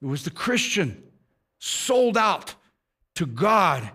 it 0.00 0.06
was 0.06 0.24
the 0.24 0.30
Christian 0.30 1.02
sold 1.58 2.16
out 2.16 2.54
to 3.14 3.26
God, 3.26 3.88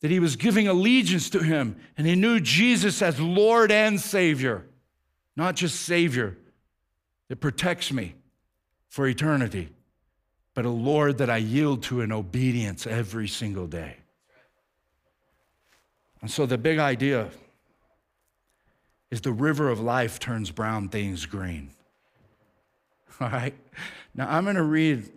that 0.00 0.10
he 0.10 0.20
was 0.20 0.36
giving 0.36 0.68
allegiance 0.68 1.30
to 1.30 1.40
him, 1.40 1.76
and 1.96 2.06
he 2.06 2.14
knew 2.14 2.38
Jesus 2.38 3.02
as 3.02 3.18
Lord 3.18 3.72
and 3.72 3.98
Savior, 3.98 4.66
not 5.34 5.56
just 5.56 5.80
Savior 5.80 6.36
that 7.28 7.40
protects 7.40 7.92
me 7.92 8.14
for 8.88 9.06
eternity, 9.06 9.70
but 10.54 10.64
a 10.64 10.70
Lord 10.70 11.18
that 11.18 11.30
I 11.30 11.38
yield 11.38 11.82
to 11.84 12.00
in 12.00 12.12
obedience 12.12 12.86
every 12.86 13.28
single 13.28 13.66
day. 13.66 13.96
And 16.20 16.30
so 16.30 16.46
the 16.46 16.58
big 16.58 16.78
idea 16.78 17.30
is 19.10 19.20
the 19.20 19.32
river 19.32 19.68
of 19.68 19.80
life 19.80 20.18
turns 20.18 20.50
brown 20.50 20.88
things 20.88 21.26
green. 21.26 21.70
All 23.20 23.28
right? 23.28 23.54
Now 24.14 24.28
I'm 24.30 24.44
going 24.44 24.56
to 24.56 24.62
read 24.62 25.10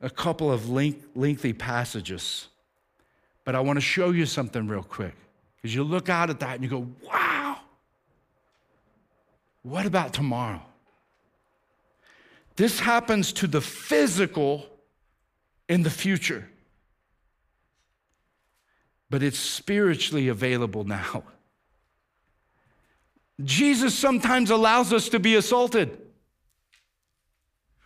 a 0.00 0.10
couple 0.10 0.50
of 0.50 0.68
lengthy 0.68 1.52
passages, 1.52 2.48
but 3.44 3.54
I 3.54 3.60
want 3.60 3.76
to 3.76 3.80
show 3.80 4.10
you 4.10 4.26
something 4.26 4.66
real 4.66 4.82
quick. 4.82 5.14
Because 5.56 5.74
you 5.74 5.84
look 5.84 6.08
out 6.08 6.28
at 6.28 6.40
that 6.40 6.56
and 6.56 6.64
you 6.64 6.70
go, 6.70 6.88
wow, 7.04 7.58
what 9.62 9.86
about 9.86 10.12
tomorrow? 10.12 10.60
This 12.56 12.80
happens 12.80 13.32
to 13.34 13.46
the 13.46 13.60
physical 13.60 14.66
in 15.68 15.84
the 15.84 15.90
future, 15.90 16.48
but 19.08 19.22
it's 19.22 19.38
spiritually 19.38 20.28
available 20.28 20.84
now. 20.98 21.22
Jesus 23.42 23.98
sometimes 23.98 24.50
allows 24.50 24.92
us 24.92 25.08
to 25.10 25.20
be 25.20 25.34
assaulted. 25.34 25.98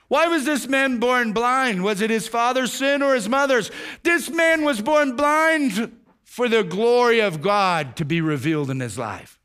Why 0.08 0.28
was 0.28 0.44
this 0.44 0.68
man 0.68 0.98
born 0.98 1.32
blind? 1.32 1.82
Was 1.82 2.00
it 2.00 2.10
his 2.10 2.28
father's 2.28 2.72
sin 2.72 3.02
or 3.02 3.14
his 3.14 3.28
mother's? 3.28 3.70
This 4.02 4.30
man 4.30 4.62
was 4.64 4.80
born 4.80 5.16
blind 5.16 5.92
for 6.24 6.48
the 6.48 6.62
glory 6.62 7.20
of 7.20 7.42
God 7.42 7.96
to 7.96 8.04
be 8.04 8.20
revealed 8.20 8.70
in 8.70 8.80
his 8.80 8.98
life. 8.98 9.40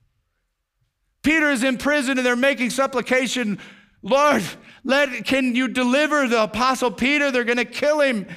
Peter 1.23 1.49
is 1.49 1.63
in 1.63 1.77
prison 1.77 2.17
and 2.17 2.25
they're 2.25 2.35
making 2.35 2.69
supplication, 2.69 3.59
Lord, 4.01 4.43
let, 4.83 5.25
can 5.25 5.55
you 5.55 5.67
deliver 5.67 6.27
the 6.27 6.43
apostle 6.43 6.91
Peter? 6.91 7.31
They're 7.31 7.43
going 7.43 7.57
to 7.57 7.65
kill 7.65 8.01
him. 8.01 8.27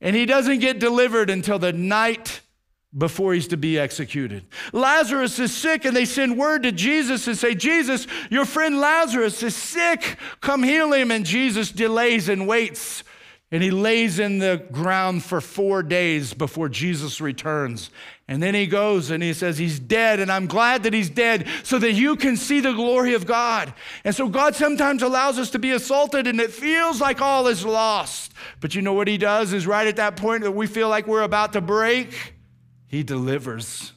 And 0.00 0.14
he 0.14 0.26
doesn't 0.26 0.58
get 0.58 0.78
delivered 0.78 1.30
until 1.30 1.58
the 1.58 1.72
night 1.72 2.42
before 2.96 3.34
he's 3.34 3.48
to 3.48 3.56
be 3.56 3.78
executed. 3.78 4.44
Lazarus 4.72 5.38
is 5.38 5.54
sick, 5.54 5.84
and 5.84 5.94
they 5.94 6.04
send 6.04 6.38
word 6.38 6.62
to 6.62 6.72
Jesus 6.72 7.26
and 7.26 7.36
say, 7.36 7.54
Jesus, 7.54 8.06
your 8.30 8.44
friend 8.44 8.78
Lazarus 8.78 9.42
is 9.42 9.54
sick. 9.54 10.16
Come 10.40 10.62
heal 10.62 10.92
him. 10.92 11.10
And 11.10 11.26
Jesus 11.26 11.70
delays 11.70 12.28
and 12.28 12.48
waits. 12.48 13.04
And 13.52 13.62
he 13.62 13.70
lays 13.70 14.18
in 14.18 14.38
the 14.38 14.66
ground 14.72 15.22
for 15.22 15.40
four 15.40 15.82
days 15.82 16.34
before 16.34 16.68
Jesus 16.68 17.20
returns. 17.20 17.90
And 18.26 18.42
then 18.42 18.56
he 18.56 18.66
goes 18.66 19.12
and 19.12 19.22
he 19.22 19.32
says, 19.32 19.56
He's 19.56 19.78
dead, 19.78 20.18
and 20.18 20.32
I'm 20.32 20.46
glad 20.46 20.82
that 20.82 20.92
he's 20.92 21.10
dead 21.10 21.46
so 21.62 21.78
that 21.78 21.92
you 21.92 22.16
can 22.16 22.36
see 22.36 22.58
the 22.58 22.72
glory 22.72 23.14
of 23.14 23.24
God. 23.24 23.72
And 24.02 24.12
so 24.12 24.28
God 24.28 24.56
sometimes 24.56 25.02
allows 25.02 25.38
us 25.38 25.50
to 25.50 25.60
be 25.60 25.70
assaulted, 25.70 26.26
and 26.26 26.40
it 26.40 26.50
feels 26.50 27.00
like 27.00 27.20
all 27.20 27.46
is 27.46 27.64
lost. 27.64 28.32
But 28.60 28.74
you 28.74 28.82
know 28.82 28.94
what 28.94 29.06
he 29.06 29.16
does 29.16 29.52
is 29.52 29.64
right 29.64 29.86
at 29.86 29.96
that 29.96 30.16
point 30.16 30.42
that 30.42 30.50
we 30.50 30.66
feel 30.66 30.88
like 30.88 31.06
we're 31.06 31.22
about 31.22 31.52
to 31.52 31.60
break 31.60 32.35
he 32.88 33.02
delivers. 33.02 33.92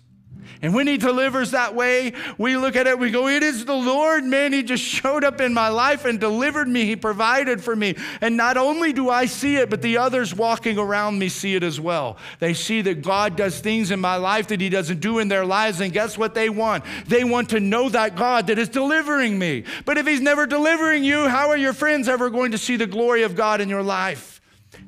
And 0.61 0.73
when 0.73 0.87
he 0.87 0.97
delivers 0.97 1.51
that 1.51 1.73
way, 1.73 2.13
we 2.37 2.57
look 2.57 2.75
at 2.75 2.85
it, 2.85 2.99
we 2.99 3.11
go, 3.11 3.27
It 3.27 3.43
is 3.43 3.63
the 3.63 3.75
Lord, 3.75 4.25
man. 4.25 4.51
He 4.51 4.61
just 4.61 4.83
showed 4.83 5.23
up 5.23 5.39
in 5.39 5.53
my 5.53 5.69
life 5.69 6.03
and 6.03 6.19
delivered 6.19 6.67
me. 6.67 6.85
He 6.85 6.97
provided 6.97 7.63
for 7.63 7.75
me. 7.75 7.95
And 8.19 8.35
not 8.35 8.57
only 8.57 8.91
do 8.91 9.09
I 9.09 9.25
see 9.25 9.55
it, 9.55 9.69
but 9.69 9.81
the 9.81 9.97
others 9.97 10.35
walking 10.35 10.77
around 10.77 11.17
me 11.17 11.29
see 11.29 11.55
it 11.55 11.63
as 11.63 11.79
well. 11.79 12.17
They 12.39 12.53
see 12.53 12.81
that 12.81 13.01
God 13.01 13.37
does 13.37 13.59
things 13.59 13.89
in 13.91 14.01
my 14.01 14.17
life 14.17 14.47
that 14.47 14.59
he 14.59 14.69
doesn't 14.69 14.99
do 14.99 15.19
in 15.19 15.29
their 15.29 15.45
lives. 15.45 15.79
And 15.79 15.93
guess 15.93 16.17
what 16.17 16.33
they 16.33 16.49
want? 16.49 16.83
They 17.07 17.23
want 17.23 17.49
to 17.51 17.61
know 17.61 17.87
that 17.89 18.17
God 18.17 18.47
that 18.47 18.59
is 18.59 18.67
delivering 18.67 19.39
me. 19.39 19.63
But 19.85 19.97
if 19.97 20.05
he's 20.05 20.21
never 20.21 20.45
delivering 20.45 21.05
you, 21.05 21.29
how 21.29 21.49
are 21.49 21.57
your 21.57 21.73
friends 21.73 22.09
ever 22.09 22.29
going 22.29 22.51
to 22.51 22.57
see 22.57 22.75
the 22.75 22.87
glory 22.87 23.23
of 23.23 23.35
God 23.35 23.61
in 23.61 23.69
your 23.69 23.83
life? 23.83 24.38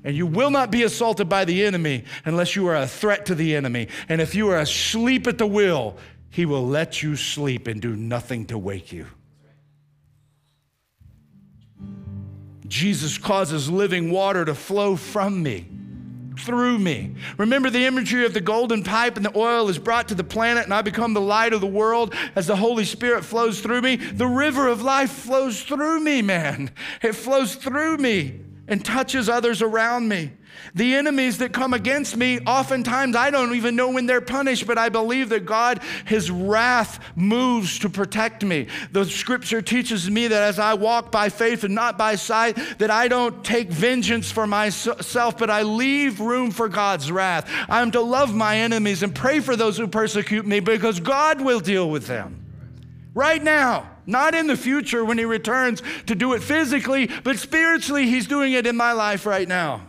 And 0.04 0.16
you 0.16 0.26
will 0.26 0.50
not 0.50 0.72
be 0.72 0.84
assaulted 0.84 1.30
by 1.30 1.46
the 1.46 1.64
enemy 1.64 2.06
unless 2.26 2.56
you 2.56 2.68
are 2.68 2.76
a 2.76 2.88
threat 2.88 3.26
to 3.28 3.36
the 3.36 3.56
enemy. 3.56 3.88
And 4.10 4.22
if 4.22 4.36
you 4.36 4.50
are 4.50 4.60
asleep 4.60 5.28
at 5.28 5.38
the 5.38 5.48
wheel, 5.48 5.98
he 6.30 6.46
will 6.46 6.66
let 6.66 7.04
you 7.04 7.16
sleep 7.16 7.68
and 7.68 7.82
do 7.82 7.96
nothing 7.96 8.46
to 8.48 8.58
wake 8.58 8.92
you. 8.92 9.08
Jesus 12.68 13.18
causes 13.18 13.70
living 13.70 14.12
water 14.12 14.46
to 14.46 14.56
flow 14.56 14.96
from 14.96 15.44
me, 15.44 15.68
through 16.40 16.80
me. 16.80 17.16
Remember 17.38 17.70
the 17.70 17.86
imagery 17.86 18.26
of 18.26 18.34
the 18.34 18.40
golden 18.40 18.82
pipe 18.82 19.18
and 19.18 19.26
the 19.26 19.38
oil 19.38 19.68
is 19.68 19.78
brought 19.78 20.08
to 20.08 20.16
the 20.16 20.24
planet, 20.24 20.64
and 20.64 20.74
I 20.74 20.82
become 20.82 21.14
the 21.14 21.20
light 21.20 21.52
of 21.52 21.60
the 21.60 21.68
world 21.68 22.16
as 22.34 22.48
the 22.48 22.56
Holy 22.56 22.86
Spirit 22.86 23.26
flows 23.26 23.60
through 23.60 23.82
me. 23.82 23.98
The 23.98 24.26
river 24.26 24.70
of 24.70 24.82
life 24.82 25.12
flows 25.12 25.62
through 25.62 26.00
me, 26.00 26.22
man. 26.22 26.72
It 27.02 27.14
flows 27.14 27.56
through 27.56 27.98
me 27.98 28.40
and 28.72 28.84
touches 28.84 29.28
others 29.28 29.62
around 29.62 30.08
me. 30.08 30.32
The 30.76 30.96
enemies 30.96 31.40
that 31.40 31.52
come 31.52 31.74
against 31.74 32.16
me, 32.16 32.40
oftentimes 32.40 33.18
I 33.18 33.30
don't 33.30 33.54
even 33.54 33.76
know 33.76 33.90
when 33.90 34.06
they're 34.06 34.22
punished, 34.22 34.66
but 34.66 34.78
I 34.78 34.88
believe 34.88 35.28
that 35.30 35.46
God, 35.46 35.82
His 36.06 36.32
wrath 36.32 37.04
moves 37.18 37.80
to 37.80 37.90
protect 37.90 38.46
me. 38.46 38.68
The 38.94 39.04
scripture 39.04 39.62
teaches 39.62 40.10
me 40.10 40.28
that 40.30 40.42
as 40.42 40.58
I 40.58 40.76
walk 40.76 41.12
by 41.12 41.28
faith 41.28 41.66
and 41.66 41.76
not 41.76 41.98
by 41.98 42.16
sight, 42.16 42.58
that 42.80 42.90
I 42.90 43.10
don't 43.10 43.44
take 43.44 43.70
vengeance 43.70 44.32
for 44.32 44.48
myself, 44.48 45.38
but 45.38 45.50
I 45.50 45.64
leave 45.64 46.22
room 46.22 46.50
for 46.52 46.70
God's 46.70 47.12
wrath. 47.12 47.50
I 47.68 47.82
am 47.82 47.92
to 47.92 48.02
love 48.02 48.34
my 48.34 48.58
enemies 48.58 49.04
and 49.04 49.14
pray 49.14 49.42
for 49.42 49.58
those 49.58 49.78
who 49.78 49.88
persecute 49.88 50.46
me 50.46 50.62
because 50.62 51.02
God 51.02 51.42
will 51.42 51.60
deal 51.60 51.90
with 51.90 52.08
them. 52.08 52.46
Right 53.14 53.44
now, 53.44 53.91
not 54.06 54.36
in 54.36 54.48
the 54.48 54.58
future 54.58 55.04
when 55.06 55.18
He 55.18 55.26
returns 55.26 55.82
to 56.08 56.16
do 56.16 56.34
it 56.34 56.42
physically, 56.42 57.10
but 57.24 57.38
spiritually, 57.38 58.08
He's 58.08 58.28
doing 58.28 58.54
it 58.54 58.68
in 58.68 58.76
my 58.76 58.94
life 58.94 59.26
right 59.26 59.48
now 59.48 59.82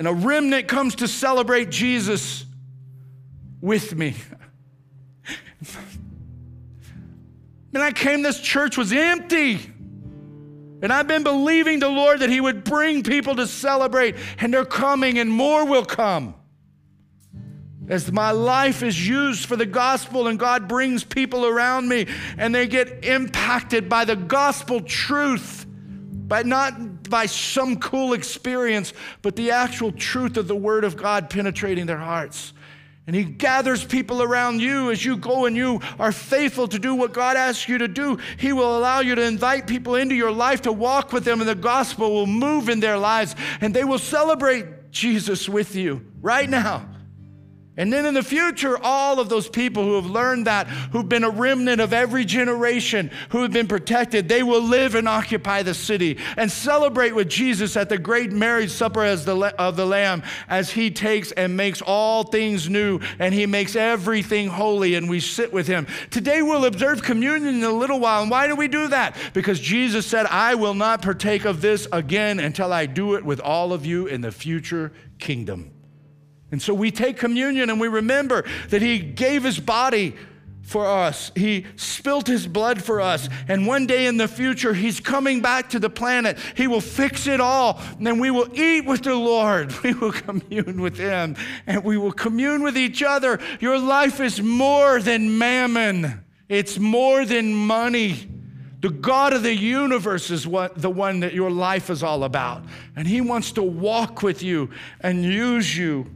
and 0.00 0.08
a 0.08 0.14
remnant 0.14 0.66
comes 0.66 0.94
to 0.94 1.06
celebrate 1.06 1.68
Jesus 1.68 2.46
with 3.60 3.94
me. 3.94 4.16
And 7.72 7.84
I 7.84 7.92
came, 7.92 8.22
this 8.22 8.40
church 8.40 8.76
was 8.76 8.92
empty. 8.92 9.60
And 10.82 10.92
I've 10.92 11.06
been 11.06 11.22
believing 11.22 11.78
the 11.78 11.88
Lord 11.88 12.18
that 12.18 12.28
He 12.28 12.40
would 12.40 12.64
bring 12.64 13.04
people 13.04 13.36
to 13.36 13.46
celebrate, 13.46 14.16
and 14.38 14.52
they're 14.52 14.64
coming, 14.64 15.20
and 15.20 15.30
more 15.30 15.64
will 15.64 15.84
come. 15.84 16.34
As 17.90 18.12
my 18.12 18.30
life 18.30 18.84
is 18.84 19.06
used 19.06 19.46
for 19.46 19.56
the 19.56 19.66
gospel, 19.66 20.28
and 20.28 20.38
God 20.38 20.68
brings 20.68 21.02
people 21.02 21.44
around 21.44 21.88
me, 21.88 22.06
and 22.38 22.54
they 22.54 22.68
get 22.68 23.04
impacted 23.04 23.88
by 23.88 24.04
the 24.04 24.14
gospel 24.14 24.80
truth, 24.80 25.66
by 25.68 26.44
not 26.44 27.10
by 27.10 27.26
some 27.26 27.80
cool 27.80 28.12
experience, 28.12 28.92
but 29.22 29.34
the 29.34 29.50
actual 29.50 29.90
truth 29.90 30.36
of 30.36 30.46
the 30.46 30.54
Word 30.54 30.84
of 30.84 30.96
God 30.96 31.28
penetrating 31.30 31.86
their 31.86 31.98
hearts. 31.98 32.52
And 33.08 33.16
He 33.16 33.24
gathers 33.24 33.84
people 33.84 34.22
around 34.22 34.60
you 34.60 34.92
as 34.92 35.04
you 35.04 35.16
go 35.16 35.46
and 35.46 35.56
you 35.56 35.80
are 35.98 36.12
faithful 36.12 36.68
to 36.68 36.78
do 36.78 36.94
what 36.94 37.12
God 37.12 37.36
asks 37.36 37.68
you 37.68 37.78
to 37.78 37.88
do. 37.88 38.20
He 38.36 38.52
will 38.52 38.78
allow 38.78 39.00
you 39.00 39.16
to 39.16 39.22
invite 39.22 39.66
people 39.66 39.96
into 39.96 40.14
your 40.14 40.30
life 40.30 40.62
to 40.62 40.72
walk 40.72 41.12
with 41.12 41.24
them, 41.24 41.40
and 41.40 41.48
the 41.48 41.56
gospel 41.56 42.12
will 42.12 42.28
move 42.28 42.68
in 42.68 42.78
their 42.78 42.98
lives, 42.98 43.34
and 43.60 43.74
they 43.74 43.82
will 43.82 43.98
celebrate 43.98 44.92
Jesus 44.92 45.48
with 45.48 45.74
you 45.74 46.06
right 46.22 46.48
now. 46.48 46.86
And 47.80 47.90
then 47.90 48.04
in 48.04 48.12
the 48.12 48.22
future, 48.22 48.76
all 48.82 49.20
of 49.20 49.30
those 49.30 49.48
people 49.48 49.82
who 49.82 49.94
have 49.94 50.04
learned 50.04 50.46
that, 50.46 50.66
who've 50.66 51.08
been 51.08 51.24
a 51.24 51.30
remnant 51.30 51.80
of 51.80 51.94
every 51.94 52.26
generation, 52.26 53.10
who 53.30 53.40
have 53.40 53.52
been 53.52 53.68
protected, 53.68 54.28
they 54.28 54.42
will 54.42 54.60
live 54.60 54.94
and 54.94 55.08
occupy 55.08 55.62
the 55.62 55.72
city 55.72 56.18
and 56.36 56.52
celebrate 56.52 57.12
with 57.12 57.30
Jesus 57.30 57.78
at 57.78 57.88
the 57.88 57.96
great 57.96 58.32
marriage 58.32 58.70
supper 58.70 59.16
the, 59.16 59.54
of 59.58 59.76
the 59.76 59.86
Lamb 59.86 60.22
as 60.46 60.68
he 60.72 60.90
takes 60.90 61.32
and 61.32 61.56
makes 61.56 61.80
all 61.80 62.24
things 62.24 62.68
new 62.68 63.00
and 63.18 63.32
he 63.32 63.46
makes 63.46 63.74
everything 63.74 64.48
holy 64.48 64.94
and 64.94 65.08
we 65.08 65.18
sit 65.18 65.50
with 65.50 65.66
him. 65.66 65.86
Today 66.10 66.42
we'll 66.42 66.66
observe 66.66 67.02
communion 67.02 67.54
in 67.54 67.64
a 67.64 67.72
little 67.72 67.98
while. 67.98 68.20
And 68.20 68.30
why 68.30 68.46
do 68.46 68.56
we 68.56 68.68
do 68.68 68.88
that? 68.88 69.16
Because 69.32 69.58
Jesus 69.58 70.06
said, 70.06 70.26
I 70.26 70.54
will 70.54 70.74
not 70.74 71.00
partake 71.00 71.46
of 71.46 71.62
this 71.62 71.88
again 71.90 72.40
until 72.40 72.74
I 72.74 72.84
do 72.84 73.14
it 73.14 73.24
with 73.24 73.40
all 73.40 73.72
of 73.72 73.86
you 73.86 74.06
in 74.06 74.20
the 74.20 74.32
future 74.32 74.92
kingdom. 75.18 75.70
And 76.52 76.60
so 76.60 76.74
we 76.74 76.90
take 76.90 77.16
communion 77.16 77.70
and 77.70 77.80
we 77.80 77.88
remember 77.88 78.44
that 78.70 78.82
He 78.82 78.98
gave 78.98 79.44
His 79.44 79.60
body 79.60 80.14
for 80.70 80.86
us. 80.86 81.32
He 81.34 81.66
spilt 81.74 82.28
his 82.28 82.46
blood 82.46 82.80
for 82.80 83.00
us. 83.00 83.28
And 83.48 83.66
one 83.66 83.86
day 83.88 84.06
in 84.06 84.18
the 84.18 84.28
future, 84.28 84.72
he's 84.72 85.00
coming 85.00 85.42
back 85.42 85.70
to 85.70 85.80
the 85.80 85.90
planet. 85.90 86.38
He 86.54 86.68
will 86.68 86.80
fix 86.80 87.26
it 87.26 87.40
all. 87.40 87.80
And 87.98 88.06
then 88.06 88.20
we 88.20 88.30
will 88.30 88.48
eat 88.56 88.86
with 88.86 89.02
the 89.02 89.16
Lord. 89.16 89.74
We 89.90 89.94
will 89.94 90.12
commune 90.12 90.80
with 90.80 90.98
him 90.98 91.36
and 91.66 91.82
we 91.82 91.96
will 91.96 92.12
commune 92.12 92.62
with 92.62 92.76
each 92.76 93.02
other. 93.02 93.40
Your 93.60 93.78
life 93.78 94.20
is 94.20 94.40
more 94.40 95.00
than 95.00 95.38
mammon, 95.38 96.22
it's 96.48 96.78
more 96.78 97.24
than 97.24 97.52
money. 97.52 98.28
The 98.80 98.90
God 98.90 99.32
of 99.32 99.42
the 99.42 99.54
universe 99.54 100.30
is 100.30 100.46
what, 100.46 100.80
the 100.80 100.90
one 100.90 101.20
that 101.20 101.34
your 101.34 101.50
life 101.50 101.90
is 101.90 102.02
all 102.02 102.24
about. 102.24 102.62
And 102.94 103.08
he 103.08 103.20
wants 103.20 103.52
to 103.52 103.62
walk 103.62 104.22
with 104.22 104.42
you 104.42 104.70
and 105.00 105.24
use 105.24 105.76
you 105.76 106.06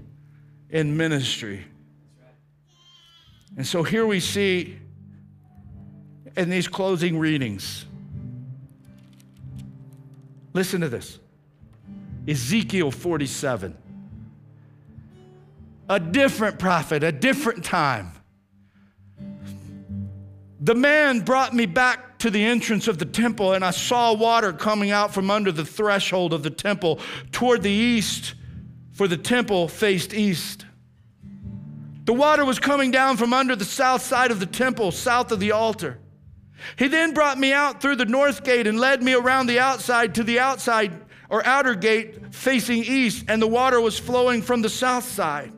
in 0.74 0.96
ministry. 0.96 1.64
And 3.56 3.64
so 3.64 3.84
here 3.84 4.04
we 4.04 4.18
see 4.18 4.76
in 6.36 6.50
these 6.50 6.66
closing 6.66 7.16
readings, 7.16 7.86
listen 10.52 10.80
to 10.80 10.88
this 10.88 11.20
Ezekiel 12.26 12.90
47. 12.90 13.78
A 15.88 16.00
different 16.00 16.58
prophet, 16.58 17.04
a 17.04 17.12
different 17.12 17.64
time. 17.64 18.10
The 20.60 20.74
man 20.74 21.20
brought 21.20 21.54
me 21.54 21.66
back 21.66 22.18
to 22.18 22.30
the 22.30 22.42
entrance 22.42 22.88
of 22.88 22.98
the 22.98 23.04
temple, 23.04 23.52
and 23.52 23.64
I 23.64 23.70
saw 23.70 24.12
water 24.12 24.52
coming 24.52 24.90
out 24.90 25.14
from 25.14 25.30
under 25.30 25.52
the 25.52 25.64
threshold 25.64 26.32
of 26.32 26.42
the 26.42 26.50
temple 26.50 26.98
toward 27.30 27.62
the 27.62 27.70
east 27.70 28.34
for 28.94 29.06
the 29.06 29.16
temple 29.16 29.68
faced 29.68 30.14
east. 30.14 30.64
The 32.04 32.12
water 32.12 32.44
was 32.44 32.58
coming 32.58 32.90
down 32.90 33.16
from 33.16 33.32
under 33.32 33.56
the 33.56 33.64
south 33.64 34.02
side 34.02 34.30
of 34.30 34.40
the 34.40 34.46
temple, 34.46 34.92
south 34.92 35.32
of 35.32 35.40
the 35.40 35.52
altar. 35.52 35.98
He 36.76 36.88
then 36.88 37.12
brought 37.12 37.38
me 37.38 37.52
out 37.52 37.82
through 37.82 37.96
the 37.96 38.04
north 38.04 38.44
gate 38.44 38.66
and 38.66 38.78
led 38.78 39.02
me 39.02 39.12
around 39.14 39.46
the 39.46 39.58
outside 39.58 40.14
to 40.14 40.22
the 40.22 40.38
outside 40.38 40.92
or 41.28 41.44
outer 41.44 41.74
gate 41.74 42.34
facing 42.34 42.84
east, 42.84 43.24
and 43.28 43.42
the 43.42 43.46
water 43.46 43.80
was 43.80 43.98
flowing 43.98 44.42
from 44.42 44.62
the 44.62 44.68
south 44.68 45.04
side. 45.04 45.52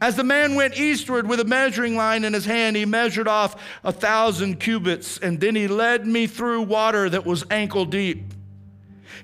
As 0.00 0.16
the 0.16 0.24
man 0.24 0.54
went 0.54 0.78
eastward 0.78 1.28
with 1.28 1.40
a 1.40 1.44
measuring 1.44 1.96
line 1.96 2.24
in 2.24 2.32
his 2.32 2.44
hand, 2.44 2.76
he 2.76 2.84
measured 2.84 3.28
off 3.28 3.62
a 3.84 3.92
thousand 3.92 4.58
cubits, 4.58 5.18
and 5.18 5.40
then 5.40 5.54
he 5.54 5.68
led 5.68 6.06
me 6.06 6.26
through 6.26 6.62
water 6.62 7.08
that 7.08 7.24
was 7.24 7.44
ankle 7.50 7.84
deep. 7.84 8.33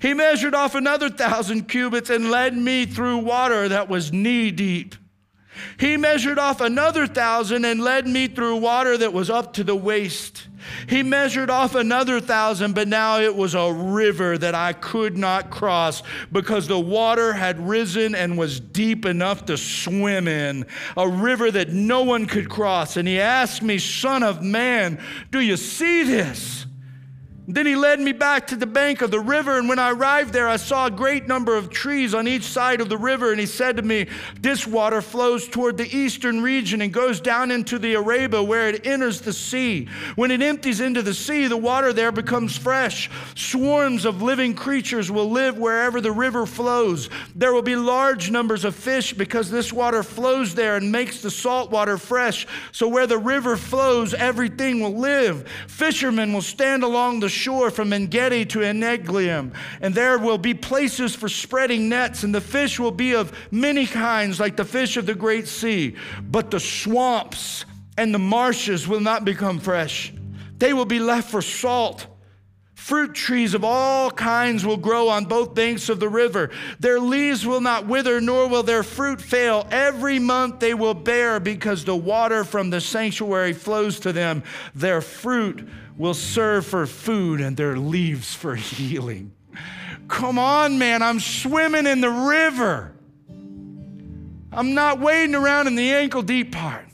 He 0.01 0.14
measured 0.14 0.55
off 0.55 0.74
another 0.74 1.11
thousand 1.11 1.68
cubits 1.68 2.11
and 2.11 2.31
led 2.31 2.57
me 2.57 2.87
through 2.87 3.18
water 3.18 3.68
that 3.68 3.89
was 3.89 4.12
knee 4.12 4.51
deep. 4.51 4.95
He 5.78 5.97
measured 5.97 6.39
off 6.39 6.61
another 6.61 7.07
thousand 7.07 7.64
and 7.64 7.81
led 7.81 8.07
me 8.07 8.28
through 8.28 8.57
water 8.57 8.97
that 8.99 9.12
was 9.12 9.31
up 9.31 9.55
to 9.55 9.64
the 9.64 9.76
waist. 9.76 10.47
He 10.89 11.03
measured 11.03 11.51
off 11.51 11.74
another 11.74 12.20
thousand, 12.20 12.74
but 12.74 12.87
now 12.87 13.18
it 13.18 13.35
was 13.35 13.55
a 13.55 13.72
river 13.72 14.37
that 14.39 14.55
I 14.55 14.72
could 14.72 15.16
not 15.16 15.51
cross 15.51 16.03
because 16.31 16.68
the 16.68 16.78
water 16.78 17.33
had 17.33 17.66
risen 17.66 18.14
and 18.14 18.39
was 18.39 18.61
deep 18.61 19.07
enough 19.07 19.47
to 19.47 19.57
swim 19.57 20.28
in. 20.28 20.66
A 20.97 21.09
river 21.09 21.51
that 21.51 21.70
no 21.70 22.03
one 22.03 22.26
could 22.26 22.49
cross. 22.49 22.97
And 22.97 23.09
he 23.09 23.20
asked 23.20 23.62
me, 23.62 23.78
Son 23.78 24.22
of 24.22 24.43
man, 24.43 25.03
do 25.31 25.41
you 25.41 25.57
see 25.57 26.05
this? 26.05 26.66
Then 27.53 27.66
he 27.66 27.74
led 27.74 27.98
me 27.98 28.12
back 28.12 28.46
to 28.48 28.57
the 28.57 28.66
bank 28.66 29.03
of 29.03 29.11
the 29.11 29.18
river, 29.18 29.59
and 29.59 29.68
when 29.68 29.80
I 29.80 29.90
arrived 29.90 30.32
there, 30.32 30.48
I 30.48 30.57
saw 30.57 30.86
a 30.86 30.90
great 30.90 31.26
number 31.26 31.57
of 31.57 31.68
trees 31.68 32.14
on 32.14 32.28
each 32.28 32.44
side 32.44 32.80
of 32.80 32.88
the 32.88 32.96
river. 32.96 33.32
And 33.32 33.40
he 33.40 33.46
said 33.46 33.76
to 33.76 33.82
me, 33.82 34.07
This 34.40 34.68
water 34.68 35.03
flows 35.03 35.48
toward 35.48 35.76
the 35.76 35.96
eastern 35.96 36.42
region 36.42 36.80
and 36.80 36.92
goes 36.92 37.20
down 37.20 37.51
into 37.51 37.80
the 37.80 37.96
Arabah, 37.96 38.44
where 38.44 38.68
it 38.68 38.86
enters 38.86 39.20
the 39.20 39.32
sea. 39.32 39.88
When 40.14 40.30
it 40.30 40.42
empties 40.42 40.80
into 40.80 41.03
the 41.03 41.12
sea, 41.12 41.48
the 41.48 41.57
water 41.57 41.92
there 41.92 42.12
becomes 42.12 42.57
fresh. 42.57 43.11
Swarms 43.34 44.05
of 44.05 44.22
living 44.22 44.55
creatures 44.55 45.11
will 45.11 45.28
live 45.28 45.59
wherever 45.59 46.01
the 46.01 46.12
river 46.12 46.46
flows. 46.46 47.11
There 47.34 47.53
will 47.53 47.62
be 47.62 47.76
large 47.76 48.30
numbers 48.30 48.64
of 48.64 48.76
fish 48.76 49.12
because 49.12 49.51
this 49.51 49.72
water 49.72 50.05
flows 50.05 50.55
there 50.55 50.76
and 50.76 50.92
makes 50.92 51.20
the 51.20 51.30
salt 51.30 51.72
water 51.72 51.98
fresh. 51.98 52.46
So 52.70 52.86
where 52.86 53.09
the 53.09 53.18
river 53.18 53.57
flows, 53.57 54.14
everything 54.14 54.80
will 54.80 54.96
live. 54.96 55.48
Fishermen 55.66 56.32
will 56.32 56.42
stand 56.42 56.84
along 56.84 57.18
the 57.18 57.39
shore 57.41 57.70
from 57.70 57.93
Engedi 57.93 58.45
to 58.47 58.61
Eneglaim, 58.61 59.53
and 59.80 59.95
there 59.95 60.18
will 60.18 60.38
be 60.38 60.55
places 60.55 61.14
for 61.14 61.28
spreading 61.28 61.88
nets, 61.88 62.22
and 62.22 62.34
the 62.34 62.41
fish 62.41 62.78
will 62.78 62.91
be 62.91 63.14
of 63.14 63.32
many 63.51 63.86
kinds, 63.86 64.38
like 64.38 64.57
the 64.57 64.64
fish 64.64 64.97
of 64.97 65.07
the 65.07 65.14
great 65.14 65.49
sea. 65.49 65.97
But 66.22 66.51
the 66.51 66.61
swamps 66.61 67.64
and 67.97 68.14
the 68.14 68.18
marshes 68.18 68.86
will 68.86 69.01
not 69.01 69.24
become 69.24 69.59
fresh. 69.59 70.12
They 70.59 70.72
will 70.72 70.84
be 70.84 71.01
left 71.01 71.30
for 71.30 71.43
salt 71.43 72.07
Fruit 72.80 73.14
trees 73.14 73.53
of 73.53 73.62
all 73.62 74.11
kinds 74.11 74.64
will 74.64 74.78
grow 74.78 75.11
on 75.11 75.26
both 75.26 75.55
banks 75.55 75.91
of 75.91 76.01
the 76.01 76.09
river. 76.09 76.49
Their 76.80 76.99
leaves 76.99 77.47
will 77.47 77.61
not 77.61 77.86
wither, 77.86 78.22
nor 78.22 78.49
will 78.49 78.62
their 78.62 78.82
fruit 78.82 79.20
fail. 79.20 79.68
Every 79.70 80.18
month 80.18 80.61
they 80.61 80.72
will 80.72 80.95
bear 80.95 81.38
because 81.41 81.84
the 81.84 81.95
water 81.95 82.43
from 82.43 82.70
the 82.70 82.80
sanctuary 82.80 83.53
flows 83.53 84.01
to 84.01 84.14
them. 84.14 84.43
Their 84.74 85.03
fruit 85.03 85.68
will 86.01 86.14
serve 86.14 86.64
for 86.64 86.86
food 86.86 87.42
and 87.42 87.59
their 87.59 87.76
leaves 87.76 88.34
for 88.34 88.55
healing. 88.55 89.32
Come 90.09 90.38
on, 90.38 90.78
man, 90.78 91.03
I'm 91.03 91.20
swimming 91.20 91.86
in 91.86 92.01
the 92.01 92.09
river. 92.09 92.94
I'm 94.51 94.72
not 94.74 94.98
wading 94.98 95.34
around 95.34 95.66
in 95.66 95.74
the 95.74 95.92
ankle 95.92 96.22
deep 96.22 96.53
part. 96.53 96.86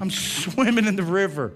I'm 0.00 0.10
swimming 0.10 0.86
in 0.86 0.96
the 0.96 1.04
river. 1.04 1.52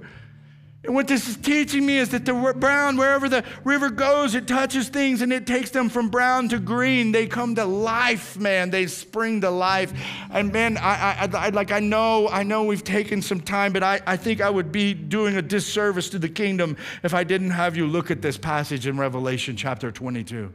And 0.83 0.95
what 0.95 1.09
this 1.09 1.28
is 1.28 1.37
teaching 1.37 1.85
me 1.85 1.99
is 1.99 2.09
that 2.09 2.24
the 2.24 2.55
brown, 2.57 2.97
wherever 2.97 3.28
the 3.28 3.45
river 3.64 3.91
goes, 3.91 4.35
it 4.35 4.49
touches 4.49 4.89
things 4.89 5.20
and 5.20 5.31
it 5.31 5.47
takes 5.47 5.70
them 5.70 5.91
from 5.91 6.09
brown 6.09 6.49
to 6.49 6.59
green. 6.59 7.12
They 7.12 7.26
come 7.26 7.55
to 7.57 7.66
life, 7.66 8.39
man. 8.39 8.70
They 8.70 8.87
spring 8.87 9.43
to 9.43 9.51
life. 9.51 9.93
And 10.31 10.51
man, 10.51 10.78
I, 10.78 11.26
I, 11.26 11.28
I 11.33 11.49
like 11.51 11.70
I 11.70 11.81
know, 11.81 12.28
I 12.28 12.45
know 12.45 12.64
we've 12.64 12.83
taken 12.83 13.20
some 13.20 13.41
time, 13.41 13.74
but 13.74 13.83
I, 13.83 14.01
I 14.07 14.16
think 14.16 14.41
I 14.41 14.49
would 14.49 14.72
be 14.72 14.95
doing 14.95 15.37
a 15.37 15.43
disservice 15.43 16.09
to 16.11 16.18
the 16.18 16.31
kingdom 16.31 16.78
if 17.03 17.12
I 17.12 17.24
didn't 17.24 17.51
have 17.51 17.76
you 17.76 17.87
look 17.87 18.11
at 18.11 18.22
this 18.22 18.39
passage 18.39 18.87
in 18.87 18.97
Revelation 18.97 19.57
chapter 19.57 19.93
22. 19.93 20.51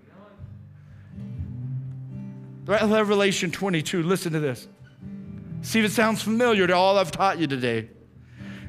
Revelation 2.66 3.52
22, 3.52 4.02
listen 4.02 4.34
to 4.34 4.40
this. 4.40 4.68
See 5.62 5.80
if 5.80 5.86
it 5.86 5.92
sounds 5.92 6.24
familiar 6.24 6.66
to 6.66 6.76
all 6.76 6.98
I've 6.98 7.12
taught 7.12 7.38
you 7.38 7.46
today. 7.46 7.90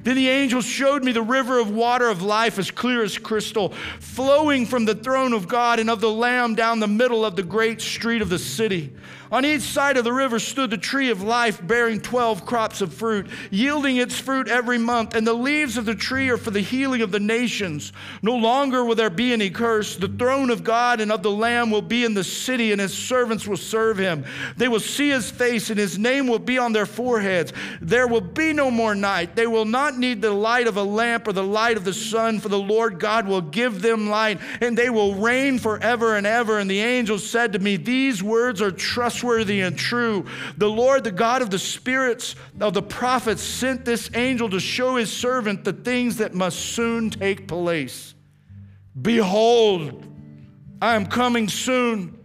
Then 0.06 0.14
the 0.14 0.28
angel 0.28 0.60
showed 0.60 1.02
me 1.02 1.10
the 1.10 1.20
river 1.20 1.58
of 1.58 1.72
water 1.72 2.08
of 2.08 2.22
life 2.22 2.60
as 2.60 2.70
clear 2.70 3.02
as 3.02 3.18
crystal, 3.18 3.70
flowing 3.98 4.64
from 4.64 4.84
the 4.84 4.94
throne 4.94 5.32
of 5.32 5.48
God 5.48 5.80
and 5.80 5.90
of 5.90 6.00
the 6.00 6.08
Lamb 6.08 6.54
down 6.54 6.78
the 6.78 6.86
middle 6.86 7.24
of 7.24 7.34
the 7.34 7.42
great 7.42 7.80
street 7.80 8.22
of 8.22 8.28
the 8.28 8.38
city. 8.38 8.92
On 9.32 9.44
each 9.44 9.62
side 9.62 9.96
of 9.96 10.04
the 10.04 10.12
river 10.12 10.38
stood 10.38 10.70
the 10.70 10.78
tree 10.78 11.10
of 11.10 11.22
life, 11.22 11.64
bearing 11.66 12.00
12 12.00 12.46
crops 12.46 12.80
of 12.80 12.94
fruit, 12.94 13.26
yielding 13.50 13.96
its 13.96 14.16
fruit 14.16 14.46
every 14.46 14.78
month. 14.78 15.16
And 15.16 15.26
the 15.26 15.34
leaves 15.34 15.76
of 15.76 15.84
the 15.84 15.96
tree 15.96 16.28
are 16.28 16.36
for 16.36 16.52
the 16.52 16.60
healing 16.60 17.02
of 17.02 17.10
the 17.10 17.18
nations. 17.18 17.92
No 18.22 18.36
longer 18.36 18.84
will 18.84 18.94
there 18.94 19.10
be 19.10 19.32
any 19.32 19.50
curse. 19.50 19.96
The 19.96 20.06
throne 20.06 20.50
of 20.50 20.62
God 20.62 21.00
and 21.00 21.10
of 21.10 21.24
the 21.24 21.30
Lamb 21.30 21.72
will 21.72 21.82
be 21.82 22.04
in 22.04 22.14
the 22.14 22.22
city, 22.22 22.70
and 22.70 22.80
his 22.80 22.96
servants 22.96 23.48
will 23.48 23.56
serve 23.56 23.98
him. 23.98 24.24
They 24.56 24.68
will 24.68 24.78
see 24.78 25.08
his 25.08 25.28
face, 25.28 25.70
and 25.70 25.78
his 25.78 25.98
name 25.98 26.28
will 26.28 26.38
be 26.38 26.58
on 26.58 26.72
their 26.72 26.86
foreheads. 26.86 27.52
There 27.80 28.06
will 28.06 28.20
be 28.20 28.52
no 28.52 28.70
more 28.70 28.94
night. 28.94 29.34
They 29.34 29.48
will 29.48 29.64
not 29.64 29.95
need 29.98 30.22
the 30.22 30.32
light 30.32 30.66
of 30.66 30.76
a 30.76 30.82
lamp 30.82 31.28
or 31.28 31.32
the 31.32 31.42
light 31.42 31.76
of 31.76 31.84
the 31.84 31.92
sun, 31.92 32.40
for 32.40 32.48
the 32.48 32.58
Lord 32.58 32.98
God 32.98 33.26
will 33.26 33.40
give 33.40 33.82
them 33.82 34.08
light, 34.08 34.40
and 34.60 34.76
they 34.76 34.90
will 34.90 35.14
reign 35.14 35.58
forever 35.58 36.16
and 36.16 36.26
ever. 36.26 36.58
And 36.58 36.70
the 36.70 36.80
angel 36.80 37.18
said 37.18 37.52
to 37.52 37.58
me, 37.58 37.76
These 37.76 38.22
words 38.22 38.62
are 38.62 38.70
trustworthy 38.70 39.60
and 39.60 39.78
true. 39.78 40.26
The 40.56 40.68
Lord, 40.68 41.04
the 41.04 41.10
God 41.10 41.42
of 41.42 41.50
the 41.50 41.58
spirits 41.58 42.36
of 42.60 42.74
the 42.74 42.82
prophets, 42.82 43.42
sent 43.42 43.84
this 43.84 44.10
angel 44.14 44.50
to 44.50 44.60
show 44.60 44.96
his 44.96 45.12
servant 45.12 45.64
the 45.64 45.72
things 45.72 46.16
that 46.18 46.34
must 46.34 46.58
soon 46.58 47.10
take 47.10 47.48
place. 47.48 48.14
Behold, 49.00 50.06
I 50.80 50.94
am 50.94 51.06
coming 51.06 51.48
soon. 51.48 52.18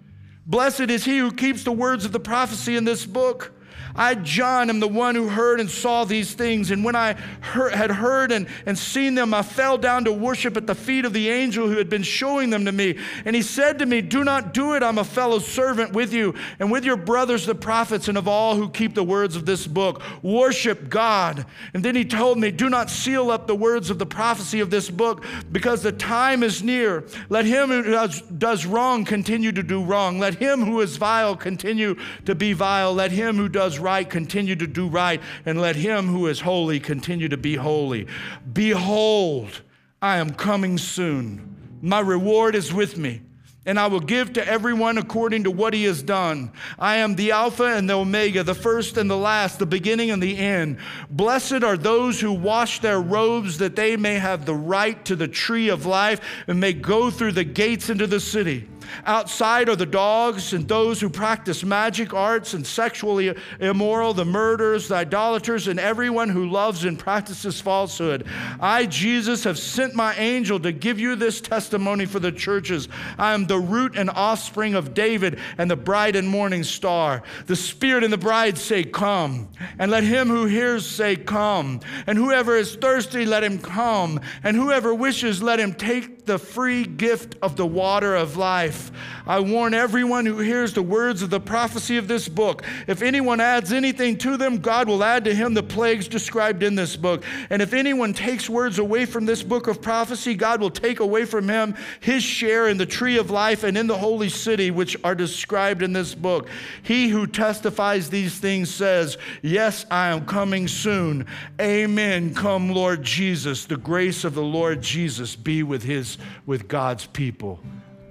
Blessed 0.46 0.90
is 0.90 1.06
he 1.06 1.18
who 1.18 1.32
keeps 1.32 1.64
the 1.64 1.72
words 1.72 2.06
of 2.06 2.12
the 2.12 2.20
prophecy 2.20 2.76
in 2.76 2.84
this 2.84 3.06
book. 3.06 3.54
I, 3.96 4.16
John, 4.16 4.70
am 4.70 4.80
the 4.80 4.88
one 4.88 5.16
who 5.16 5.28
heard 5.28 5.60
and 5.60 5.70
saw 5.70 6.06
these 6.06 6.34
things. 6.34 6.72
And 6.72 6.84
when 6.84 6.96
I 6.96 7.14
heard, 7.42 7.74
had 7.74 7.92
heard 7.92 8.32
and, 8.32 8.48
and 8.66 8.78
seen 8.78 9.16
them, 9.16 9.34
I 9.34 9.42
fell 9.42 9.78
down 9.78 10.06
to 10.06 10.14
worship 10.14 10.58
at 10.58 10.68
the 10.68 10.76
feet 10.76 11.06
of 11.06 11.14
the 11.14 11.30
angel 11.30 11.68
who 11.68 11.78
had 11.78 11.90
been 11.90 12.04
showing 12.04 12.50
them 12.50 12.66
to 12.66 12.72
me. 12.72 12.98
And 13.26 13.36
he 13.36 13.42
said 13.42 13.80
to 13.80 13.86
me, 13.86 14.02
Do 14.02 14.24
not 14.24 14.54
do 14.54 14.76
it. 14.76 14.84
I'm 14.84 14.98
a 14.98 15.04
fellow 15.04 15.40
servant 15.40 15.94
with 15.94 16.14
you 16.14 16.36
and 16.60 16.72
with 16.72 16.86
your 16.86 16.98
brothers, 16.98 17.46
the 17.46 17.56
prophets, 17.56 18.08
and 18.08 18.18
of 18.18 18.28
all 18.28 18.56
who 18.56 18.70
keep 18.70 18.96
the 18.96 19.04
words 19.04 19.36
of 19.36 19.46
this 19.46 19.68
book. 19.68 20.02
Worship 20.22 20.90
God. 20.90 21.46
And 21.74 21.84
then 21.84 21.96
he 21.96 22.06
told 22.06 22.38
me, 22.38 22.52
Do 22.52 22.70
not 22.70 22.90
seal 22.90 23.32
up 23.32 23.48
the 23.48 23.56
words 23.56 23.90
of 23.90 24.00
the 24.00 24.06
prophecy 24.06 24.60
of 24.60 24.70
this 24.70 24.90
book 24.90 25.24
because 25.52 25.84
the 25.84 25.92
time 25.92 26.44
is 26.44 26.64
near. 26.64 27.04
Let 27.30 27.46
him 27.46 27.70
who 27.70 28.08
does, 28.38 28.66
wrong 28.66 29.06
continue 29.06 29.52
to 29.52 29.64
do 29.64 29.84
wrong. 29.84 30.20
Let 30.20 30.36
him 30.36 30.64
who 30.64 30.82
is 30.82 30.98
vile 30.98 31.36
continue 31.36 31.96
to 32.26 32.36
be 32.36 32.54
vile. 32.54 32.94
Let 32.94 33.12
him 33.12 33.36
who 33.36 33.50
does 33.50 33.80
right 33.82 34.10
continue 34.10 34.56
to 34.56 34.68
do 34.68 34.88
right, 34.88 35.22
and 35.46 35.60
let 35.60 35.76
him 35.76 36.08
who 36.08 36.28
is 36.28 36.42
holy 36.42 36.80
continue 36.80 37.30
to 37.30 37.38
be 37.38 37.56
holy. 37.56 38.08
Behold, 38.54 39.62
I 40.02 40.18
am 40.18 40.34
coming 40.34 40.78
soon. 40.78 41.80
My 41.82 42.00
reward 42.00 42.56
is 42.56 42.74
with 42.74 42.98
me 42.98 43.22
and 43.66 43.80
I 43.80 43.88
will 43.88 44.00
give 44.00 44.34
to 44.34 44.48
everyone 44.48 44.98
according 44.98 45.44
to 45.44 45.52
what 45.52 45.76
he 45.76 45.84
has 45.84 46.02
done. 46.02 46.52
I 46.80 46.98
am 46.98 47.16
the 47.16 47.32
Alpha 47.32 47.66
and 47.66 47.88
the 47.88 47.94
Omega, 47.94 48.44
the 48.44 48.56
first 48.56 48.98
and 48.98 49.10
the 49.10 49.18
last, 49.18 49.60
the 49.60 49.68
beginning 49.68 50.10
and 50.10 50.22
the 50.22 50.36
end. 50.38 50.78
Blessed 51.12 51.64
are 51.64 51.78
those 51.78 52.20
who 52.20 52.34
wash 52.34 52.80
their 52.80 53.00
robes 53.00 53.60
that 53.60 53.76
they 53.76 53.98
may 53.98 54.16
have 54.16 54.46
the 54.46 54.56
right 54.56 55.04
to 55.06 55.16
the 55.16 55.28
tree 55.28 55.70
of 55.70 55.86
life 55.86 56.22
and 56.48 56.60
may 56.60 56.74
go 56.74 57.12
through 57.12 57.34
the 57.34 57.44
gates 57.44 57.90
into 57.92 58.08
the 58.08 58.20
city. 58.20 58.68
Outside 59.06 59.70
are 59.70 59.76
the 59.76 59.86
dogs 59.86 60.54
and 60.54 60.68
those 60.68 61.02
who 61.02 61.10
practice 61.10 61.64
magic 61.64 62.14
arts 62.14 62.54
and 62.54 62.66
sexually 62.66 63.36
immoral, 63.60 64.14
the 64.14 64.26
murderers, 64.26 64.88
the 64.88 64.96
idolaters, 64.96 65.68
and 65.68 65.80
everyone 65.80 66.30
who 66.30 66.50
loves 66.50 66.86
and 66.86 66.98
practices 66.98 67.60
falsehood. 67.62 68.26
I, 68.60 68.86
Jesus, 68.86 69.44
have 69.44 69.58
sent 69.58 69.96
my 69.96 70.16
angel 70.16 70.60
to 70.60 70.72
give 70.72 71.00
you 71.00 71.16
this 71.16 71.42
testimony 71.42 72.06
for 72.06 72.20
the 72.20 72.32
churches. 72.32 72.88
I 73.18 73.34
am 73.34 73.48
the 73.48 73.60
root 73.60 73.98
and 73.98 74.10
offspring 74.10 74.76
of 74.76 74.94
David 74.94 75.40
and 75.58 75.70
the 75.70 75.76
bride 75.76 76.16
and 76.16 76.28
morning 76.28 76.64
star. 76.64 77.24
The 77.48 77.56
Spirit 77.56 78.04
and 78.04 78.14
the 78.14 78.18
bride 78.18 78.58
say, 78.58 78.84
Come. 78.84 79.50
And 79.80 79.92
let 79.92 80.04
him 80.04 80.28
who 80.28 80.46
hears 80.46 80.86
say, 80.86 81.16
Come. 81.16 81.82
And 82.08 82.18
whoever 82.18 82.56
is 82.56 82.76
thirsty, 82.76 83.26
let 83.26 83.44
him 83.44 83.60
come. 83.60 84.20
And 84.44 84.56
whoever 84.56 84.94
wishes, 84.94 85.42
let 85.42 85.60
him 85.60 85.74
take 85.74 86.21
the 86.26 86.38
free 86.38 86.86
gift 86.86 87.36
of 87.42 87.56
the 87.56 87.66
water 87.66 88.16
of 88.16 88.38
life. 88.38 88.92
I 89.26 89.40
warn 89.40 89.74
everyone 89.74 90.26
who 90.26 90.40
hears 90.40 90.74
the 90.74 90.82
words 90.82 91.22
of 91.22 91.30
the 91.30 91.40
prophecy 91.40 91.98
of 91.98 92.08
this 92.08 92.28
book. 92.28 92.64
If 92.88 93.02
anyone 93.02 93.40
adds 93.40 93.72
anything 93.72 94.18
to 94.20 94.38
them, 94.38 94.58
God 94.58 94.88
will 94.88 95.04
add 95.04 95.26
to 95.26 95.34
him 95.34 95.54
the 95.54 95.64
plagues 95.64 96.08
described 96.08 96.64
in 96.64 96.76
this 96.76 96.96
book. 96.96 97.24
And 97.50 97.62
if 97.62 97.74
anyone 97.74 98.14
takes 98.14 98.50
words 98.50 98.80
away 98.80 99.06
from 99.06 99.26
this 99.26 99.44
book 99.44 99.68
of 99.68 99.82
prophecy, 99.82 100.36
God 100.36 100.62
will 100.62 100.72
take 100.72 101.00
away 101.00 101.26
from 101.26 101.48
him 101.48 101.76
his 102.00 102.24
share 102.24 102.68
in 102.68 102.78
the 102.78 102.86
tree 102.86 103.18
of 103.18 103.32
life 103.32 103.64
and 103.64 103.78
in 103.78 103.88
the 103.88 103.98
holy 103.98 104.30
city, 104.30 104.72
which 104.72 104.98
are 105.04 105.16
described 105.16 105.82
in 105.82 105.94
this 105.94 106.16
book. 106.16 106.48
He 106.84 107.10
who 107.10 107.28
testifies 107.28 108.10
these 108.10 108.38
things 108.38 108.74
says, 108.74 109.18
Yes, 109.42 109.86
I 109.92 110.10
am 110.10 110.26
coming 110.26 110.68
soon. 110.68 111.26
Amen. 111.60 112.34
Come, 112.34 112.70
Lord 112.70 113.04
Jesus. 113.04 113.66
The 113.66 113.78
grace 113.78 114.24
of 114.24 114.36
the 114.36 114.44
Lord 114.44 114.82
Jesus 114.82 115.36
be 115.36 115.64
with 115.64 115.84
his 115.84 116.11
with 116.46 116.68
God's 116.68 117.06
people. 117.06 117.60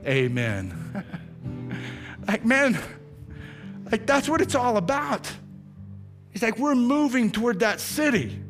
Amen. 0.07 1.05
like, 2.29 2.45
man, 2.45 2.79
like 3.91 4.07
that's 4.07 4.29
what 4.29 4.41
it's 4.41 4.55
all 4.55 4.77
about. 4.77 5.31
It's 6.33 6.43
like 6.43 6.59
we're 6.59 6.75
moving 6.75 7.31
toward 7.31 7.61
that 7.61 7.81
city. 7.81 8.41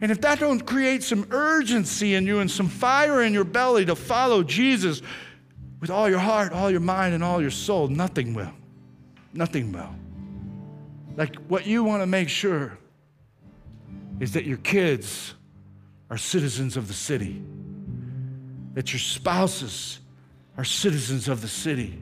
And 0.00 0.10
if 0.10 0.20
that 0.22 0.40
don't 0.40 0.66
create 0.66 1.02
some 1.02 1.26
urgency 1.30 2.14
in 2.14 2.26
you 2.26 2.40
and 2.40 2.50
some 2.50 2.68
fire 2.68 3.22
in 3.22 3.32
your 3.32 3.44
belly 3.44 3.84
to 3.86 3.94
follow 3.94 4.42
Jesus 4.42 5.00
with 5.80 5.90
all 5.90 6.08
your 6.08 6.18
heart, 6.18 6.52
all 6.52 6.70
your 6.70 6.80
mind, 6.80 7.14
and 7.14 7.22
all 7.22 7.40
your 7.40 7.52
soul, 7.52 7.88
nothing 7.88 8.34
will. 8.34 8.52
Nothing 9.32 9.72
will. 9.72 9.94
Like 11.16 11.36
what 11.48 11.66
you 11.66 11.84
want 11.84 12.02
to 12.02 12.06
make 12.06 12.28
sure 12.28 12.78
is 14.20 14.32
that 14.32 14.44
your 14.44 14.58
kids 14.58 15.34
are 16.10 16.18
citizens 16.18 16.76
of 16.76 16.88
the 16.88 16.94
city, 16.94 17.42
that 18.74 18.92
your 18.92 19.00
spouses 19.00 20.00
are 20.56 20.64
citizens 20.64 21.28
of 21.28 21.40
the 21.40 21.48
city. 21.48 21.98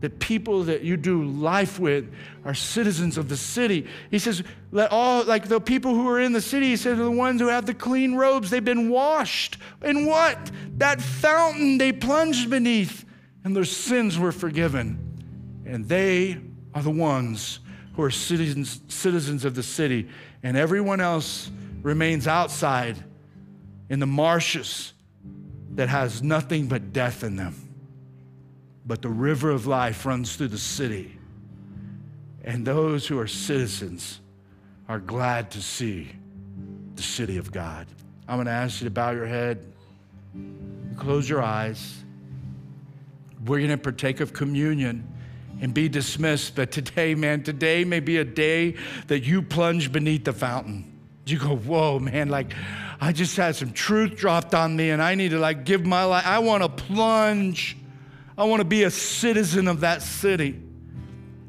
That 0.00 0.18
people 0.18 0.64
that 0.64 0.82
you 0.82 0.96
do 0.96 1.24
life 1.24 1.78
with 1.78 2.12
are 2.44 2.54
citizens 2.54 3.16
of 3.16 3.28
the 3.28 3.36
city. 3.36 3.86
He 4.10 4.18
says, 4.18 4.42
let 4.70 4.90
all, 4.90 5.24
like 5.24 5.48
the 5.48 5.60
people 5.60 5.94
who 5.94 6.08
are 6.08 6.20
in 6.20 6.32
the 6.32 6.42
city, 6.42 6.68
he 6.68 6.76
said, 6.76 6.98
the 6.98 7.10
ones 7.10 7.40
who 7.40 7.48
have 7.48 7.64
the 7.64 7.74
clean 7.74 8.14
robes, 8.14 8.50
they've 8.50 8.64
been 8.64 8.90
washed. 8.90 9.56
In 9.82 10.06
what? 10.06 10.50
That 10.76 11.00
fountain 11.00 11.78
they 11.78 11.92
plunged 11.92 12.50
beneath, 12.50 13.04
and 13.44 13.56
their 13.56 13.64
sins 13.64 14.18
were 14.18 14.32
forgiven. 14.32 14.98
And 15.64 15.88
they 15.88 16.38
are 16.74 16.82
the 16.82 16.90
ones 16.90 17.60
who 17.94 18.02
are 18.02 18.10
citizens, 18.10 18.80
citizens 18.88 19.44
of 19.44 19.54
the 19.54 19.62
city, 19.62 20.08
and 20.42 20.56
everyone 20.56 21.00
else 21.00 21.50
remains 21.82 22.26
outside 22.26 23.02
in 23.88 24.00
the 24.00 24.06
marshes 24.06 24.93
that 25.74 25.88
has 25.88 26.22
nothing 26.22 26.66
but 26.66 26.92
death 26.92 27.22
in 27.22 27.36
them 27.36 27.64
but 28.86 29.02
the 29.02 29.08
river 29.08 29.50
of 29.50 29.66
life 29.66 30.04
runs 30.04 30.36
through 30.36 30.48
the 30.48 30.58
city. 30.58 31.16
And 32.44 32.66
those 32.66 33.06
who 33.06 33.18
are 33.18 33.26
citizens 33.26 34.20
are 34.88 34.98
glad 34.98 35.50
to 35.52 35.62
see 35.62 36.10
the 36.94 37.02
city 37.02 37.38
of 37.38 37.50
God. 37.50 37.86
I'm 38.28 38.36
going 38.36 38.46
to 38.46 38.52
ask 38.52 38.80
you 38.80 38.86
to 38.86 38.90
bow 38.90 39.12
your 39.12 39.26
head. 39.26 39.64
close 40.96 41.28
your 41.28 41.42
eyes. 41.42 42.04
We're 43.46 43.58
going 43.58 43.70
to 43.70 43.78
partake 43.78 44.20
of 44.20 44.32
communion 44.32 45.10
and 45.60 45.72
be 45.72 45.88
dismissed. 45.88 46.54
But 46.54 46.70
today, 46.70 47.14
man, 47.14 47.42
today 47.42 47.84
may 47.84 48.00
be 48.00 48.18
a 48.18 48.24
day 48.24 48.76
that 49.06 49.24
you 49.24 49.40
plunge 49.40 49.92
beneath 49.92 50.24
the 50.24 50.32
fountain. 50.32 50.90
You 51.26 51.38
go, 51.38 51.56
whoa, 51.56 51.98
man, 51.98 52.28
like 52.28 52.52
I 53.00 53.12
just 53.12 53.36
had 53.36 53.56
some 53.56 53.72
truth 53.72 54.16
dropped 54.16 54.54
on 54.54 54.76
me 54.76 54.90
and 54.90 55.02
I 55.02 55.14
need 55.14 55.30
to 55.30 55.38
like 55.38 55.64
give 55.64 55.84
my 55.84 56.04
life. 56.04 56.26
I 56.26 56.38
want 56.38 56.62
to 56.62 56.68
plunge. 56.68 57.76
I 58.36 58.44
want 58.44 58.60
to 58.60 58.64
be 58.64 58.84
a 58.84 58.90
citizen 58.90 59.68
of 59.68 59.80
that 59.80 60.02
city. 60.02 60.60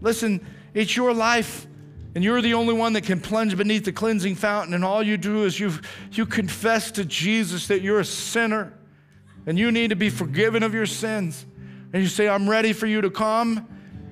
Listen, 0.02 0.46
it's 0.74 0.96
your 0.96 1.14
life. 1.14 1.68
And 2.14 2.24
you're 2.24 2.42
the 2.42 2.54
only 2.54 2.74
one 2.74 2.94
that 2.94 3.04
can 3.04 3.20
plunge 3.20 3.58
beneath 3.58 3.84
the 3.84 3.92
cleansing 3.92 4.36
fountain. 4.36 4.74
And 4.74 4.86
all 4.86 5.04
you 5.04 5.18
do 5.18 5.44
is 5.44 5.60
you 5.60 5.74
you 6.12 6.26
confess 6.26 6.92
to 6.92 7.04
Jesus 7.04 7.68
that 7.68 7.82
you're 7.82 8.00
a 8.00 8.06
sinner 8.06 8.74
and 9.46 9.60
you 9.60 9.72
need 9.72 9.90
to 9.90 9.96
be 9.96 10.10
forgiven 10.10 10.64
of 10.64 10.74
your 10.74 10.86
sins. 10.86 11.46
And 11.92 12.02
you 12.02 12.08
say, 12.08 12.28
I'm 12.28 12.50
ready 12.50 12.74
for 12.74 12.88
you 12.88 13.02
to 13.02 13.10
come 13.10 13.68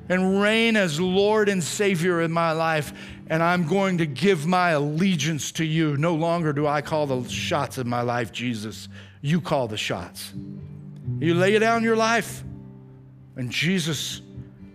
and 0.09 0.41
reign 0.41 0.75
as 0.75 0.99
Lord 0.99 1.49
and 1.49 1.63
Savior 1.63 2.21
in 2.21 2.31
my 2.31 2.51
life. 2.51 2.93
And 3.27 3.41
I'm 3.41 3.67
going 3.67 3.99
to 3.99 4.05
give 4.05 4.45
my 4.45 4.71
allegiance 4.71 5.51
to 5.53 5.65
you. 5.65 5.95
No 5.97 6.13
longer 6.15 6.53
do 6.53 6.67
I 6.67 6.81
call 6.81 7.07
the 7.07 7.27
shots 7.29 7.77
in 7.77 7.87
my 7.87 8.01
life, 8.01 8.31
Jesus. 8.31 8.89
You 9.21 9.39
call 9.39 9.67
the 9.67 9.77
shots. 9.77 10.33
You 11.19 11.33
lay 11.33 11.57
down 11.57 11.83
your 11.83 11.95
life, 11.95 12.43
and 13.35 13.49
Jesus 13.49 14.21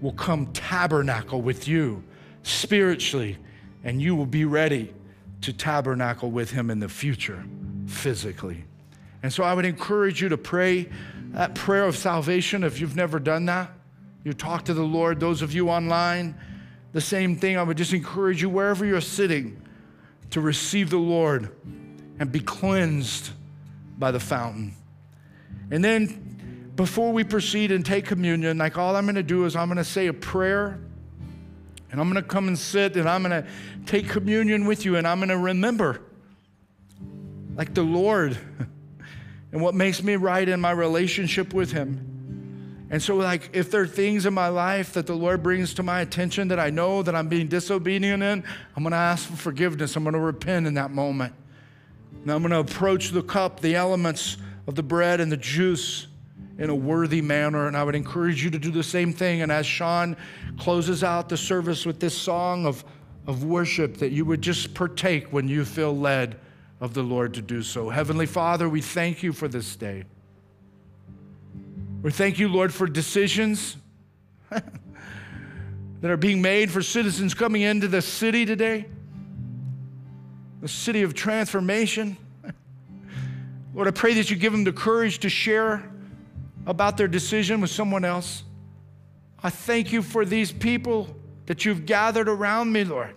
will 0.01 0.12
come 0.12 0.47
tabernacle 0.53 1.43
with 1.43 1.68
you 1.68 2.03
spiritually, 2.43 3.37
and 3.85 4.01
you 4.01 4.16
will 4.16 4.26
be 4.26 4.45
ready 4.45 4.95
to 5.43 5.53
tabernacle 5.53 6.31
with 6.31 6.51
Him 6.51 6.70
in 6.70 6.79
the 6.79 6.89
future 6.89 7.45
physically. 7.87 8.64
And 9.22 9.33
so 9.33 9.43
I 9.43 9.55
would 9.55 9.64
encourage 9.64 10.22
you 10.22 10.29
to 10.31 10.39
pray 10.39 10.89
that 11.33 11.55
prayer 11.55 11.85
of 11.85 11.97
salvation 11.97 12.64
if 12.64 12.81
you've 12.81 12.97
never 12.97 13.18
done 13.18 13.47
that. 13.47 13.70
You 14.29 14.35
talk 14.35 14.66
to 14.66 14.74
the 14.74 14.83
Lord, 14.83 15.20
those 15.20 15.41
of 15.41 15.55
you 15.55 15.70
online, 15.70 16.39
the 16.93 17.01
same 17.01 17.35
thing. 17.35 17.57
I 17.57 17.62
would 17.62 17.79
just 17.79 17.95
encourage 17.95 18.43
you, 18.43 18.51
wherever 18.51 18.85
you're 18.85 19.01
sitting, 19.01 19.59
to 20.33 20.43
receive 20.43 20.91
the 20.91 20.99
Lord 20.99 21.51
and 22.18 22.31
be 22.31 22.41
cleansed 22.41 23.31
by 23.99 24.11
the 24.11 24.20
fountain. 24.20 24.74
And 25.70 25.83
then 25.83 26.72
before 26.76 27.11
we 27.11 27.24
proceed 27.24 27.72
and 27.72 27.87
take 27.87 28.05
communion, 28.05 28.59
like 28.59 28.76
all 28.76 28.97
I'm 28.97 29.07
going 29.07 29.14
to 29.14 29.22
do 29.22 29.47
is 29.47 29.57
I'm 29.57 29.68
going 29.68 29.79
to 29.79 29.83
say 29.85 30.09
a 30.09 30.12
prayer 30.12 30.79
and 31.91 31.99
I'm 31.99 32.12
going 32.12 32.22
to 32.22 32.29
come 32.29 32.49
and 32.49 32.59
sit 32.59 32.99
and 32.99 33.09
I'm 33.09 33.22
going 33.22 33.43
to 33.43 33.49
take 33.87 34.11
communion 34.11 34.66
with 34.66 34.85
you 34.85 34.97
and 34.97 35.09
I'm 35.09 35.20
going 35.20 35.31
to 35.31 35.39
remember, 35.39 36.03
like 37.57 37.72
the 37.72 37.81
Lord, 37.81 38.37
and 39.53 39.62
what 39.62 39.74
makes 39.74 40.03
me 40.03 40.16
right 40.16 40.47
in 40.47 40.61
my 40.61 40.72
relationship 40.72 41.55
with 41.55 41.72
Him. 41.72 42.17
And 42.91 43.03
so, 43.03 43.16
like, 43.16 43.51
if 43.53 43.70
there 43.70 43.82
are 43.82 43.86
things 43.86 44.24
in 44.24 44.32
my 44.32 44.49
life 44.49 44.95
that 44.95 45.07
the 45.07 45.14
Lord 45.14 45.43
brings 45.43 45.74
to 45.74 45.82
my 45.82 46.01
attention 46.01 46.49
that 46.49 46.59
I 46.59 46.70
know 46.70 47.03
that 47.03 47.14
I'm 47.14 47.28
being 47.28 47.47
disobedient 47.47 48.22
in, 48.22 48.45
I'm 48.76 48.82
going 48.82 48.93
to 48.93 48.97
ask 48.97 49.28
for 49.28 49.36
forgiveness. 49.36 49.95
I'm 49.95 50.05
going 50.05 50.14
to 50.14 50.20
repent 50.20 50.66
in 50.66 50.74
that 50.74 50.91
moment. 50.91 51.34
And 52.22 52.32
I'm 52.32 52.41
going 52.41 52.53
to 52.53 52.61
approach 52.61 53.11
the 53.11 53.22
cup, 53.22 53.61
the 53.61 53.74
elements 53.74 54.39
of 54.66 54.74
the 54.74 54.82
bread 54.82 55.20
and 55.20 55.30
the 55.30 55.36
juice 55.36 56.07
in 56.57 56.70
a 56.70 56.74
worthy 56.74 57.20
manner. 57.20 57.66
And 57.66 57.76
I 57.76 57.84
would 57.84 57.95
encourage 57.95 58.43
you 58.43 58.51
to 58.51 58.59
do 58.59 58.70
the 58.70 58.82
same 58.82 59.12
thing. 59.12 59.43
And 59.43 59.53
as 59.53 59.66
Sean 59.66 60.16
closes 60.59 61.05
out 61.05 61.28
the 61.28 61.36
service 61.36 61.84
with 61.84 62.01
this 62.01 62.16
song 62.16 62.64
of, 62.64 62.84
of 63.26 63.45
worship, 63.45 63.99
that 63.99 64.12
you 64.12 64.24
would 64.24 64.41
just 64.41 64.72
partake 64.72 65.30
when 65.30 65.47
you 65.47 65.66
feel 65.66 65.95
led 65.95 66.39
of 66.80 66.95
the 66.95 67.03
Lord 67.03 67.34
to 67.34 67.43
do 67.43 67.62
so. 67.62 67.91
Heavenly 67.91 68.26
Father, 68.26 68.66
we 68.66 68.80
thank 68.80 69.22
you 69.22 69.34
for 69.34 69.47
this 69.47 69.76
day. 69.76 70.05
We 72.09 72.12
thank 72.12 72.38
you, 72.38 72.48
Lord, 72.48 72.72
for 72.72 72.86
decisions 72.86 73.76
that 74.50 74.64
are 76.11 76.16
being 76.16 76.40
made 76.40 76.70
for 76.70 76.80
citizens 76.80 77.34
coming 77.34 77.61
into 77.61 77.86
the 77.86 78.00
city 78.00 78.46
today, 78.46 78.86
the 80.62 80.68
city 80.68 81.02
of 81.02 81.12
transformation. 81.12 82.16
Lord, 83.74 83.88
I 83.88 83.90
pray 83.90 84.14
that 84.14 84.30
you 84.30 84.36
give 84.36 84.52
them 84.52 84.64
the 84.64 84.72
courage 84.72 85.18
to 85.18 85.28
share 85.28 85.86
about 86.64 86.96
their 86.96 87.09
decision 87.09 87.61
with 87.61 87.68
someone 87.68 88.06
else. 88.06 88.42
I 89.42 89.50
thank 89.50 89.92
you 89.92 90.00
for 90.00 90.24
these 90.24 90.50
people 90.50 91.14
that 91.44 91.66
you've 91.66 91.84
gathered 91.84 92.30
around 92.30 92.72
me, 92.72 92.84
Lord, 92.84 93.14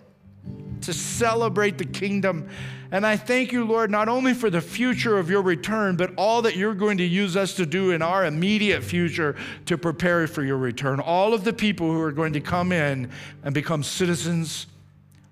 to 0.82 0.92
celebrate 0.92 1.78
the 1.78 1.86
kingdom. 1.86 2.46
And 2.92 3.06
I 3.06 3.16
thank 3.16 3.52
you, 3.52 3.64
Lord, 3.64 3.90
not 3.90 4.10
only 4.10 4.34
for 4.34 4.50
the 4.50 4.60
future 4.60 5.18
of 5.18 5.30
your 5.30 5.40
return, 5.40 5.96
but 5.96 6.12
all 6.18 6.42
that 6.42 6.56
you're 6.56 6.74
going 6.74 6.98
to 6.98 7.04
use 7.04 7.38
us 7.38 7.54
to 7.54 7.64
do 7.64 7.90
in 7.90 8.02
our 8.02 8.26
immediate 8.26 8.84
future 8.84 9.34
to 9.64 9.78
prepare 9.78 10.26
for 10.26 10.44
your 10.44 10.58
return. 10.58 11.00
All 11.00 11.32
of 11.32 11.42
the 11.42 11.54
people 11.54 11.90
who 11.90 11.98
are 12.02 12.12
going 12.12 12.34
to 12.34 12.40
come 12.40 12.70
in 12.70 13.10
and 13.44 13.54
become 13.54 13.82
citizens 13.82 14.66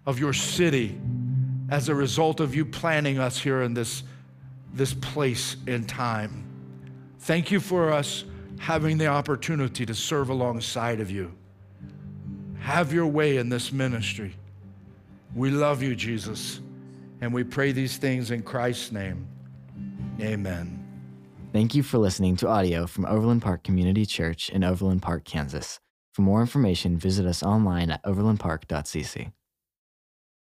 of 0.06 0.18
your 0.18 0.32
city 0.32 0.98
as 1.68 1.90
a 1.90 1.94
result 1.94 2.40
of 2.40 2.54
you 2.54 2.64
planning 2.64 3.18
us 3.18 3.38
here 3.38 3.60
in 3.60 3.74
this, 3.74 4.04
this 4.72 4.94
place 4.94 5.56
in 5.66 5.84
time. 5.84 6.42
Thank 7.18 7.50
you 7.50 7.60
for 7.60 7.92
us 7.92 8.24
having 8.58 8.96
the 8.96 9.08
opportunity 9.08 9.84
to 9.84 9.94
serve 9.94 10.30
alongside 10.30 10.98
of 10.98 11.10
you. 11.10 11.30
Have 12.60 12.90
your 12.90 13.06
way 13.06 13.36
in 13.36 13.50
this 13.50 13.70
ministry. 13.70 14.34
We 15.34 15.50
love 15.50 15.82
you, 15.82 15.94
Jesus, 15.94 16.60
and 17.20 17.32
we 17.32 17.44
pray 17.44 17.72
these 17.72 17.96
things 17.96 18.30
in 18.30 18.42
Christ's 18.42 18.92
name. 18.92 19.26
Amen. 20.20 20.76
Thank 21.52 21.74
you 21.74 21.82
for 21.82 21.98
listening 21.98 22.36
to 22.36 22.48
audio 22.48 22.86
from 22.86 23.06
Overland 23.06 23.42
Park 23.42 23.64
Community 23.64 24.06
Church 24.06 24.50
in 24.50 24.62
Overland 24.62 25.02
Park, 25.02 25.24
Kansas. 25.24 25.80
For 26.12 26.22
more 26.22 26.40
information, 26.40 26.96
visit 26.96 27.26
us 27.26 27.42
online 27.42 27.90
at 27.90 28.02
overlandpark.cc. 28.04 29.32